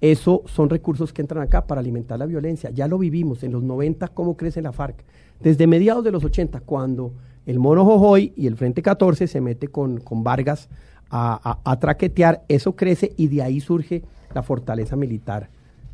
Eso 0.00 0.42
son 0.46 0.68
recursos 0.68 1.12
que 1.12 1.22
entran 1.22 1.42
acá 1.42 1.64
para 1.64 1.80
alimentar 1.80 2.18
la 2.18 2.26
violencia. 2.26 2.70
Ya 2.70 2.88
lo 2.88 2.98
vivimos 2.98 3.44
en 3.44 3.52
los 3.52 3.62
90, 3.62 4.08
cómo 4.08 4.36
crece 4.36 4.60
la 4.60 4.72
FARC. 4.72 5.04
Desde 5.40 5.68
mediados 5.68 6.02
de 6.02 6.10
los 6.10 6.24
80, 6.24 6.60
cuando 6.60 7.12
el 7.46 7.60
Mono 7.60 7.84
Jojoy 7.84 8.32
y 8.36 8.48
el 8.48 8.56
Frente 8.56 8.82
14 8.82 9.28
se 9.28 9.40
mete 9.40 9.68
con, 9.68 10.00
con 10.00 10.24
Vargas 10.24 10.68
a, 11.08 11.60
a, 11.64 11.78
traquetear, 11.78 12.42
eso 12.48 12.74
crece 12.74 13.12
y 13.16 13.28
de 13.28 13.42
ahí 13.42 13.60
surge 13.60 14.02
la 14.34 14.42
fortaleza 14.42 14.96
militar 14.96 15.48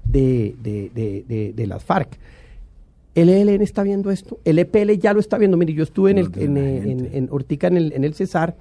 de, 0.04 0.54
de, 0.62 1.52
de, 1.54 1.66
las 1.66 1.82
FARC. 1.84 2.18
¿El 3.14 3.28
ELN 3.28 3.62
está 3.62 3.82
viendo 3.82 4.10
esto? 4.10 4.38
¿El 4.44 4.58
EPL 4.58 4.92
ya 4.92 5.12
lo 5.12 5.20
está 5.20 5.38
viendo? 5.38 5.56
Mire, 5.56 5.72
yo 5.72 5.84
estuve 5.84 6.10
en, 6.10 6.18
el, 6.18 6.30
en, 6.36 6.56
en, 7.12 7.28
Ortica, 7.30 7.68
en 7.68 7.76
el, 7.76 7.92
en 7.92 8.04
el 8.04 8.14
Cesar, 8.14 8.56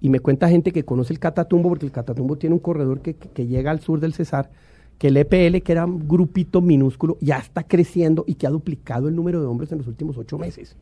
y 0.00 0.08
me 0.08 0.20
cuenta 0.20 0.48
gente 0.48 0.72
que 0.72 0.84
conoce 0.84 1.12
el 1.12 1.18
Catatumbo, 1.18 1.68
porque 1.68 1.86
el 1.86 1.92
Catatumbo 1.92 2.36
tiene 2.36 2.54
un 2.54 2.60
corredor 2.60 3.00
que, 3.00 3.14
que, 3.14 3.46
llega 3.46 3.70
al 3.70 3.80
sur 3.80 4.00
del 4.00 4.14
Cesar, 4.14 4.50
que 4.98 5.08
el 5.08 5.16
EPL, 5.16 5.62
que 5.62 5.72
era 5.72 5.84
un 5.84 6.08
grupito 6.08 6.60
minúsculo, 6.60 7.18
ya 7.20 7.38
está 7.38 7.64
creciendo 7.64 8.24
y 8.26 8.34
que 8.34 8.46
ha 8.46 8.50
duplicado 8.50 9.08
el 9.08 9.16
número 9.16 9.40
de 9.40 9.46
hombres 9.46 9.70
en 9.72 9.78
los 9.78 9.86
últimos 9.86 10.16
ocho 10.16 10.38
meses 10.38 10.76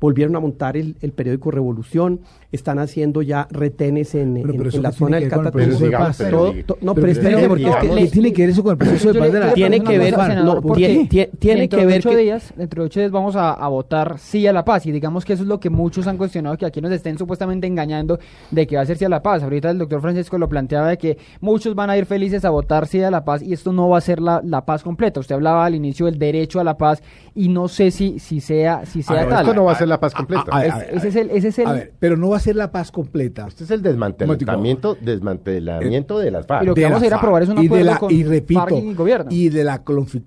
volvieron 0.00 0.34
a 0.36 0.40
montar 0.40 0.76
el, 0.76 0.94
periódico 1.14 1.50
Revolución, 1.50 2.20
están 2.52 2.78
haciendo 2.78 3.22
ya 3.22 3.46
retenes 3.50 4.14
en, 4.14 4.42
la 4.82 4.92
zona 4.92 5.18
del 5.18 5.28
Catatumbo. 5.28 6.54
no, 6.80 6.94
pero, 6.94 7.06
espérate, 7.08 7.48
porque 7.48 7.68
es 7.68 7.76
que 7.76 8.08
tiene 8.08 8.32
que 8.32 8.42
ver 8.42 8.50
eso 8.50 8.62
con 8.62 8.72
el 8.72 8.78
proceso 8.78 9.12
de 9.12 9.18
paz 9.18 9.32
de 9.32 9.40
la 9.40 9.52
Tiene 9.52 9.80
que 9.82 9.98
ver, 9.98 10.16
no, 10.44 10.60
tiene, 10.74 11.30
tiene 11.38 11.68
que 11.68 11.86
ver 11.86 11.98
ocho 11.98 12.16
días, 12.16 12.52
dentro 12.56 12.82
de 12.82 12.86
ocho 12.86 13.00
días 13.00 13.12
vamos 13.12 13.36
a, 13.36 13.68
votar 13.68 14.18
sí 14.18 14.46
a 14.48 14.52
la 14.52 14.64
paz 14.64 14.86
y 14.86 14.92
digamos 14.92 15.24
que 15.24 15.34
eso 15.34 15.42
es 15.44 15.48
lo 15.48 15.60
que 15.60 15.70
muchos 15.70 16.06
han 16.08 16.16
cuestionado, 16.16 16.56
que 16.56 16.66
aquí 16.66 16.80
nos 16.80 16.90
estén 16.90 17.16
supuestamente 17.16 17.68
engañando 17.68 18.18
de 18.50 18.66
que 18.66 18.76
va 18.76 18.82
a 18.82 18.86
ser 18.86 18.98
sí 18.98 19.04
a 19.04 19.08
la 19.08 19.22
paz. 19.22 19.42
Ahorita 19.42 19.70
el 19.70 19.78
doctor 19.78 20.00
Francisco 20.00 20.38
lo 20.38 20.48
planteaba 20.48 20.88
de 20.88 20.98
que 20.98 21.18
muchos 21.40 21.74
van 21.74 21.90
a 21.90 21.96
ir 21.96 22.06
felices 22.06 22.44
a 22.44 22.50
votar 22.50 22.88
sí 22.88 23.00
a 23.00 23.10
la 23.10 23.24
paz 23.24 23.42
y 23.42 23.52
esto 23.52 23.72
no 23.72 23.88
va 23.88 23.98
a 23.98 24.00
ser 24.00 24.20
la, 24.20 24.40
la 24.44 24.64
paz 24.64 24.82
completa. 24.82 25.20
Usted 25.20 25.36
hablaba 25.36 25.64
al 25.64 25.74
inicio 25.74 26.06
del 26.06 26.18
derecho 26.18 26.58
a 26.58 26.64
la 26.64 26.76
paz 26.76 27.02
y 27.34 27.48
no 27.48 27.68
sé 27.68 27.90
si, 27.90 28.18
si 28.18 28.40
sea, 28.40 28.84
si 28.86 29.02
sea 29.02 29.28
tal. 29.28 29.42
Esto 29.42 29.54
no 29.54 29.64
va 29.64 29.72
a 29.72 29.76
ser 29.76 29.88
la 29.90 30.00
paz 30.00 30.14
completa. 30.14 30.64
ese, 30.64 31.08
es 31.08 31.16
el, 31.16 31.30
ese 31.30 31.48
es 31.48 31.58
el... 31.58 31.90
pero 31.98 32.16
no 32.16 32.30
va 32.30 32.38
a 32.38 32.40
ser 32.40 32.56
la 32.56 32.72
paz 32.72 32.90
completa. 32.90 33.46
Este 33.48 33.64
es 33.64 33.70
el 33.70 33.82
desmantelamiento, 33.82 34.96
desmantelamiento 35.00 36.18
de 36.18 36.30
las 36.30 36.46
FARC. 36.46 36.62
Y 36.62 36.66
lo 36.66 36.74
que 36.74 36.84
vamos 36.84 37.02
a 37.02 37.06
ir 37.06 37.12
a 37.12 37.16
aprobar 37.16 37.42
es 37.42 37.48
un 37.48 37.58
acuerdo 37.58 37.74
y 37.74 37.78
de 37.78 37.84
la, 37.84 37.98
con 37.98 38.12
y 38.12 38.24
repito, 38.24 38.78
y 38.78 38.94
gobierno. 38.94 39.30
Y 39.30 39.48
de 39.50 39.64
la, 39.64 39.82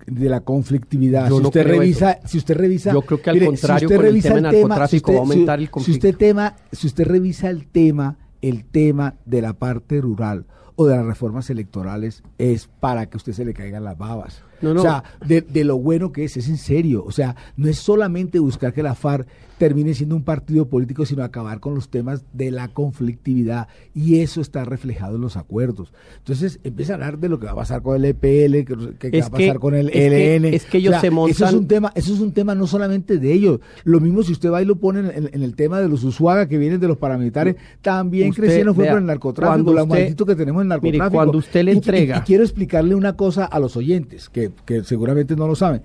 de 0.06 0.28
la 0.28 0.40
conflictividad. 0.40 1.28
si 1.28 1.34
usted 1.34 1.66
revisa, 1.66 2.18
si 2.24 2.38
usted 2.38 2.56
revisa... 2.56 2.92
Yo 2.92 3.02
creo 3.02 3.20
que 3.20 3.30
al 3.30 3.44
contrario, 3.44 3.78
si 3.88 3.94
usted 3.94 4.00
revisa 4.00 4.34
el 4.34 4.50
tema, 4.50 4.86
si 4.86 4.96
usted, 4.96 5.12
va 5.12 5.16
a 5.16 5.20
aumentar 5.20 5.58
el 5.58 5.70
conflicto. 5.70 6.00
Si 6.00 6.08
usted, 6.08 6.18
tema, 6.18 6.54
si 6.70 6.86
usted 6.86 7.06
revisa 7.06 7.50
el 7.50 7.66
tema, 7.66 8.16
el 8.42 8.64
tema 8.64 9.14
de 9.24 9.42
la 9.42 9.54
parte 9.54 10.00
rural 10.00 10.46
o 10.76 10.86
de 10.86 10.96
las 10.96 11.06
reformas 11.06 11.48
electorales 11.50 12.22
es 12.38 12.68
para 12.80 13.06
que 13.06 13.16
usted 13.16 13.32
se 13.32 13.44
le 13.44 13.54
caigan 13.54 13.84
las 13.84 13.96
babas. 13.96 14.42
O 14.62 14.78
sea, 14.78 15.04
de, 15.24 15.42
de, 15.42 15.64
lo 15.64 15.78
bueno 15.78 16.10
que 16.10 16.24
es, 16.24 16.36
es 16.36 16.48
en 16.48 16.56
serio. 16.56 17.04
O 17.06 17.12
sea, 17.12 17.36
no 17.56 17.68
es 17.68 17.78
solamente 17.78 18.38
buscar 18.38 18.72
que 18.72 18.82
la 18.82 18.94
FARC 18.94 19.26
termine 19.58 19.94
siendo 19.94 20.16
un 20.16 20.22
partido 20.22 20.66
político, 20.66 21.06
sino 21.06 21.22
acabar 21.22 21.60
con 21.60 21.74
los 21.74 21.88
temas 21.88 22.24
de 22.32 22.50
la 22.50 22.68
conflictividad. 22.68 23.68
Y 23.94 24.20
eso 24.20 24.40
está 24.40 24.64
reflejado 24.64 25.16
en 25.16 25.22
los 25.22 25.36
acuerdos. 25.36 25.92
Entonces, 26.18 26.60
empieza 26.64 26.92
a 26.92 26.96
hablar 26.96 27.18
de 27.18 27.28
lo 27.28 27.38
que 27.38 27.46
va 27.46 27.52
a 27.52 27.56
pasar 27.56 27.82
con 27.82 27.96
el 27.96 28.04
EPL, 28.04 28.64
que, 28.64 29.20
va 29.20 29.26
a 29.26 29.30
pasar 29.30 29.58
con 29.58 29.74
el 29.74 29.90
ELN. 29.90 30.46
es 30.46 30.64
que 30.64 30.78
ellos 30.78 30.96
se 31.00 31.10
montan... 31.10 31.34
Eso 31.34 31.46
es, 31.46 31.54
un 31.54 31.68
tema, 31.68 31.92
eso 31.94 32.14
es 32.14 32.20
un 32.20 32.32
tema 32.32 32.54
no 32.54 32.66
solamente 32.66 33.18
de 33.18 33.32
ellos. 33.32 33.60
Lo 33.84 34.00
mismo 34.00 34.22
si 34.22 34.32
usted 34.32 34.50
va 34.50 34.62
y 34.62 34.64
lo 34.64 34.76
pone 34.76 35.00
en, 35.00 35.42
el 35.42 35.54
tema 35.54 35.80
de 35.80 35.88
los 35.88 36.04
Ushuaga 36.04 36.48
que 36.48 36.58
vienen 36.58 36.80
de 36.80 36.88
los 36.88 36.98
paramilitares, 36.98 37.56
también 37.82 38.32
crecieron 38.32 38.74
fue 38.74 38.86
por 38.86 38.98
el 38.98 39.06
narcotráfico, 39.06 39.72
la 39.72 39.86
maldito 39.86 40.26
que 40.26 40.34
tenemos 40.34 40.60
en 40.60 40.66
el 40.66 40.68
narcotráfico. 40.68 41.04
Mire, 41.04 41.14
cuando 41.14 41.38
usted 41.38 41.64
le 41.64 41.72
entrega... 41.72 42.18
Y, 42.18 42.20
quiero 42.22 42.42
explicarle 42.42 42.94
una 42.94 43.16
cosa 43.16 43.44
a 43.44 43.58
los 43.60 43.76
oyentes, 43.76 44.28
que, 44.28 44.50
que 44.64 44.82
seguramente 44.82 45.36
no 45.36 45.46
lo 45.46 45.54
saben. 45.54 45.82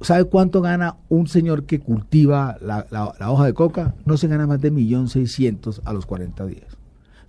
¿Sabe 0.00 0.24
cuánto 0.24 0.62
gana 0.62 0.96
un 1.10 1.28
señor 1.28 1.64
que 1.64 1.80
cultiva 1.80 2.56
la, 2.62 2.86
la, 2.90 3.30
hoja 3.30 3.44
de 3.44 3.52
coca? 3.52 3.94
No 4.06 4.16
se 4.16 4.28
gana 4.28 4.46
más 4.46 4.60
de 4.60 4.70
millón 4.70 5.08
seiscientos 5.08 5.82
a 5.84 5.92
los 5.92 6.06
40 6.06 6.46
días. 6.46 6.79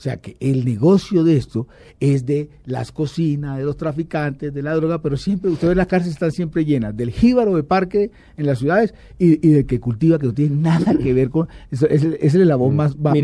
O 0.01 0.03
sea 0.03 0.17
que 0.17 0.35
el 0.39 0.65
negocio 0.65 1.23
de 1.23 1.37
esto 1.37 1.67
es 1.99 2.25
de 2.25 2.49
las 2.65 2.91
cocinas, 2.91 3.59
de 3.59 3.63
los 3.63 3.77
traficantes, 3.77 4.51
de 4.51 4.63
la 4.63 4.73
droga, 4.73 4.99
pero 4.99 5.15
siempre, 5.15 5.51
ustedes 5.51 5.77
las 5.77 5.85
cárceles 5.85 6.15
están 6.15 6.31
siempre 6.31 6.65
llenas 6.65 6.97
del 6.97 7.11
jíbaro 7.11 7.55
de 7.55 7.61
parque 7.61 8.09
en 8.35 8.47
las 8.47 8.57
ciudades 8.57 8.95
y, 9.19 9.35
del 9.35 9.67
que 9.67 9.79
cultiva, 9.79 10.17
que 10.17 10.25
no 10.25 10.33
tiene 10.33 10.55
nada 10.55 10.95
que 10.97 11.13
ver 11.13 11.29
con. 11.29 11.49
Eso, 11.69 11.87
es, 11.87 12.03
es, 12.19 12.33
el 12.33 12.47
labor 12.47 12.71
mm, 12.71 12.75
más, 12.75 12.97
más, 12.97 13.15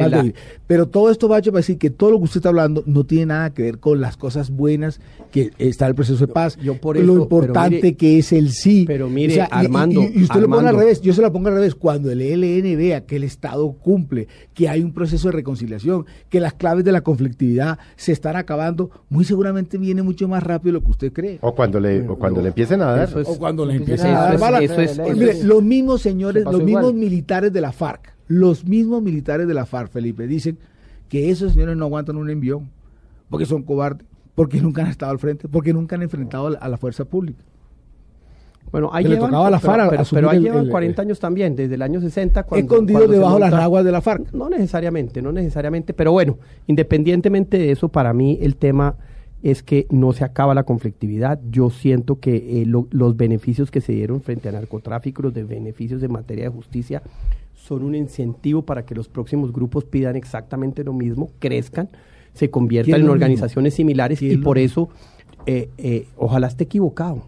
Pero 0.68 0.88
todo 0.88 1.10
esto 1.10 1.28
va 1.28 1.38
a 1.38 1.42
decir 1.42 1.80
que 1.80 1.90
todo 1.90 2.12
lo 2.12 2.20
que 2.20 2.26
usted 2.26 2.38
está 2.42 2.50
hablando 2.50 2.84
no 2.86 3.06
tiene 3.06 3.26
nada 3.26 3.56
que 3.56 3.64
ver 3.64 3.80
con 3.80 4.00
las 4.00 4.16
cosas 4.16 4.52
buenas 4.52 5.02
que 5.32 5.50
está 5.58 5.88
el 5.88 5.96
proceso 5.96 6.28
de 6.28 6.32
paz. 6.32 6.60
Yo, 6.62 6.80
por 6.80 6.96
lo 7.00 7.24
importante 7.24 7.96
que 7.96 8.20
es 8.20 8.32
el 8.32 8.52
sí. 8.52 8.84
Pero 8.86 9.10
mire, 9.10 9.42
Armando. 9.50 10.04
Y, 10.04 10.22
usted 10.22 10.42
lo 10.42 10.48
pone 10.48 10.70
al 10.70 10.78
revés, 10.78 11.02
yo 11.02 11.12
se 11.16 11.24
lo 11.24 11.34
pongo 11.34 11.48
al 11.48 11.56
revés. 11.56 11.74
Cuando 11.74 12.12
el 12.12 12.22
ELN 12.22 12.78
vea 12.78 13.08
que 13.08 13.16
el 13.16 13.24
Estado 13.24 13.68
cumple, 13.72 14.28
que 14.54 14.70
hay 14.70 14.84
un 14.84 14.94
proceso 14.94 15.30
de 15.30 15.32
reconciliación, 15.32 16.06
que 16.30 16.40
las 16.40 16.54
claves 16.68 16.84
de 16.84 16.92
la 16.92 17.00
conflictividad 17.00 17.80
se 17.96 18.12
están 18.12 18.36
acabando, 18.36 18.92
muy 19.10 19.24
seguramente 19.24 19.78
viene 19.78 20.04
mucho 20.04 20.28
más 20.28 20.44
rápido 20.44 20.74
de 20.74 20.80
lo 20.80 20.84
que 20.84 20.92
usted 20.92 21.14
cree. 21.14 21.40
O 21.42 21.56
cuando 21.56 21.80
le, 21.80 22.06
o 22.06 22.18
cuando 22.18 22.42
le 22.42 22.50
empiecen 22.50 22.82
a 22.82 22.88
dar. 22.88 23.10
o 23.26 23.38
cuando 23.38 23.66
le 23.66 23.76
empiecen 23.76 24.14
a 24.14 24.36
dar. 24.36 24.40
los 25.44 25.64
mismos 25.64 26.02
señores, 26.02 26.44
los 26.44 26.62
mismos 26.62 26.94
militares 26.94 27.54
de 27.54 27.62
la 27.62 27.72
FARC 27.72 28.14
Los 28.28 28.66
mismos 28.66 29.02
militares 29.02 29.48
de 29.48 29.54
la 29.54 29.66
FARC, 29.66 29.92
Felipe, 29.92 30.28
dicen 30.28 30.58
que 31.08 31.30
esos 31.30 31.54
señores 31.54 31.78
no 31.78 31.86
aguantan 31.86 32.18
un 32.18 32.30
envío 32.30 32.62
porque 33.30 33.46
son 33.46 33.64
cobardes, 33.64 34.06
porque 34.36 34.60
nunca 34.60 34.82
han 34.82 34.90
estado 34.90 35.14
al 35.14 35.20
frente, 35.20 35.48
porque 35.48 35.72
nunca 35.72 35.96
han 35.96 36.02
enfrentado 36.02 36.58
a 36.60 36.68
la 36.68 36.78
fuerza 36.78 37.06
pública. 37.06 37.42
Bueno, 38.72 38.90
ahí 38.92 39.06
llevan, 39.06 39.30
tocaba 39.30 39.50
la 39.50 39.60
FARC 39.60 40.10
pero, 40.12 40.30
ahí 40.30 40.40
llevan 40.40 40.68
40 40.68 41.02
años 41.02 41.20
también, 41.20 41.56
desde 41.56 41.76
el 41.76 41.82
año 41.82 42.02
60. 42.02 42.44
Cuando, 42.44 42.74
escondidos 42.74 43.10
debajo 43.10 43.40
las 43.40 43.54
aguas 43.54 43.86
de 43.86 43.92
la 43.92 44.02
FARC. 44.02 44.34
No 44.34 44.50
necesariamente, 44.50 45.22
no 45.22 45.32
necesariamente, 45.32 45.94
pero 45.94 46.12
bueno, 46.12 46.38
independientemente 46.68 47.58
de 47.58 47.72
eso, 47.72 47.90
para 47.90 48.14
mí 48.14 48.38
el 48.42 48.58
tema 48.58 48.96
es 49.44 49.64
que 49.64 49.88
no 49.90 50.14
se 50.14 50.24
acaba 50.24 50.54
la 50.54 50.64
conflictividad. 50.64 51.40
Yo 51.50 51.70
siento 51.70 52.20
que 52.20 52.62
eh, 52.62 52.66
los 52.66 53.16
beneficios 53.16 53.72
que 53.72 53.82
se 53.82 53.94
dieron 53.94 54.22
frente 54.22 54.50
al 54.50 54.56
narcotráfico, 54.56 55.22
los 55.22 55.34
de 55.34 55.44
beneficios 55.44 56.04
en 56.04 56.12
materia 56.12 56.46
de 56.46 56.50
justicia, 56.50 57.02
son 57.54 57.84
un 57.84 57.96
incentivo 57.96 58.64
para 58.64 58.86
que 58.86 58.96
los 58.96 59.08
próximos 59.08 59.52
grupos 59.52 59.86
pidan 59.86 60.16
exactamente 60.16 60.84
lo 60.84 60.94
mismo, 60.94 61.30
crezcan, 61.40 61.90
se 62.34 62.50
conviertan 62.50 63.02
en 63.02 63.10
organizaciones 63.10 63.74
similares 63.74 64.22
y 64.22 64.38
por 64.38 64.58
eso, 64.58 64.90
eh, 65.46 65.70
eh, 65.78 66.08
ojalá 66.18 66.48
esté 66.48 66.66
equivocado 66.66 67.24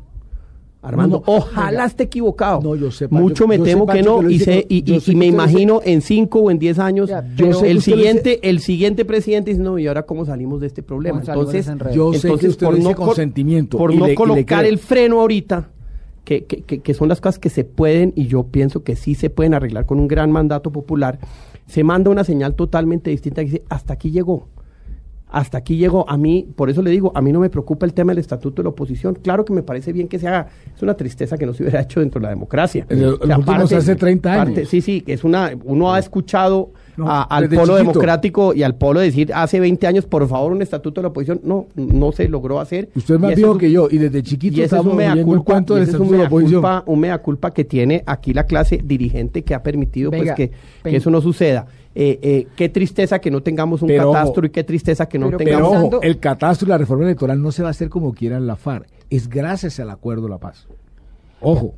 Armando, 0.82 1.22
ojalá 1.26 1.86
esté 1.86 2.04
equivocado. 2.04 2.62
No, 2.62 2.74
yo 2.74 2.90
sé, 2.90 3.10
Mucho 3.10 3.48
me 3.48 3.60
temo 3.60 3.86
que 3.86 4.02
no, 4.02 4.30
y, 4.30 4.40
sé, 4.40 4.66
y, 4.70 4.84
me 5.16 5.26
imagino 5.26 5.82
en 5.84 6.02
cinco 6.02 6.40
o 6.40 6.52
en 6.52 6.58
diez 6.58 6.80
años, 6.80 7.10
el 7.38 7.82
siguiente, 7.82 8.40
el 8.50 8.60
siguiente 8.60 9.04
presidente 9.04 9.52
dice, 9.52 9.62
no, 9.62 9.78
y 9.78 9.88
ahora 9.88 10.04
cómo 10.04 10.26
salimos 10.26 10.62
de 10.62 10.68
este 10.68 10.82
problema. 10.82 11.20
Entonces, 11.20 11.70
yo 11.94 12.14
sé 12.14 12.34
que 12.38 12.48
usted 12.48 12.66
por 12.66 12.80
no 12.80 12.96
consentimiento. 12.96 13.78
Por 13.78 13.94
no 13.94 14.08
colocar 14.16 14.66
el 14.66 14.78
freno 14.78 15.20
ahorita, 15.20 15.70
que, 16.24 16.46
que, 16.46 16.64
que, 16.64 16.94
son 16.94 17.10
las 17.10 17.20
cosas 17.20 17.40
que 17.40 17.50
se 17.50 17.66
pueden, 17.66 18.14
y 18.16 18.28
yo 18.28 18.44
pienso 18.44 18.84
que 18.84 18.96
sí 18.96 19.16
se 19.16 19.30
pueden 19.30 19.56
arreglar 19.56 19.86
con 19.86 20.00
un 20.00 20.08
gran 20.08 20.32
mandato 20.32 20.72
popular, 20.72 21.20
se 21.66 21.84
manda 21.84 22.10
una 22.10 22.24
señal 22.24 22.56
totalmente 22.56 23.10
distinta 23.10 23.42
que 23.42 23.50
dice, 23.50 23.64
hasta 23.68 23.94
aquí 23.94 24.12
llegó 24.12 24.48
hasta 25.30 25.60
aquí 25.60 25.78
llegó. 25.78 26.10
A 26.10 26.18
mí, 26.18 26.48
por 26.56 26.70
eso 26.70 26.82
le 26.82 26.90
digo, 26.90 27.12
a 27.16 27.22
mí 27.22 27.32
no 27.32 27.40
me 27.40 27.50
preocupa 27.50 27.86
el 27.86 27.94
tema 27.94 28.12
del 28.12 28.20
estatuto 28.20 28.62
de 28.62 28.64
la 28.64 28.70
oposición. 28.70 29.16
Claro 29.16 29.46
que 29.46 29.54
me 29.54 29.64
parece 29.64 29.94
bien 29.94 30.08
que 30.08 30.20
se 30.20 30.28
haga. 30.28 30.48
Es 30.76 30.82
una 30.82 30.96
tristeza 30.96 31.38
que 31.38 31.46
no 31.46 31.54
se 31.54 31.64
hubiera 31.64 31.82
hecho 31.84 32.00
dentro 32.00 32.20
de 32.20 32.24
la 32.24 32.30
democracia. 32.30 32.86
El, 32.90 33.18
hace 33.32 33.96
30 33.96 34.42
años. 34.42 34.68
sí, 34.68 34.82
sí, 34.82 35.04
es 35.08 35.24
una, 35.24 35.52
uno 35.64 35.94
ha 35.94 36.00
escuchado 36.00 36.72
al 37.08 37.48
polo 37.50 37.76
democrático 37.76 38.54
y 38.54 38.64
al 38.64 38.76
polo 38.76 39.00
decir 39.00 39.32
hace 39.34 39.60
20 39.60 39.88
años, 39.88 40.06
por 40.06 40.28
favor, 40.28 40.52
un 40.52 40.62
estatuto 40.62 41.00
de 41.00 41.04
la 41.04 41.10
oposición. 41.10 41.42
No, 41.44 41.68
no 41.76 42.12
se 42.12 42.28
logró 42.28 42.60
hacer. 42.60 42.90
Usted 42.96 43.16
es 43.16 43.22
más 43.22 43.36
viejo 43.36 43.58
que 43.58 43.72
yo 43.72 43.88
y 43.90 43.98
desde 43.98 44.24
chiquito 44.24 44.62
estamos 44.62 44.88
es 44.88 44.92
un 44.92 44.98
mea 44.98 45.24
culpa, 45.24 45.62
del 45.62 45.84
estatuto 45.84 46.12
de 46.12 46.18
la 46.18 46.24
oposición. 46.26 46.62
Culpa, 46.62 46.84
un 46.86 47.00
mea 47.00 47.18
culpa 47.20 47.52
que 47.52 47.64
tiene 47.64 48.04
aquí 48.06 48.34
la 48.34 48.46
clase 48.46 48.82
dirigente 48.84 49.44
que 49.44 49.54
ha 49.54 49.64
permitido 49.64 50.12
pues 50.12 50.34
que 50.34 50.52
eso 50.84 51.10
no 51.10 51.22
suceda. 51.22 51.68
Eh, 51.96 52.20
eh, 52.22 52.48
qué 52.56 52.70
tristeza 52.70 53.20
que 53.20 53.32
no 53.32 53.42
tengamos 53.42 53.82
un 53.82 53.90
catastro 53.90 54.46
y 54.46 54.50
qué 54.52 54.64
tristeza 54.64 55.08
que 55.08 55.18
no 55.18 55.36
tengamos. 55.36 55.72
Pero 55.72 55.88
ojo, 55.88 56.02
el 56.02 56.20
catastro 56.20 56.68
y 56.68 56.70
la 56.70 56.78
reforma 56.78 57.06
electoral 57.06 57.42
no 57.42 57.52
se 57.52 57.64
va 57.64 57.70
a 57.70 57.72
hacer 57.72 57.90
como 57.90 58.14
quieran 58.14 58.46
la 58.46 58.56
FARC, 58.56 58.88
es 59.10 59.28
gracias 59.28 59.80
al 59.80 59.90
acuerdo 59.90 60.24
de 60.24 60.30
la 60.30 60.38
paz. 60.38 60.68
Ojo. 61.42 61.74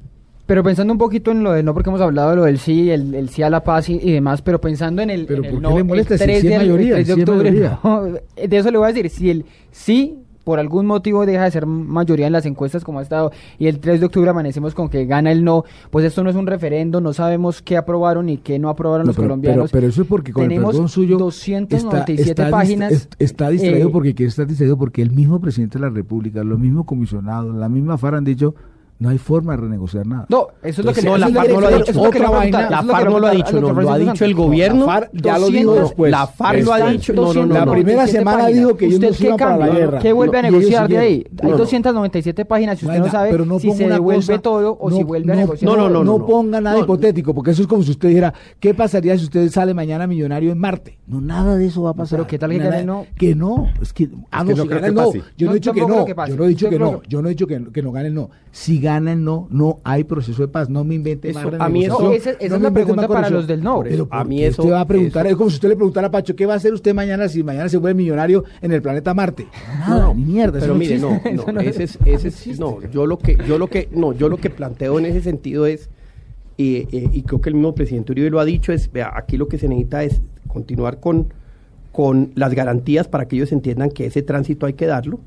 Pero 0.46 0.64
pensando 0.64 0.92
un 0.92 1.00
poquito 1.00 1.32
en 1.32 1.44
lo 1.44 1.54
de 1.54 1.64
no, 1.64 1.74
porque 1.74 1.90
hemos 1.90 2.02
hablado 2.02 2.32
de 2.32 2.36
lo 2.36 2.44
del 2.44 2.60
sí, 2.60 2.92
el, 2.92 3.16
el 3.16 3.30
sí 3.30 3.42
a 3.42 3.50
la 3.50 3.64
paz 3.64 3.88
y, 3.88 4.00
demás, 4.00 4.42
pero 4.42 4.60
pensando 4.60 5.02
en 5.02 5.10
el, 5.10 5.26
¿Pero 5.26 5.46
en 5.46 5.62
no, 5.62 5.78
le 5.78 5.84
molesta 5.84 6.16
el 6.16 6.20
3 6.20 6.44
de, 6.44 6.58
mayoría, 6.58 6.96
de 6.96 7.14
octubre, 7.14 7.52
de 7.52 8.58
eso 8.58 8.72
le 8.72 8.78
voy 8.78 8.90
a 8.90 8.94
decir, 8.94 9.10
si 9.10 9.30
el 9.30 9.46
sí 9.72 10.18
por 10.44 10.60
algún 10.60 10.86
motivo 10.86 11.26
deja 11.26 11.44
de 11.44 11.52
ser 11.52 11.66
mayoría 11.66 12.28
en 12.28 12.34
las 12.34 12.46
encuestas 12.46 12.84
como 12.84 13.00
ha 13.00 13.02
estado 13.02 13.32
y 13.60 13.68
el 13.68 13.80
3 13.80 14.00
de 14.00 14.06
octubre 14.08 14.30
amanecemos 14.30 14.74
con 14.74 14.90
que 14.90 15.06
gana 15.06 15.32
el 15.32 15.44
no, 15.44 15.64
pues 15.90 16.06
esto 16.06 16.24
no 16.24 16.30
es 16.30 16.36
un 16.36 16.48
referendo, 16.48 17.02
no 17.02 17.14
sabemos 17.14 17.62
qué 17.62 17.78
aprobaron 17.78 18.30
y 18.30 18.38
qué 18.38 18.60
no 18.60 18.70
aprobaron 18.70 19.08
los 19.08 19.16
colombianos. 19.16 19.72
Pero, 19.72 19.88
eso 19.88 20.02
es 20.02 20.08
porque 20.08 20.32
con 20.32 20.44
Tenemos 20.44 20.72
el 20.72 20.78
perdón 20.78 20.90
suyo 20.90 21.18
297 21.18 22.46
páginas. 22.50 23.08
está 23.20 23.50
distraído 23.50 23.90
eh, 23.90 23.92
porque 23.92 24.16
quiere 24.16 24.30
estar 24.30 24.48
distraído 24.48 24.78
porque 24.78 25.02
el 25.02 25.12
mismo 25.12 25.40
presidente 25.40 25.78
de 25.78 25.86
la 25.86 25.90
República, 25.90 26.44
los 26.44 26.60
mismos 26.60 26.86
comisionados, 26.86 27.56
la 27.56 27.70
misma 27.70 27.98
FAR 27.98 28.16
han 28.16 28.24
dicho 28.24 28.56
no 29.02 29.10
hay 29.10 29.18
forma 29.18 29.54
de 29.56 29.64
renegociar 29.64 30.06
nada. 30.06 30.28
No, 30.30 30.50
eso 30.62 30.82
es 30.82 30.86
lo 30.86 30.94
que 30.94 31.02
no, 31.02 31.18
la 31.18 31.28
FARC 31.28 31.50
no 31.50 31.60
lo 31.60 31.68
ha 31.68 31.72
dicho. 31.72 32.02
Otra 32.02 32.30
vaina, 32.30 32.70
la 32.70 32.84
FARC 32.84 33.10
no 33.10 33.20
lo 33.20 33.28
ha 33.28 33.32
dicho, 33.32 33.60
no, 33.60 33.74
lo 33.74 33.92
ha 33.92 33.98
dicho 33.98 34.26
el 34.26 34.36
gobierno. 34.36 34.86
La 34.86 34.94
FARC 34.94 35.10
ya 35.14 35.40
lo 35.40 35.50
dijo 35.50 35.74
después. 35.74 36.12
La 36.12 36.28
FARC 36.28 36.64
lo 36.64 36.72
ha 36.72 36.92
dicho. 36.92 37.12
No, 37.14 37.34
no, 37.34 37.46
no. 37.48 37.54
La 37.56 37.66
primera 37.66 38.06
semana 38.06 38.46
dijo 38.50 38.78
que 38.78 38.86
ellos 38.86 39.20
no 39.20 39.38
para 39.38 39.58
la 39.58 39.70
guerra. 39.70 40.00
¿Qué 40.00 40.14
vuelve 40.14 40.38
a 40.38 40.42
negociar 40.44 40.88
de 40.88 41.00
ahí? 41.00 41.28
Hay 41.42 41.50
297 41.50 42.46
páginas, 42.46 42.78
si 42.78 42.86
usted 42.86 43.00
no 43.00 43.10
sabe 43.10 43.60
si 43.60 43.72
se 43.72 43.88
devuelve 43.88 44.38
todo 44.38 44.78
o 44.80 44.92
si 44.92 45.04
vuelve 45.04 45.34
a 45.34 45.36
negociar. 45.36 45.72
No, 45.72 45.76
no, 45.76 45.90
no. 45.90 46.04
No 46.04 46.24
ponga 46.24 46.62
nada 46.62 46.78
hipotético, 46.78 47.34
porque 47.34 47.52
eso 47.52 47.64
es 47.64 47.68
como 47.68 47.82
si 47.82 47.90
usted 47.90 48.10
dijera, 48.10 48.32
¿qué 48.60 48.76
pasaría 48.76 49.18
si 49.18 49.24
usted 49.24 49.50
sale 49.50 49.74
mañana 49.74 50.06
millonario 50.06 50.52
en 50.52 50.60
Marte? 50.60 51.00
No, 51.08 51.20
nada 51.22 51.56
de 51.56 51.66
eso 51.66 51.82
va 51.82 51.90
a 51.90 51.94
pasar. 51.96 52.20
Pero 52.20 52.28
¿qué 52.28 52.38
tal 52.38 52.52
que 52.52 52.60
gane 52.60 52.86
no? 52.86 53.08
Que 53.18 53.34
no, 53.34 53.68
es 53.82 53.94
que, 53.94 54.10
ah, 54.30 54.44
no, 54.44 54.56
si 54.56 54.68
gana 54.68 54.92
no. 54.92 55.12
Yo 55.36 55.48
no 55.48 55.52
he 55.54 55.56
dicho 55.56 55.74
que 55.74 55.82
no. 55.82 56.06
Yo 56.06 56.36
no 56.36 56.46
he 56.46 56.50
dicho 56.50 56.70
que 56.70 56.78
no. 56.78 57.02
Yo 57.08 57.22
no 57.24 57.30
he 57.30 57.32
dicho 57.32 57.48
que 57.48 57.82
no 57.82 57.92
gane 57.92 58.12
no. 58.12 58.30
Si 58.52 58.80
gana 58.94 59.14
el 59.14 59.24
no, 59.24 59.48
no 59.50 59.80
hay 59.84 60.04
proceso 60.04 60.42
de 60.42 60.48
paz. 60.48 60.70
No 60.70 60.84
me 60.84 60.96
invente 60.96 61.34
más 61.34 61.46
A 61.60 61.70
mí 61.70 61.86
eso, 61.86 62.12
esa, 62.12 62.32
es 62.32 62.52
la 62.52 62.72
pregunta 62.72 63.08
para 63.08 63.30
los 63.30 63.48
del 63.48 63.64
no. 63.64 63.82
Pero 63.84 64.08
a 64.12 64.24
mí 64.24 64.44
eso. 64.44 64.62
Usted 64.62 64.74
va 64.74 64.82
a 64.82 64.88
preguntar, 64.88 65.28
es 65.28 65.36
como 65.36 65.50
si 65.50 65.56
usted 65.56 65.70
le 65.70 65.76
preguntara 65.76 66.08
a 66.08 66.12
Pacho, 66.12 66.36
¿qué 66.36 66.46
va 66.46 66.54
a 66.54 66.58
hacer 66.58 66.74
usted 66.74 66.94
mañana 66.94 67.28
si 67.28 67.44
mañana 67.44 67.70
se 67.70 67.78
vuelve 67.78 67.96
millonario 67.96 68.44
en 68.62 68.72
el 68.72 68.82
planeta 68.82 69.14
Marte? 69.14 69.48
Nada, 69.80 70.14
ni 70.14 70.26
mierda. 70.26 70.60
Pero 70.60 70.76
mire, 70.76 71.00
no, 71.00 71.22
no, 71.54 71.60
ese 71.60 71.84
es, 71.84 72.00
ese 72.06 72.28
es, 72.28 72.60
no, 72.60 72.80
yo 72.92 73.06
lo 73.06 73.18
que, 73.18 73.38
yo 73.48 73.58
lo 73.58 73.68
que, 73.68 73.90
no, 73.92 74.14
yo 74.14 74.30
lo 74.30 74.38
que 74.38 74.50
planteo 74.50 75.00
en 75.00 75.06
ese 75.06 75.22
sentido 75.22 75.66
es, 75.66 75.90
y, 76.58 76.88
y 76.92 77.24
creo 77.24 77.42
que 77.42 77.50
el 77.50 77.56
mismo 77.56 77.74
presidente 77.74 78.12
Uribe 78.12 78.30
lo 78.30 78.40
ha 78.40 78.46
dicho, 78.46 78.72
es, 78.72 78.92
vea, 78.92 79.12
aquí 79.16 79.38
lo 79.38 79.48
que 79.48 79.58
se 79.58 79.68
necesita 79.68 80.04
es 80.04 80.22
continuar 80.48 81.00
con, 81.00 81.34
con 81.92 82.32
las 82.36 82.54
garantías 82.54 83.08
para 83.08 83.28
que 83.28 83.36
ellos 83.36 83.52
entiendan 83.52 83.90
que 83.90 84.06
ese 84.06 84.22
tránsito 84.22 84.66
hay 84.66 84.74
que 84.74 84.86
darlo. 84.86 85.20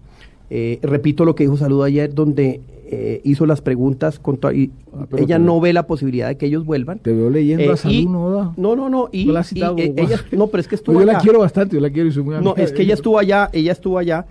Eh, 0.51 0.79
repito 0.83 1.25
lo 1.25 1.35
que 1.35 1.45
dijo 1.45 1.57
Salud 1.57 1.83
ayer, 1.83 2.15
donde 2.15 2.61
eh, 2.97 3.21
hizo 3.25 3.45
las 3.45 3.61
preguntas 3.61 4.21
contra, 4.21 4.55
y 4.55 4.71
ah, 4.93 5.07
ella 5.19 5.37
no 5.41 5.61
ve 5.61 5.73
la 5.73 5.89
posibilidad 5.89 6.29
de 6.29 6.37
que 6.37 6.47
ellos 6.47 6.65
vuelvan. 6.65 7.01
Te 7.01 7.13
veo 7.13 7.29
leyendo 7.29 7.73
a 7.73 7.75
eh, 7.75 7.77
Salud, 7.77 8.09
¿no? 8.09 8.55
No, 8.57 8.77
no, 8.77 8.89
no. 8.89 9.09
Y, 9.11 9.29
ella, 9.29 10.21
no, 10.31 10.47
pero 10.47 10.61
es 10.61 10.69
que 10.69 10.75
estuvo 10.77 11.01
Yo 11.01 11.05
la 11.05 11.19
quiero 11.19 11.41
bastante, 11.41 11.75
yo 11.75 11.81
la 11.81 11.91
quiero 11.91 12.09
y 12.09 12.13
soy 12.13 12.23
muy 12.23 12.37
No, 12.41 12.55
es 12.55 12.71
que 12.71 12.83
ella 12.83 12.95
estuvo 12.95 13.19
allá, 13.19 13.51
ella 13.53 13.73
estuvo 13.73 13.99
allá. 13.99 14.27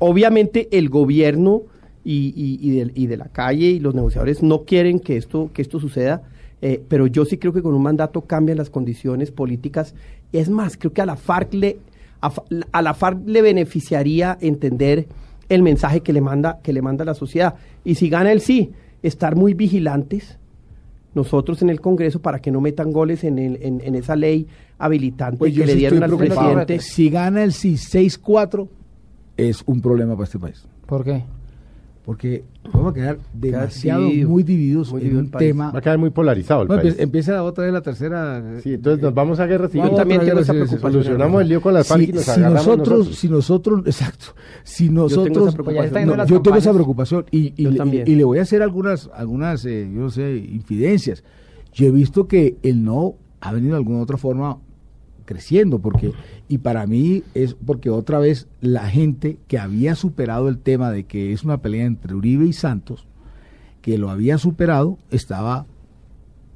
Obviamente 0.00 0.68
el 0.70 0.90
gobierno 0.90 1.62
y, 2.04 2.34
y, 2.36 2.70
de, 2.76 2.92
y 2.94 3.06
de 3.06 3.16
la 3.16 3.28
calle 3.28 3.66
y 3.66 3.80
los 3.80 3.94
negociadores 3.94 4.42
no 4.42 4.64
quieren 4.64 5.00
que 5.00 5.16
esto, 5.16 5.50
que 5.54 5.62
esto 5.62 5.80
suceda. 5.80 6.22
pero 6.88 7.06
yo 7.06 7.24
sí 7.24 7.38
creo 7.38 7.54
que 7.54 7.62
con 7.62 7.72
un 7.72 7.82
mandato 7.82 8.20
cambian 8.20 8.58
las 8.58 8.68
condiciones 8.68 9.30
políticas. 9.30 9.94
Es 10.32 10.50
más, 10.50 10.76
creo 10.76 10.92
que 10.92 11.00
a 11.00 11.06
la 11.06 11.16
FARC 11.16 11.54
le, 11.54 11.78
a 12.20 12.82
la 12.82 12.92
FARC 12.92 13.26
le 13.26 13.40
beneficiaría 13.40 14.36
entender 14.42 15.06
el 15.48 15.62
mensaje 15.62 16.00
que 16.00 16.12
le 16.12 16.20
manda, 16.20 16.60
que 16.62 16.72
le 16.72 16.82
manda 16.82 17.04
la 17.04 17.14
sociedad. 17.14 17.54
Y 17.84 17.94
si 17.94 18.08
gana 18.08 18.32
el 18.32 18.40
sí, 18.40 18.72
estar 19.02 19.36
muy 19.36 19.54
vigilantes 19.54 20.38
nosotros 21.14 21.62
en 21.62 21.70
el 21.70 21.80
Congreso 21.80 22.20
para 22.20 22.40
que 22.40 22.50
no 22.50 22.60
metan 22.60 22.92
goles 22.92 23.24
en, 23.24 23.38
el, 23.38 23.58
en, 23.60 23.94
esa 23.94 24.14
ley 24.14 24.46
habilitante 24.78 25.38
pues 25.38 25.54
que 25.54 25.66
le 25.66 25.74
dieron 25.74 26.02
al 26.02 26.16
presidente. 26.16 26.80
Si 26.80 27.10
gana 27.10 27.42
el 27.42 27.52
sí 27.52 27.74
6-4, 27.74 28.68
es 29.36 29.62
un 29.66 29.80
problema 29.80 30.14
para 30.14 30.24
este 30.24 30.38
país. 30.38 30.64
¿Por 30.86 31.04
qué? 31.04 31.24
Porque 32.08 32.42
vamos 32.72 32.92
a 32.92 32.94
quedar 32.94 33.18
demasiado 33.34 34.00
muy 34.00 34.42
divididos 34.42 34.94
en 34.98 35.14
un 35.14 35.30
tema. 35.30 35.72
Va 35.72 35.80
a 35.80 35.82
quedar 35.82 35.98
muy 35.98 36.08
polarizado 36.08 36.62
el 36.62 36.68
país. 36.68 36.94
Empieza 36.98 37.44
otra 37.44 37.64
vez 37.64 37.72
la 37.74 37.82
tercera. 37.82 38.42
Sí, 38.62 38.72
entonces 38.72 39.02
nos 39.02 39.12
vamos 39.12 39.40
a 39.40 39.46
guerra 39.46 39.68
civil. 39.68 39.90
Yo 39.90 39.94
también 39.94 40.22
tengo 40.22 40.40
esa 40.40 40.54
preocupación. 40.54 41.04
Solucionamos 41.04 41.42
el 41.42 41.48
lío 41.48 41.60
con 41.60 41.74
las 41.74 41.90
y 41.90 42.06
nos 42.06 42.24
si 42.24 42.40
nosotros, 42.40 43.14
Si 43.14 43.28
nosotros, 43.28 43.82
exacto, 43.84 44.24
si 44.64 44.88
nosotros... 44.88 45.54
Yo 46.26 46.40
tengo 46.40 46.56
esa 46.56 46.72
preocupación, 46.72 47.26
y, 47.30 47.52
y, 47.62 48.14
le 48.14 48.24
voy 48.24 48.38
a 48.38 48.42
hacer 48.42 48.62
algunas, 48.62 49.10
algunas 49.12 49.66
eh, 49.66 49.86
yo 49.92 50.00
no 50.00 50.08
sé, 50.08 50.34
infidencias. 50.34 51.22
Yo 51.74 51.88
he 51.88 51.90
visto 51.90 52.26
que 52.26 52.56
el 52.62 52.84
no 52.84 53.16
ha 53.42 53.52
venido 53.52 53.72
de 53.72 53.80
alguna 53.80 54.00
otra 54.00 54.16
forma 54.16 54.56
creciendo, 55.28 55.78
porque, 55.78 56.12
y 56.48 56.56
para 56.56 56.86
mí 56.86 57.22
es 57.34 57.54
porque 57.54 57.90
otra 57.90 58.18
vez 58.18 58.48
la 58.62 58.88
gente 58.88 59.36
que 59.46 59.58
había 59.58 59.94
superado 59.94 60.48
el 60.48 60.56
tema 60.56 60.90
de 60.90 61.04
que 61.04 61.34
es 61.34 61.44
una 61.44 61.58
pelea 61.58 61.84
entre 61.84 62.14
Uribe 62.14 62.46
y 62.46 62.54
Santos, 62.54 63.06
que 63.82 63.98
lo 63.98 64.08
había 64.08 64.38
superado, 64.38 64.96
estaba 65.10 65.66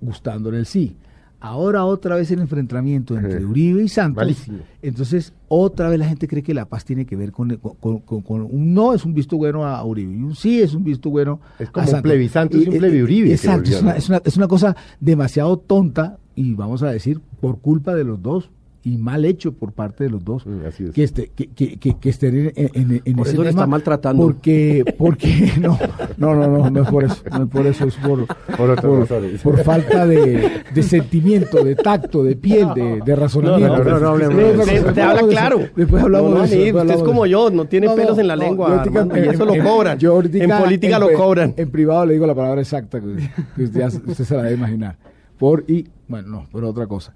gustándole 0.00 0.58
el 0.58 0.64
sí. 0.64 0.96
Ahora 1.38 1.84
otra 1.84 2.16
vez 2.16 2.30
el 2.30 2.40
enfrentamiento 2.40 3.14
entre 3.14 3.44
Uribe 3.44 3.82
y 3.82 3.88
Santos. 3.88 4.48
Entonces, 4.80 5.34
otra 5.48 5.90
vez 5.90 5.98
la 5.98 6.06
gente 6.06 6.26
cree 6.26 6.42
que 6.42 6.54
la 6.54 6.64
paz 6.64 6.86
tiene 6.86 7.04
que 7.04 7.14
ver 7.14 7.30
con, 7.30 7.50
un 7.52 8.74
no 8.74 8.94
es 8.94 9.04
un 9.04 9.12
visto 9.12 9.36
bueno 9.36 9.66
a 9.66 9.84
Uribe 9.84 10.14
y 10.14 10.22
un 10.22 10.34
sí 10.34 10.62
es 10.62 10.72
un 10.72 10.84
visto 10.84 11.10
bueno 11.10 11.40
es 11.58 11.68
como 11.68 11.90
un 11.90 12.00
plebiscito, 12.00 12.56
es 12.56 12.68
un 12.68 12.78
plebi 12.78 13.02
Uribe. 13.02 13.32
Exacto, 13.32 13.70
es 13.70 13.82
una, 13.82 13.92
es, 13.92 14.08
una, 14.08 14.22
es 14.24 14.36
una 14.38 14.48
cosa 14.48 14.74
demasiado 14.98 15.58
tonta 15.58 16.18
y 16.34 16.54
vamos 16.54 16.82
a 16.82 16.90
decir 16.90 17.20
por 17.40 17.58
culpa 17.58 17.94
de 17.94 18.04
los 18.04 18.22
dos 18.22 18.50
y 18.84 18.98
mal 18.98 19.24
hecho 19.24 19.52
por 19.52 19.72
parte 19.72 20.04
de 20.04 20.10
los 20.10 20.24
dos. 20.24 20.44
Mm, 20.44 20.90
que, 20.92 21.04
este, 21.04 21.30
que, 21.30 21.48
que, 21.48 21.76
que, 21.78 22.08
estén 22.08 22.52
en, 22.56 23.02
en, 23.04 23.16
por 23.16 23.28
eso 23.28 23.42
le 23.42 23.50
está 23.50 23.66
maltratando. 23.66 24.22
porque 24.22 24.84
porque 24.98 25.52
no 25.60 25.78
no 26.16 26.34
no 26.34 26.48
no 26.48 26.70
no 26.70 26.82
es 26.82 26.88
por 26.88 27.04
eso 27.04 27.22
no 27.30 27.44
es 27.44 27.50
por 27.50 27.66
eso 27.66 27.84
es 27.86 27.96
por 27.96 28.26
por, 29.42 29.64
falta 29.64 30.06
de, 30.06 30.62
de, 30.74 30.82
sentimiento 30.82 31.62
de 31.62 31.76
tacto 31.76 32.24
de 32.24 32.34
piel 32.34 32.68
de, 32.74 33.00
de 33.04 33.16
razonamiento. 33.16 33.84
No, 33.84 34.00
no, 34.00 34.18
no, 34.18 34.92
te 34.92 35.02
habla 35.02 35.26
claro. 35.28 35.60
Después 35.76 36.02
hablamos 36.02 36.50
de 36.50 36.68
eso, 36.68 36.78
usted 36.78 36.94
es 36.94 37.02
como 37.02 37.26
yo 37.26 37.50
no 37.50 37.66
tiene 37.66 37.88
pelos 37.90 38.18
en 38.18 38.26
la 38.26 38.36
lengua 38.36 38.84
y 39.14 39.28
eso 39.28 39.44
lo 39.44 39.62
cobran. 39.62 39.98
en 40.00 40.50
política 40.50 40.98
lo 40.98 41.12
cobran. 41.12 41.54
en 41.56 41.70
privado 41.70 42.06
le 42.06 42.14
digo 42.14 42.26
la 42.26 42.34
palabra 42.34 42.60
exacta 42.60 43.00
que 43.00 43.62
usted, 43.62 43.86
usted 44.06 44.24
se 44.24 44.34
la 44.34 44.42
debe 44.42 44.56
imaginar. 44.56 44.96
Por 45.38 45.64
y 45.68 45.88
bueno 46.08 46.28
no 46.28 46.46
pero 46.52 46.68
otra 46.68 46.86
cosa 46.86 47.12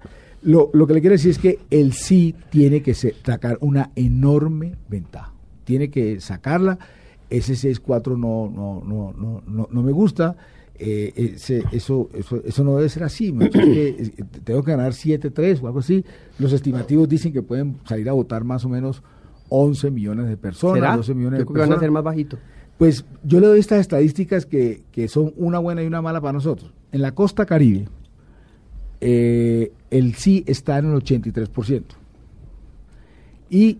lo, 0.47 0.69
lo 0.71 0.87
que 0.87 0.93
le 0.93 1.01
quiero 1.01 1.11
decir 1.11 1.31
es 1.31 1.39
que 1.39 1.59
el 1.69 1.91
sí 1.91 2.33
tiene 2.49 2.81
que 2.81 2.93
sacar 2.93 3.57
una 3.59 3.91
enorme 3.97 4.77
ventaja. 4.87 5.33
Tiene 5.65 5.89
que 5.89 6.21
sacarla. 6.21 6.79
Ese 7.29 7.53
6-4 7.55 8.17
no, 8.17 8.49
no, 8.49 8.81
no, 8.81 9.11
no, 9.11 9.43
no, 9.45 9.67
no 9.69 9.83
me 9.83 9.91
gusta. 9.91 10.37
Eh, 10.79 11.11
ese, 11.35 11.63
eso, 11.73 12.09
eso, 12.13 12.41
eso 12.45 12.63
no 12.63 12.77
debe 12.77 12.87
ser 12.87 13.03
así. 13.03 13.35
Eh, 13.41 14.23
tengo 14.45 14.63
que 14.63 14.71
ganar 14.71 14.93
7-3 14.93 15.61
o 15.61 15.67
algo 15.67 15.79
así. 15.79 16.05
Los 16.39 16.53
estimativos 16.53 17.09
dicen 17.09 17.33
que 17.33 17.41
pueden 17.41 17.79
salir 17.83 18.07
a 18.07 18.13
votar 18.13 18.45
más 18.45 18.63
o 18.63 18.69
menos 18.69 19.03
11 19.49 19.91
millones 19.91 20.29
de 20.29 20.37
personas. 20.37 20.95
12 20.95 21.13
millones 21.13 21.39
de 21.39 21.45
personas. 21.45 21.69
van 21.69 21.77
a 21.77 21.81
ser 21.81 21.91
más 21.91 22.03
bajito. 22.03 22.37
Pues 22.77 23.03
yo 23.21 23.41
le 23.41 23.47
doy 23.47 23.59
estas 23.59 23.81
estadísticas 23.81 24.45
que, 24.45 24.83
que 24.93 25.09
son 25.09 25.33
una 25.35 25.59
buena 25.59 25.83
y 25.83 25.87
una 25.87 26.01
mala 26.01 26.21
para 26.21 26.31
nosotros. 26.31 26.71
En 26.93 27.01
la 27.01 27.13
costa 27.13 27.45
caribe, 27.45 27.89
eh, 29.01 29.71
el 29.89 30.15
sí 30.15 30.43
está 30.47 30.77
en 30.79 30.85
el 30.85 31.01
83%. 31.01 31.83
Y 33.49 33.79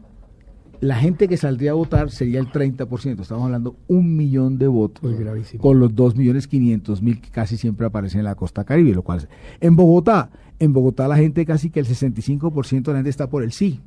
la 0.80 0.95
gente 0.95 1.28
que 1.28 1.38
saldría 1.38 1.72
a 1.72 1.74
votar 1.74 2.11
sería 2.11 2.39
el 2.39 2.47
30%. 2.47 3.22
Estamos 3.22 3.45
hablando 3.45 3.76
un 3.88 4.15
millón 4.15 4.57
de 4.57 4.68
votos. 4.68 5.15
Con 5.59 5.80
los 5.80 5.95
2 5.95 6.15
millones 6.15 6.47
500 6.47 7.01
mil 7.01 7.20
que 7.20 7.30
casi 7.30 7.57
siempre 7.57 7.88
aparecen 7.88 8.20
en 8.20 8.26
la 8.26 8.36
costa 8.36 8.63
caribe. 8.63 8.93
Lo 8.93 9.01
cual 9.01 9.28
en 9.59 9.76
Bogotá, 9.76 10.30
en 10.59 10.74
Bogotá 10.74 11.07
la 11.07 11.18
gente 11.18 11.45
casi 11.45 11.70
que 11.70 11.80
el 11.80 11.88
65% 11.88 12.84
de 12.84 12.91
la 12.91 12.97
gente 12.99 13.09
está 13.09 13.30
por 13.30 13.43
el 13.43 13.51
sí. 13.51 13.82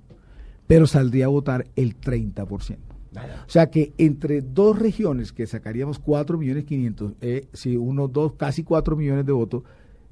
Pero 0.67 0.87
saldría 0.87 1.27
a 1.27 1.29
votar 1.29 1.67
el 1.77 1.99
30%. 1.99 2.77
O 3.13 3.51
sea 3.51 3.71
que 3.71 3.93
entre 3.99 4.41
dos 4.41 4.79
regiones 4.79 5.33
que 5.33 5.47
sacaríamos 5.47 5.99
4 5.99 6.39
millones 6.39 6.65
500, 6.65 7.13
eh, 7.21 7.49
si 7.53 7.77
uno, 7.77 8.07
dos, 8.07 8.35
casi 8.35 8.63
4 8.63 8.97
millones 8.97 9.27
de 9.27 9.33
votos, 9.33 9.65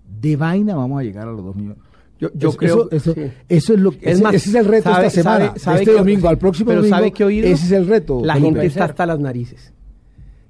de 0.09 0.37
vaina 0.37 0.75
vamos 0.75 1.01
a 1.01 1.03
llegar 1.05 1.29
a 1.29 1.33
los 1.33 1.45
2 1.45 1.57
millones. 1.57 1.79
Yo, 2.21 2.31
yo 2.35 2.53
creo 2.53 2.91
eso, 2.91 3.15
eso, 3.49 3.75
es 3.75 3.81
lo 3.81 3.93
que 3.93 4.11
ese, 4.11 4.27
es 4.35 4.55
el 4.55 4.65
reto 4.65 4.91
esta 4.91 5.09
semana, 5.11 5.55
este 5.55 5.93
domingo, 5.93 6.29
al 6.29 6.37
próximo 6.37 6.73
domingo. 6.73 6.89
Sabe 6.89 7.13
que 7.13 7.25
ese 7.39 7.67
es 7.67 7.73
el 7.73 7.87
reto. 7.87 8.21
La 8.25 8.35
gente 8.35 8.67
está 8.67 8.87
hasta 8.87 9.07
las 9.07 9.21
narices. 9.21 9.73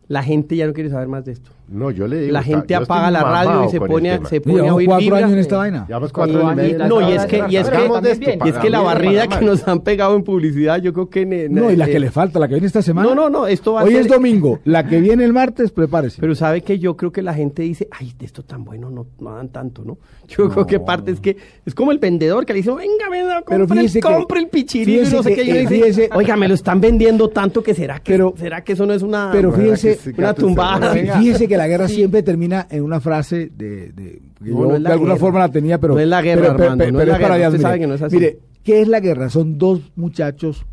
La 0.06 0.22
gente 0.22 0.56
ya 0.56 0.66
no 0.66 0.72
quiere 0.72 0.88
saber 0.88 1.08
más 1.08 1.26
de 1.26 1.32
esto. 1.32 1.50
No, 1.68 1.90
yo 1.90 2.06
le 2.06 2.20
digo. 2.20 2.32
La 2.32 2.42
gente 2.42 2.74
apaga 2.74 3.10
la 3.10 3.22
radio 3.22 3.64
y 3.66 3.70
se 3.70 3.78
pone, 3.78 4.10
a, 4.12 4.24
se 4.24 4.40
pone 4.40 4.68
a 4.68 4.74
oír 4.74 4.88
cuatro 4.88 5.16
años 5.16 5.32
en 5.32 5.38
esta 5.38 5.56
vaina. 5.58 5.84
Llevamos 5.86 6.12
cuatro 6.12 6.46
años. 6.46 6.88
No, 6.88 7.08
y 7.08 7.12
es 7.12 7.26
que, 7.26 7.44
y 7.48 7.56
es 7.56 7.68
que, 7.68 8.38
y 8.44 8.48
es 8.48 8.56
que 8.56 8.70
la 8.70 8.80
barrida 8.80 9.26
que 9.28 9.44
nos 9.44 9.66
han 9.68 9.80
pegado 9.80 10.16
en 10.16 10.24
publicidad, 10.24 10.80
yo 10.80 10.92
creo 10.92 11.10
que. 11.10 11.26
no, 11.48 11.70
y 11.70 11.76
la 11.76 11.86
que 11.86 12.00
le 12.00 12.10
falta, 12.10 12.38
la 12.38 12.48
que 12.48 12.54
viene 12.54 12.66
esta 12.66 12.82
semana. 12.82 13.08
No, 13.08 13.14
no, 13.14 13.30
no, 13.30 13.46
esto 13.46 13.74
va 13.74 13.84
Hoy 13.84 13.96
es 13.96 14.08
domingo, 14.08 14.60
la 14.64 14.86
que 14.86 15.00
viene 15.00 15.24
el 15.24 15.32
martes, 15.32 15.70
prepárese. 15.70 16.20
Pero 16.20 16.34
sabe 16.34 16.62
que 16.62 16.78
yo 16.78 16.96
creo 16.96 17.12
que 17.12 17.22
la 17.22 17.34
gente 17.34 17.62
dice, 17.62 17.88
ay, 17.90 18.14
de 18.18 18.26
esto 18.26 18.42
tan 18.42 18.64
bueno 18.64 18.90
no, 18.90 19.06
no 19.20 19.34
dan 19.34 19.50
tanto, 19.50 19.84
¿no? 19.84 19.98
Yo 20.26 20.48
creo 20.48 20.66
que 20.66 20.80
parte 20.80 21.10
es 21.10 21.20
que 21.20 21.36
es 21.64 21.74
como 21.74 21.92
el 21.92 21.98
vendedor 21.98 22.46
que 22.46 22.52
le 22.52 22.58
dice, 22.58 22.70
venga, 22.70 23.08
venga, 23.10 23.42
compre, 23.42 23.80
el, 23.80 24.00
compre 24.00 24.40
el 24.40 24.48
pichirino 24.48 25.08
y 25.08 25.12
no 25.12 25.22
sé 25.22 25.34
qué. 25.34 25.46
Yo 25.46 25.54
le 25.54 25.66
dice, 25.66 26.08
oiga, 26.14 26.36
me 26.36 26.48
lo 26.48 26.54
están 26.54 26.80
vendiendo 26.80 27.28
tanto 27.28 27.62
que 27.62 27.74
será 27.74 27.98
que, 28.00 28.18
será 28.36 28.62
que 28.62 28.72
eso 28.72 28.86
no 28.86 28.94
es 28.94 29.02
una, 29.02 29.30
pero 29.32 29.52
fíjese, 29.52 29.98
una 30.16 30.34
tumbada. 30.34 30.92
Fíjese 30.92 31.48
que 31.48 31.57
la 31.58 31.68
guerra 31.68 31.88
siempre 31.88 32.22
termina 32.22 32.66
en 32.70 32.82
una 32.82 33.00
frase 33.00 33.50
de, 33.54 33.92
de, 33.92 34.22
yo 34.40 34.78
de 34.78 34.88
alguna 34.88 35.16
forma 35.16 35.40
la 35.40 35.50
tenía, 35.50 35.78
pero 35.78 35.94
no 35.94 36.00
es 36.00 36.08
la 36.08 36.22
guerra, 36.22 36.56
pero, 36.56 36.70
Armando, 36.70 36.92
no 36.92 37.00
es 37.00 37.08
la 37.08 37.18
guerra. 37.18 37.48
Usted 37.48 37.60
sabe 37.60 37.78
que 37.78 37.86
no 37.86 37.94
es 37.94 38.02
así. 38.02 38.16
Mire, 38.16 38.38
¿qué 38.64 38.80
es 38.80 38.88
la 38.88 39.00
guerra? 39.00 39.28
Son 39.28 39.58
dos 39.58 39.92
muchachos 39.96 40.64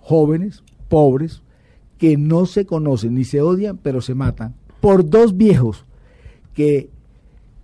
jóvenes, 0.00 0.62
pobres, 0.88 1.42
que 1.98 2.16
no 2.16 2.46
se 2.46 2.66
conocen 2.66 3.14
ni 3.14 3.24
se 3.24 3.40
odian, 3.40 3.78
pero 3.78 4.00
se 4.00 4.14
matan 4.14 4.54
por 4.82 5.08
dos 5.08 5.36
viejos 5.36 5.84
que 6.54 6.90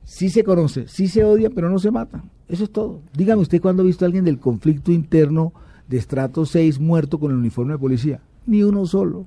sí 0.04 0.30
se 0.30 0.44
conocen, 0.44 0.86
sí 0.86 1.08
se 1.08 1.24
odian, 1.24 1.52
pero 1.52 1.68
no 1.68 1.80
se 1.80 1.90
matan. 1.90 2.30
Eso 2.48 2.64
es 2.64 2.70
todo. 2.70 3.00
Dígame 3.12 3.42
usted 3.42 3.60
cuándo 3.60 3.82
ha 3.82 3.86
visto 3.86 4.04
a 4.04 4.06
alguien 4.06 4.24
del 4.24 4.38
conflicto 4.38 4.92
interno 4.92 5.52
de 5.88 5.98
estrato 5.98 6.46
6 6.46 6.78
muerto 6.78 7.18
con 7.18 7.32
el 7.32 7.36
uniforme 7.36 7.72
de 7.72 7.78
policía. 7.80 8.20
Ni 8.46 8.62
uno 8.62 8.86
solo. 8.86 9.26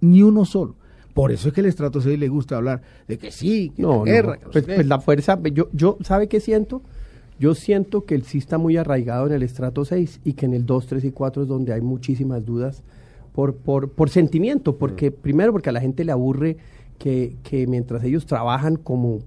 Ni 0.00 0.22
uno 0.22 0.44
solo. 0.44 0.74
Por 1.14 1.32
eso 1.32 1.48
es 1.48 1.54
que 1.54 1.60
el 1.60 1.66
estrato 1.66 2.00
6 2.00 2.18
le 2.18 2.28
gusta 2.28 2.56
hablar 2.56 2.82
de 3.08 3.18
que 3.18 3.30
sí, 3.30 3.72
que 3.74 3.82
no, 3.82 4.04
la 4.04 4.12
guerra. 4.12 4.38
Pues, 4.52 4.64
pues, 4.64 4.86
la 4.86 5.00
fuerza, 5.00 5.38
yo, 5.52 5.68
yo, 5.72 5.98
¿sabe 6.02 6.28
qué 6.28 6.40
siento? 6.40 6.82
Yo 7.38 7.54
siento 7.54 8.04
que 8.04 8.14
el 8.14 8.24
sí 8.24 8.38
está 8.38 8.58
muy 8.58 8.76
arraigado 8.76 9.26
en 9.26 9.32
el 9.32 9.42
estrato 9.42 9.84
6 9.84 10.20
y 10.24 10.34
que 10.34 10.46
en 10.46 10.54
el 10.54 10.66
2, 10.66 10.86
3 10.86 11.04
y 11.04 11.10
4 11.10 11.42
es 11.42 11.48
donde 11.48 11.72
hay 11.72 11.80
muchísimas 11.80 12.44
dudas 12.44 12.82
por, 13.32 13.56
por, 13.56 13.90
por 13.90 14.10
sentimiento, 14.10 14.76
porque 14.76 15.10
mm. 15.10 15.14
primero 15.14 15.52
porque 15.52 15.70
a 15.70 15.72
la 15.72 15.80
gente 15.80 16.04
le 16.04 16.12
aburre 16.12 16.58
que, 16.98 17.36
que 17.42 17.66
mientras 17.66 18.04
ellos 18.04 18.26
trabajan 18.26 18.76
como, 18.76 19.20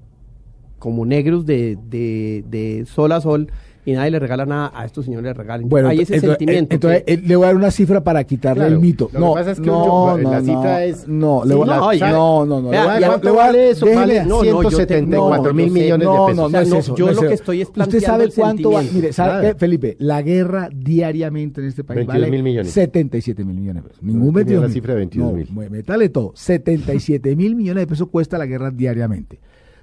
como 0.80 1.06
negros 1.06 1.46
de, 1.46 1.78
de, 1.90 2.46
de 2.50 2.86
sol 2.86 3.12
a 3.12 3.22
sol, 3.22 3.50
y 3.86 3.92
nadie 3.92 4.12
le 4.12 4.20
regala 4.20 4.46
nada, 4.46 4.72
a 4.74 4.86
estos 4.86 5.06
señores 5.06 5.24
le 5.24 5.34
regalan. 5.34 5.68
Bueno, 5.68 5.90
hay 5.90 6.00
ese 6.00 6.20
sentimiento. 6.20 6.74
Entonces, 6.74 7.04
eh, 7.06 7.18
le 7.18 7.36
voy 7.36 7.44
a 7.44 7.48
dar 7.48 7.56
una 7.56 7.72
cifra 7.72 8.04
para 8.04 8.24
quitarle 8.24 8.66
el 8.68 8.80
mito. 8.80 9.10
Lo 9.12 9.20
no, 9.20 9.34
que 9.34 9.40
pasa 9.40 9.52
es 9.52 9.60
que 9.60 9.66
no, 9.66 10.18
no, 10.18 10.32
la 10.32 10.42
cifra 10.42 10.86
es. 10.86 11.08
No, 11.08 11.44
le 11.46 11.56
voy 11.56 11.70
a 11.70 11.80
dar. 11.80 12.12
No, 12.12 12.46
no, 12.46 12.62
no. 12.62 12.70
¿Cuánto 12.70 13.36
vale 13.36 13.70
eso? 13.72 13.86
Vale 13.94 14.24
174 14.24 15.54
mil 15.54 15.72
millones 15.72 16.08
de 16.08 16.14
pesos. 16.14 16.36
No, 16.36 16.50
no, 16.50 16.60
es 16.60 16.72
eso. 16.72 16.96
Yo 16.96 17.12
lo 17.12 17.22
que 17.22 17.34
estoy 17.34 17.62
es 17.62 17.70
Usted 17.76 18.00
sabe 18.02 18.30
cuánto 18.30 18.72
va. 18.72 18.82
Mire, 18.82 19.14
¿sabe 19.14 19.56
Felipe? 19.56 19.96
La 20.00 20.22
guerra 20.22 20.70
diariamente 20.74 21.62
en 21.62 21.68
este 21.68 21.84
país 21.84 22.06
vale 22.06 22.64
77 22.64 23.44
mil 23.44 23.58
millones 23.60 23.84
de 23.84 23.90
pesos. 23.90 24.04
Ningún 24.04 24.34
22 24.34 24.64
la 24.64 24.70
cifra 24.70 24.94
de 24.94 25.00
22 25.00 25.34
mil. 25.34 25.70
Métale 25.70 26.10
todo. 26.10 26.32
77 26.36 27.36
mil 27.36 27.56
millones 27.56 27.82
de 27.82 27.88
pesos 27.88 28.08
cuesta 28.10 28.38
la 28.38 28.46
guerra 28.46 28.72
diariamente. 28.72 29.40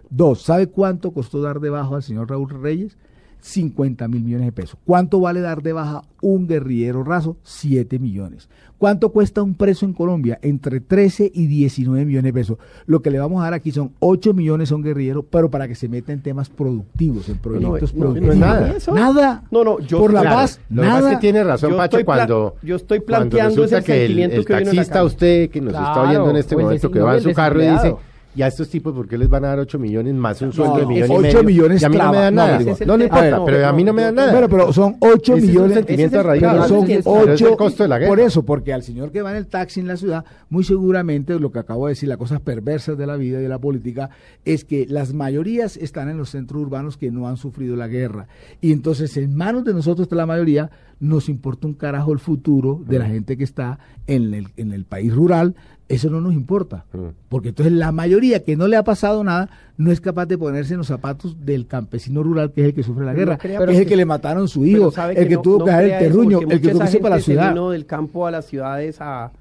Dos, 0.09 0.43
¿sabe 0.43 0.67
cuánto 0.67 1.13
costó 1.13 1.41
dar 1.41 1.61
debajo 1.61 1.95
al 1.95 2.03
señor 2.03 2.29
Raúl 2.29 2.51
Reyes? 2.51 2.97
50 3.41 4.09
mil 4.09 4.23
millones 4.23 4.47
de 4.47 4.53
pesos. 4.53 4.79
¿Cuánto 4.85 5.21
vale 5.21 5.41
dar 5.41 5.63
de 5.63 5.73
baja 5.73 6.03
un 6.21 6.47
guerrillero 6.47 7.05
raso? 7.05 7.37
7 7.43 7.99
millones. 7.99 8.49
¿Cuánto 8.79 9.11
cuesta 9.13 9.43
un 9.43 9.55
preso 9.55 9.85
en 9.85 9.93
Colombia? 9.93 10.39
Entre 10.41 10.81
13 10.81 11.31
y 11.35 11.47
19 11.47 12.07
millones 12.07 12.25
de 12.25 12.33
pesos. 12.33 12.59
Lo 12.87 13.03
que 13.03 13.11
le 13.11 13.19
vamos 13.19 13.41
a 13.41 13.45
dar 13.45 13.55
aquí 13.55 13.73
son 13.73 13.93
8 14.01 14.33
millones 14.33 14.73
a 14.73 14.77
un 14.77 14.83
guerrillero, 14.83 15.23
pero 15.23 15.51
para 15.51 15.69
que 15.69 15.75
se 15.75 15.89
meta 15.89 16.13
en 16.13 16.23
temas 16.23 16.49
productivos, 16.49 17.29
en 17.29 17.37
proyectos 17.37 17.93
productivos. 17.93 18.37
No, 18.37 18.47
nada. 18.47 18.75
Nada. 18.95 19.43
No, 19.51 19.65
no, 19.65 19.81
yo, 19.81 19.99
por 19.99 20.15
la 20.15 20.23
paz, 20.23 20.61
nada. 20.71 21.11
que 21.11 21.17
tiene 21.19 21.45
razón, 21.45 21.77
Pacho, 21.77 22.03
cuando, 22.07 22.57
yo 22.63 22.77
estoy 22.77 23.01
planteando 23.01 23.65
ese 23.65 23.83
que 23.83 24.07
el, 24.07 24.19
el 24.19 24.45
taxista 24.47 25.05
usted 25.05 25.51
que 25.51 25.61
nos 25.61 25.75
está 25.75 26.03
oyendo 26.03 26.31
en 26.31 26.37
este 26.37 26.55
pues 26.55 26.65
momento, 26.65 26.91
que 26.91 27.01
va 27.01 27.17
en 27.17 27.23
su 27.23 27.33
carro 27.35 27.63
y 27.63 27.69
dice 27.69 27.95
y 28.35 28.43
a 28.43 28.47
estos 28.47 28.69
tipos, 28.69 28.95
¿por 28.95 29.09
qué 29.09 29.19
les 29.19 29.29
van 29.29 29.45
a 29.45 29.49
dar 29.49 29.59
8 29.59 29.79
millones 29.79 30.15
más 30.15 30.41
un 30.41 30.53
sueldo 30.53 30.77
de 30.77 30.87
millón 30.87 31.11
y 31.11 31.19
medio? 31.19 31.39
8 31.39 31.43
millones 31.43 31.83
y 31.83 31.85
a 31.85 31.89
mí 31.89 31.97
no 31.99 32.13
me 32.13 32.17
dan 32.19 32.35
nada. 32.35 32.61
No, 32.87 32.97
le 32.97 33.05
importa, 33.05 33.45
pero 33.45 33.67
a 33.67 33.73
mí 33.73 33.83
no 33.83 33.93
me 33.93 34.03
dan 34.03 34.15
nada. 34.15 34.33
Pero, 34.33 34.49
pero 34.49 34.73
son 34.73 34.97
8 35.01 35.37
millones. 35.37 35.75
sentimiento 35.75 36.21
arraigado. 36.21 36.69
Son 36.69 36.87
8 37.05 37.57
costo 37.57 37.83
de 37.83 37.89
la 37.89 37.99
guerra. 37.99 38.11
Por 38.11 38.21
eso, 38.21 38.45
porque 38.45 38.73
al 38.73 38.85
señor 38.85 39.11
que 39.11 39.23
va 39.23 39.33
en 39.33 39.37
el 39.37 39.49
taxi 39.49 39.81
en 39.81 39.89
la 39.89 39.97
ciudad, 39.97 40.25
muy 40.49 40.63
seguramente 40.63 41.39
lo 41.41 41.51
que 41.51 41.59
acabo 41.59 41.87
de 41.87 41.93
decir, 41.93 42.09
las 42.09 42.19
cosas 42.19 42.41
perversas 42.41 42.97
de 42.97 43.07
la 43.07 43.17
vida 43.17 43.41
y 43.41 43.43
de 43.43 43.49
la 43.49 43.59
política, 43.59 44.11
es 44.45 44.65
que 44.65 44.87
las 44.87 45.13
mayorías 45.13 45.77
están 45.77 46.09
en 46.09 46.17
los 46.17 46.31
centros 46.31 46.63
urbanos 46.63 46.97
que 46.97 47.11
no 47.11 47.27
han 47.27 47.37
sufrido 47.37 47.75
la 47.75 47.89
guerra. 47.89 48.29
Y 48.61 48.73
entonces, 48.73 49.17
en 49.17 49.35
manos 49.35 49.65
de 49.65 49.75
nosotros, 49.75 50.09
de 50.09 50.15
la 50.15 50.27
mayoría, 50.27 50.71
nos 51.01 51.29
importa 51.29 51.67
un 51.67 51.75
carajo 51.75 52.13
el 52.13 52.21
futuro 52.21 52.81
de 52.87 52.99
la 52.99 53.07
gente 53.07 53.37
que 53.37 53.45
está 53.45 53.79
en 54.07 54.35
el, 54.35 54.49
en 54.57 54.73
el 54.73 54.85
país 54.85 55.13
rural, 55.13 55.57
eso 55.91 56.09
no 56.09 56.21
nos 56.21 56.33
importa. 56.33 56.85
Mm. 56.93 56.99
Porque 57.29 57.49
entonces 57.49 57.73
la 57.73 57.91
mayoría 57.93 58.45
que 58.45 58.57
no 58.57 58.69
le 58.69 58.77
ha 58.77 58.85
pasado 58.85 59.25
nada 59.25 59.51
no 59.77 59.91
es 59.91 60.01
capaz 60.01 60.27
de 60.27 60.39
ponerse 60.39 60.75
en 60.75 60.79
los 60.79 60.87
zapatos 60.87 61.45
del 61.45 61.67
campesino 61.67 62.23
rural 62.23 62.53
que 62.53 62.61
es 62.61 62.67
el 62.69 62.75
que 62.75 62.83
sufre 62.83 63.05
la 63.05 63.13
guerra, 63.13 63.39
que 63.39 63.55
es 63.55 63.79
el 63.79 63.87
que 63.87 63.97
le 63.97 64.05
mataron 64.05 64.47
su 64.47 64.65
hijo, 64.65 64.93
el 65.11 65.29
que, 65.29 65.37
tuvo 65.39 65.65
que 65.65 65.71
dejar 65.71 65.85
el 65.85 65.99
terruño, 65.99 66.41
el 66.41 66.61
que 66.61 66.69
tuvo 66.71 66.85
que 66.89 66.99
para 67.01 67.17
la 67.17 67.23
ciudad. 67.23 67.49
Se 67.49 67.55
vino 67.55 67.71
del 67.71 67.87
campo 67.87 68.27
a 68.27 68.31
las 68.31 68.47
ciudades 68.47 69.01
a, 69.01 69.33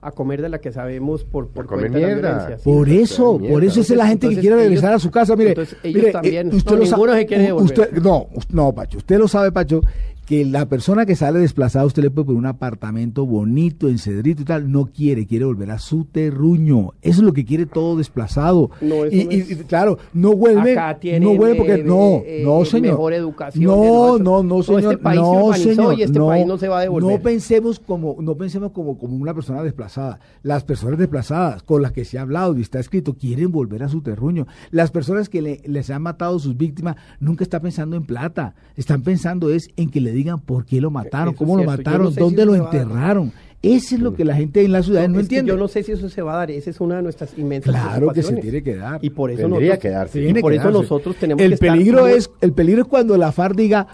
a 0.00 0.12
comer 0.12 0.42
de 0.42 0.48
la 0.48 0.58
que 0.58 0.70
sabemos 0.70 1.24
por, 1.24 1.48
por, 1.48 1.66
comer 1.66 1.90
mierda. 1.90 2.56
por 2.62 2.88
eso, 2.88 3.38
por 3.38 3.64
eso 3.64 3.80
es 3.80 3.90
la 3.90 4.06
gente 4.06 4.28
que 4.28 4.38
quiere 4.38 4.56
regresar 4.56 4.94
a 4.94 4.98
su 5.00 5.10
casa. 5.10 5.34
Mire, 5.34 5.52
ellos 5.52 5.76
mire, 5.82 6.12
también, 6.12 6.52
eh, 6.52 6.56
usted 6.56 6.78
no, 6.78 6.86
sabe, 6.86 7.52
usted, 7.54 7.92
no, 8.00 8.28
no, 8.50 8.72
Pacho, 8.72 8.98
usted 8.98 9.18
lo 9.18 9.26
sabe, 9.26 9.50
Pacho, 9.50 9.80
que 10.26 10.44
la 10.44 10.66
persona 10.66 11.06
que 11.06 11.14
sale 11.14 11.38
desplazada, 11.38 11.86
usted 11.86 12.02
le 12.02 12.10
puede 12.10 12.26
poner 12.26 12.40
un 12.40 12.46
apartamento 12.46 13.24
bonito, 13.24 13.88
en 13.88 13.98
Cedrito 13.98 14.42
y 14.42 14.44
tal, 14.44 14.72
no 14.72 14.86
quiere, 14.86 15.24
quiere 15.24 15.44
volver 15.44 15.70
a 15.70 15.78
su 15.78 16.04
terruño. 16.04 16.94
Eso 17.00 17.20
es 17.20 17.24
lo 17.24 17.32
que 17.32 17.44
quiere 17.44 17.64
todo 17.64 17.96
desplazado. 17.96 18.70
y, 18.82 19.54
claro, 19.68 19.98
no 20.12 20.32
vuelve, 20.32 20.74
no 21.20 21.36
vuelve 21.36 21.54
porque 21.54 21.84
no, 21.84 22.22
eh, 22.26 22.42
no 22.44 22.64
señor. 22.64 22.92
Mejor 22.92 23.12
educación. 23.12 23.64
No, 23.64 24.18
no, 24.18 24.42
no, 24.42 24.62
señor. 24.64 24.94
Este 24.94 24.98
país 24.98 25.20
no, 25.20 25.52
señor. 25.54 25.96
Y 25.96 26.02
este 26.02 26.18
no, 26.18 26.26
país 26.26 26.44
no 26.44 26.58
se 26.58 26.66
va 26.66 26.80
a 26.80 26.82
devolver. 26.82 27.12
No 27.12 27.22
pensemos 27.22 27.78
como, 27.78 28.16
no 28.20 28.34
pensemos 28.36 28.72
como, 28.72 28.98
como 28.98 29.16
una 29.16 29.32
persona 29.32 29.62
desplazada. 29.62 30.18
Las 30.42 30.64
personas 30.64 30.98
desplazadas 30.98 31.62
con 31.62 31.82
las 31.82 31.92
que 31.92 32.04
se 32.04 32.18
ha 32.18 32.22
hablado 32.22 32.58
y 32.58 32.62
está 32.62 32.80
escrito 32.80 33.14
quieren 33.14 33.52
volver 33.52 33.84
a 33.84 33.88
su 33.88 34.00
terruño. 34.00 34.48
Las 34.72 34.90
personas 34.90 35.28
que 35.28 35.40
le, 35.40 35.62
les 35.66 35.88
han 35.90 36.02
matado 36.02 36.36
sus 36.40 36.56
víctimas 36.56 36.96
nunca 37.20 37.44
están 37.44 37.62
pensando 37.62 37.94
en 37.96 38.04
plata, 38.04 38.56
están 38.74 39.02
pensando 39.02 39.50
es 39.50 39.70
en 39.76 39.88
que 39.88 40.00
le 40.00 40.15
digan 40.16 40.40
por 40.40 40.64
qué 40.64 40.80
lo 40.80 40.90
mataron, 40.90 41.34
cómo 41.34 41.56
lo 41.56 41.64
mataron, 41.64 42.14
dónde 42.14 42.44
lo 42.44 42.54
enterraron. 42.54 43.32
Eso 43.62 43.94
es 43.96 44.00
lo 44.00 44.14
que 44.14 44.24
la 44.24 44.36
gente 44.36 44.64
en 44.64 44.72
la 44.72 44.82
ciudad 44.82 45.08
no, 45.08 45.18
entiende. 45.18 45.50
yo 45.50 45.56
no 45.56 45.66
sé 45.66 45.82
si 45.82 45.92
eso 45.92 46.08
se 46.08 46.22
va 46.22 46.34
a 46.34 46.36
dar. 46.36 46.50
Esa 46.50 46.70
es 46.70 46.80
una 46.80 46.96
de 46.96 47.02
nuestras 47.02 47.36
inmensas 47.36 47.74
Claro 47.74 48.12
que 48.12 48.22
se 48.22 48.36
tiene 48.36 48.62
que 48.62 48.76
dar. 48.76 48.98
Y 49.02 49.10
por 49.10 49.30
eso, 49.30 49.48
nosotros, 49.48 50.14
y 50.14 50.34
por 50.34 50.52
eso 50.52 50.70
nosotros 50.70 51.16
tenemos 51.16 51.42
el 51.42 51.58
peligro 51.58 52.06
es 52.06 52.30
El 52.40 52.52
peligro 52.52 52.82
es 52.82 52.88
cuando 52.88 53.16
la 53.16 53.32
FARC 53.32 53.56
diga, 53.56 53.86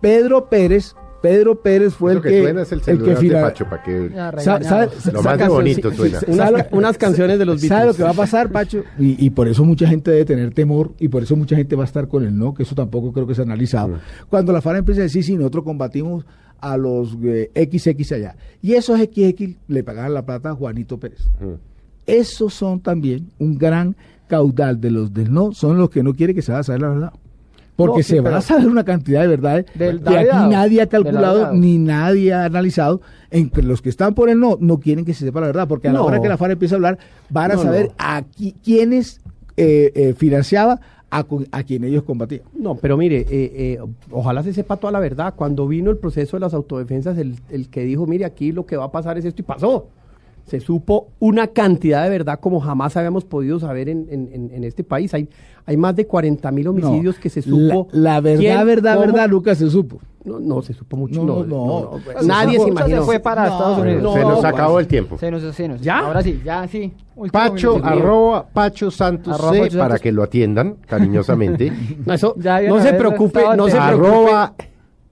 Pedro 0.00 0.48
Pérez 0.48 0.94
Pedro 1.20 1.60
Pérez 1.60 1.94
fue 1.94 2.12
el 2.12 2.22
que, 2.22 2.42
suena 2.42 2.62
es 2.62 2.72
el, 2.72 2.80
el 2.86 3.02
que 3.02 3.14
de 3.14 3.30
Pacho 3.40 3.64
para 3.64 3.82
que 3.82 4.10
lo 5.12 5.22
más 5.22 5.48
bonito 5.48 5.92
suena. 5.92 6.20
Unas, 6.70 6.98
canciones 6.98 7.38
de 7.38 7.44
los 7.44 7.60
Beatles. 7.60 7.68
¿Sabe 7.68 7.86
lo 7.86 7.94
que 7.94 8.02
va 8.02 8.10
a 8.10 8.14
pasar, 8.14 8.50
Pacho? 8.50 8.84
Y, 8.98 9.24
y, 9.24 9.30
por 9.30 9.48
eso 9.48 9.64
mucha 9.64 9.86
gente 9.86 10.10
debe 10.10 10.24
tener 10.24 10.52
temor 10.52 10.92
y 10.98 11.08
por 11.08 11.22
eso 11.22 11.36
mucha 11.36 11.56
gente 11.56 11.76
va 11.76 11.84
a 11.84 11.86
estar 11.86 12.08
con 12.08 12.24
el 12.24 12.36
no, 12.36 12.54
que 12.54 12.64
eso 12.64 12.74
tampoco 12.74 13.12
creo 13.12 13.26
que 13.26 13.34
se 13.34 13.42
ha 13.42 13.44
analizado. 13.44 13.88
Mm. 13.88 14.00
Cuando 14.28 14.52
la 14.52 14.60
FARC 14.60 14.78
empieza 14.78 15.02
a 15.02 15.04
decir, 15.04 15.24
sí, 15.24 15.36
nosotros 15.36 15.64
combatimos 15.64 16.24
a 16.60 16.76
los 16.76 17.12
XX 17.12 17.86
eh, 17.86 18.14
allá. 18.14 18.36
Y 18.60 18.74
esos 18.74 18.98
XX 18.98 19.56
le 19.68 19.84
pagaban 19.84 20.14
la 20.14 20.24
plata 20.24 20.50
a 20.50 20.54
Juanito 20.54 20.98
Pérez. 20.98 21.28
Mm. 21.40 21.54
Esos 22.06 22.54
son 22.54 22.80
también 22.80 23.30
un 23.38 23.58
gran 23.58 23.94
caudal 24.26 24.80
de 24.80 24.90
los 24.90 25.12
del 25.12 25.32
no, 25.32 25.52
son 25.52 25.78
los 25.78 25.90
que 25.90 26.02
no 26.02 26.14
quieren 26.14 26.34
que 26.34 26.42
se 26.42 26.52
vaya 26.52 26.60
a 26.60 26.64
saber 26.64 26.82
la 26.82 26.88
verdad. 26.88 27.12
Porque 27.78 28.02
se 28.02 28.20
va 28.20 28.38
a 28.38 28.40
saber 28.40 28.66
una 28.66 28.82
cantidad 28.82 29.20
de 29.20 29.28
verdades 29.28 29.66
que 29.70 30.18
aquí 30.18 30.36
nadie 30.50 30.82
ha 30.82 30.88
calculado 30.88 31.52
ni 31.52 31.78
nadie 31.78 32.32
ha 32.34 32.46
analizado. 32.46 33.00
Entre 33.30 33.62
los 33.62 33.82
que 33.82 33.88
están 33.88 34.14
por 34.14 34.28
el 34.30 34.40
no, 34.40 34.56
no 34.58 34.80
quieren 34.80 35.04
que 35.04 35.14
se 35.14 35.24
sepa 35.24 35.40
la 35.40 35.46
verdad, 35.46 35.68
porque 35.68 35.86
a 35.86 35.92
la 35.92 36.02
hora 36.02 36.20
que 36.20 36.28
la 36.28 36.36
FARC 36.36 36.54
empiece 36.54 36.74
a 36.74 36.76
hablar, 36.76 36.98
van 37.30 37.52
a 37.52 37.56
saber 37.56 37.92
a 37.98 38.24
quiénes 38.64 39.20
eh, 39.56 39.92
eh, 39.94 40.14
financiaba 40.16 40.80
a, 41.08 41.24
a, 41.52 41.62
quien 41.62 41.84
ellos 41.84 42.02
combatían. 42.02 42.42
No, 42.52 42.74
pero 42.74 42.96
mire, 42.96 43.24
eh, 43.30 43.78
ojalá 44.10 44.42
se 44.42 44.52
sepa 44.52 44.76
toda 44.78 44.90
la 44.92 44.98
verdad. 44.98 45.34
Cuando 45.36 45.68
vino 45.68 45.92
el 45.92 45.98
proceso 45.98 46.36
de 46.36 46.40
las 46.40 46.54
autodefensas, 46.54 47.16
el, 47.16 47.36
el 47.48 47.68
que 47.68 47.84
dijo, 47.84 48.08
mire, 48.08 48.24
aquí 48.24 48.50
lo 48.50 48.66
que 48.66 48.76
va 48.76 48.86
a 48.86 48.90
pasar 48.90 49.18
es 49.18 49.24
esto 49.24 49.42
y 49.42 49.44
pasó 49.44 49.86
se 50.48 50.60
supo 50.60 51.08
una 51.18 51.48
cantidad 51.48 52.02
de 52.04 52.10
verdad 52.10 52.40
como 52.40 52.60
jamás 52.60 52.96
habíamos 52.96 53.24
podido 53.24 53.60
saber 53.60 53.88
en, 53.88 54.06
en, 54.10 54.50
en 54.52 54.64
este 54.64 54.82
país. 54.82 55.12
Hay, 55.14 55.28
hay 55.68 55.76
más 55.76 55.94
de 55.94 56.06
40 56.06 56.50
mil 56.50 56.66
homicidios 56.68 57.18
que 57.18 57.28
se 57.28 57.42
supo. 57.42 57.88
La, 57.92 58.22
verdad, 58.22 58.64
verdad, 58.64 58.98
verdad, 58.98 59.28
Lucas, 59.28 59.58
se 59.58 59.68
supo. 59.68 60.00
No, 60.24 60.40
no, 60.40 60.62
se 60.62 60.72
supo 60.72 60.96
mucho. 60.96 61.22
No, 61.22 61.44
no, 61.44 62.00
nadie 62.24 62.58
se 62.58 62.68
imaginó. 62.68 63.00
Se 63.00 63.04
fue 63.04 63.20
para 63.20 63.44
Estados 63.44 63.78
Unidos. 63.78 64.14
se 64.14 64.20
nos 64.20 64.44
acabó 64.44 64.80
el 64.80 64.86
tiempo. 64.86 65.18
Se 65.18 65.30
nos, 65.30 65.42
se 65.54 65.68
nos, 65.68 65.80
¿Ya? 65.82 65.98
Ahora 65.98 66.22
sí, 66.22 66.40
ya 66.44 66.66
sí. 66.68 66.92
Pacho, 67.30 67.80
arroba, 67.84 68.46
Pacho 68.48 68.90
Santos 68.90 69.36
C, 69.50 69.76
para 69.76 69.98
que 69.98 70.10
lo 70.10 70.22
atiendan 70.22 70.76
cariñosamente. 70.86 71.70
no, 72.06 72.14
eso, 72.14 72.34
ya 72.38 72.62
no 72.62 72.80
se 72.80 72.94
preocupe, 72.94 73.42
no 73.54 73.68
se 73.68 73.76
preocupe. 73.76 74.32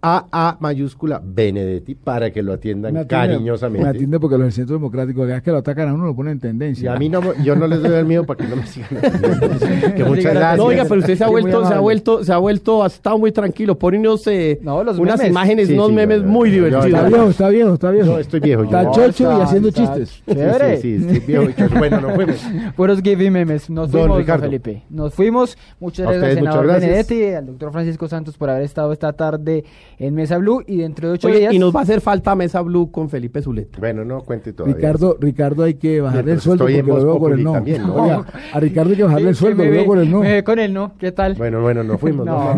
Arroba 0.07 0.29
a 0.33 0.57
mayúscula 0.61 1.21
Benedetti 1.25 1.95
para 1.95 2.31
que 2.31 2.43
lo 2.43 2.53
atiendan 2.53 3.05
cariñosamente. 3.07 3.85
Me 3.85 3.91
atiende 3.91 4.21
porque 4.21 4.39
los 4.39 4.55
centros 4.55 4.79
democráticos, 4.79 5.29
es 5.29 5.43
que 5.43 5.51
lo 5.51 5.59
atacan 5.59 5.89
a 5.89 5.95
uno, 5.95 6.07
lo 6.07 6.15
ponen 6.15 6.35
en 6.35 6.41
tendencia. 6.41 6.93
Y 6.93 6.95
a 6.95 6.99
mí 6.99 7.09
no, 7.09 7.35
yo 7.43 7.57
no 7.57 7.67
les 7.67 7.83
doy 7.83 7.95
el 7.95 8.07
miedo 8.07 8.25
para 8.25 8.45
que 8.45 8.49
no 8.49 8.57
me 8.57 8.67
sigan. 8.67 8.89
que 9.97 10.05
muchas 10.05 10.35
gracias. 10.35 10.59
No, 10.59 10.65
oiga, 10.65 10.85
pero 10.85 11.01
usted 11.01 11.17
se 11.17 11.25
ha 11.25 11.29
vuelto, 11.29 11.67
se 11.67 11.75
ha 11.75 11.81
vuelto, 11.81 12.25
se 12.25 12.33
ha 12.33 12.39
vuelto, 12.39 12.85
ha 12.85 12.87
estado 12.87 13.19
muy 13.19 13.33
tranquilo. 13.33 13.79
Pone 13.79 13.99
unos, 13.99 14.27
eh, 14.27 14.61
unas 14.65 15.25
imágenes, 15.25 15.71
unos 15.71 15.93
memes 15.93 16.23
muy 16.23 16.51
divertidos. 16.51 16.87
Está 16.87 17.09
viejo, 17.09 17.29
está 17.29 17.49
viejo, 17.49 17.75
está 17.75 17.91
viejo. 17.91 18.07
No, 18.13 18.19
estoy 18.19 18.41
viejo. 18.41 18.65
Está 18.65 18.91
chocho 18.91 19.39
y 19.39 19.43
haciendo 19.43 19.71
chistes. 19.71 20.23
Sí, 20.27 20.81
sí, 20.81 20.95
estoy 20.95 21.21
viejo 21.21 21.79
Bueno, 21.79 22.01
nos 22.01 22.15
fuimos. 22.15 22.37
Puros 22.77 23.03
give 23.03 23.31
memes. 23.31 23.69
Nos 23.71 23.91
fuimos, 23.91 24.25
Felipe. 24.25 24.83
Nos 24.91 25.15
fuimos. 25.15 25.59
Muchas 25.81 26.07
gracias 26.07 26.25
al 26.25 26.35
senador 26.35 26.67
Benedetti, 26.67 27.25
al 27.25 27.47
doctor 27.47 27.73
Francisco 27.73 28.09
Santos 28.09 28.37
por 28.37 28.51
haber 28.51 28.63
estado 28.63 28.93
esta 28.93 29.13
tarde 29.13 29.65
en 29.99 30.15
Mesa 30.15 30.39
Blue 30.39 30.63
y 30.67 30.79
dentro 30.79 31.09
de 31.09 31.15
ocho 31.15 31.29
días. 31.29 31.53
Y 31.53 31.59
nos 31.59 31.75
va 31.75 31.81
a 31.81 31.83
hacer 31.83 32.01
falta 32.01 32.35
Mesa 32.35 32.61
Blue 32.61 32.91
con 32.91 33.09
Felipe 33.09 33.43
Zuleta. 33.43 33.79
Bueno, 33.79 34.05
no 34.05 34.21
cuente 34.23 34.53
todavía. 34.53 34.77
Ricardo, 34.77 35.17
Ricardo 35.21 35.65
hay 35.65 35.75
que 35.75 36.01
bajarle 36.01 36.33
el 36.33 36.41
sueldo 36.41 36.65
porque 36.65 36.83
lo 36.83 37.05
veo 37.05 37.19
con 37.19 37.33
el 37.33 37.45
no. 37.45 37.53
También, 37.53 37.83
¿no? 37.83 38.25
a 38.53 38.61
Ricardo 38.61 38.91
hay 38.91 38.97
que 38.97 39.03
bajarle 39.03 39.29
el 39.31 39.37
sueldo, 39.37 39.65
lo 39.65 39.71
veo 39.71 39.87
con 39.87 39.99
el 39.99 40.11
no. 40.11 40.23
con 40.45 40.59
el 40.59 40.73
no, 40.73 40.93
¿qué 40.99 41.13
tal? 41.13 41.35
Bueno, 41.35 41.63
bueno, 41.63 41.83
nos 41.83 42.01
fuimos. 42.01 42.27
no, 42.27 42.57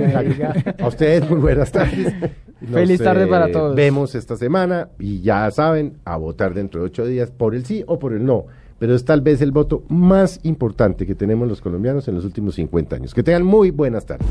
a 0.78 0.86
ustedes 0.86 1.28
muy 1.28 1.38
buenas 1.38 1.70
tardes. 1.70 2.14
Feliz 2.72 3.00
tarde 3.00 3.26
para 3.28 3.50
todos. 3.52 3.76
Vemos 3.76 4.14
esta 4.14 4.36
semana 4.36 4.88
y 4.98 5.20
ya 5.20 5.48
saben, 5.50 5.98
a 6.04 6.16
votar 6.16 6.54
dentro 6.54 6.80
de 6.80 6.86
ocho 6.86 7.06
días 7.06 7.30
por 7.30 7.54
el 7.54 7.64
sí 7.64 7.84
o 7.86 7.98
por 7.98 8.12
el 8.12 8.24
no 8.24 8.46
pero 8.78 8.94
es 8.94 9.04
tal 9.04 9.20
vez 9.20 9.42
el 9.42 9.50
voto 9.50 9.82
más 9.88 10.38
importante 10.44 11.04
que 11.04 11.14
tenemos 11.16 11.48
los 11.48 11.60
colombianos 11.60 12.06
en 12.06 12.14
los 12.14 12.24
últimos 12.24 12.54
50 12.54 12.94
años. 12.94 13.12
Que 13.12 13.24
tengan 13.24 13.42
muy 13.42 13.70
buenas 13.70 14.06
tardes. 14.06 14.28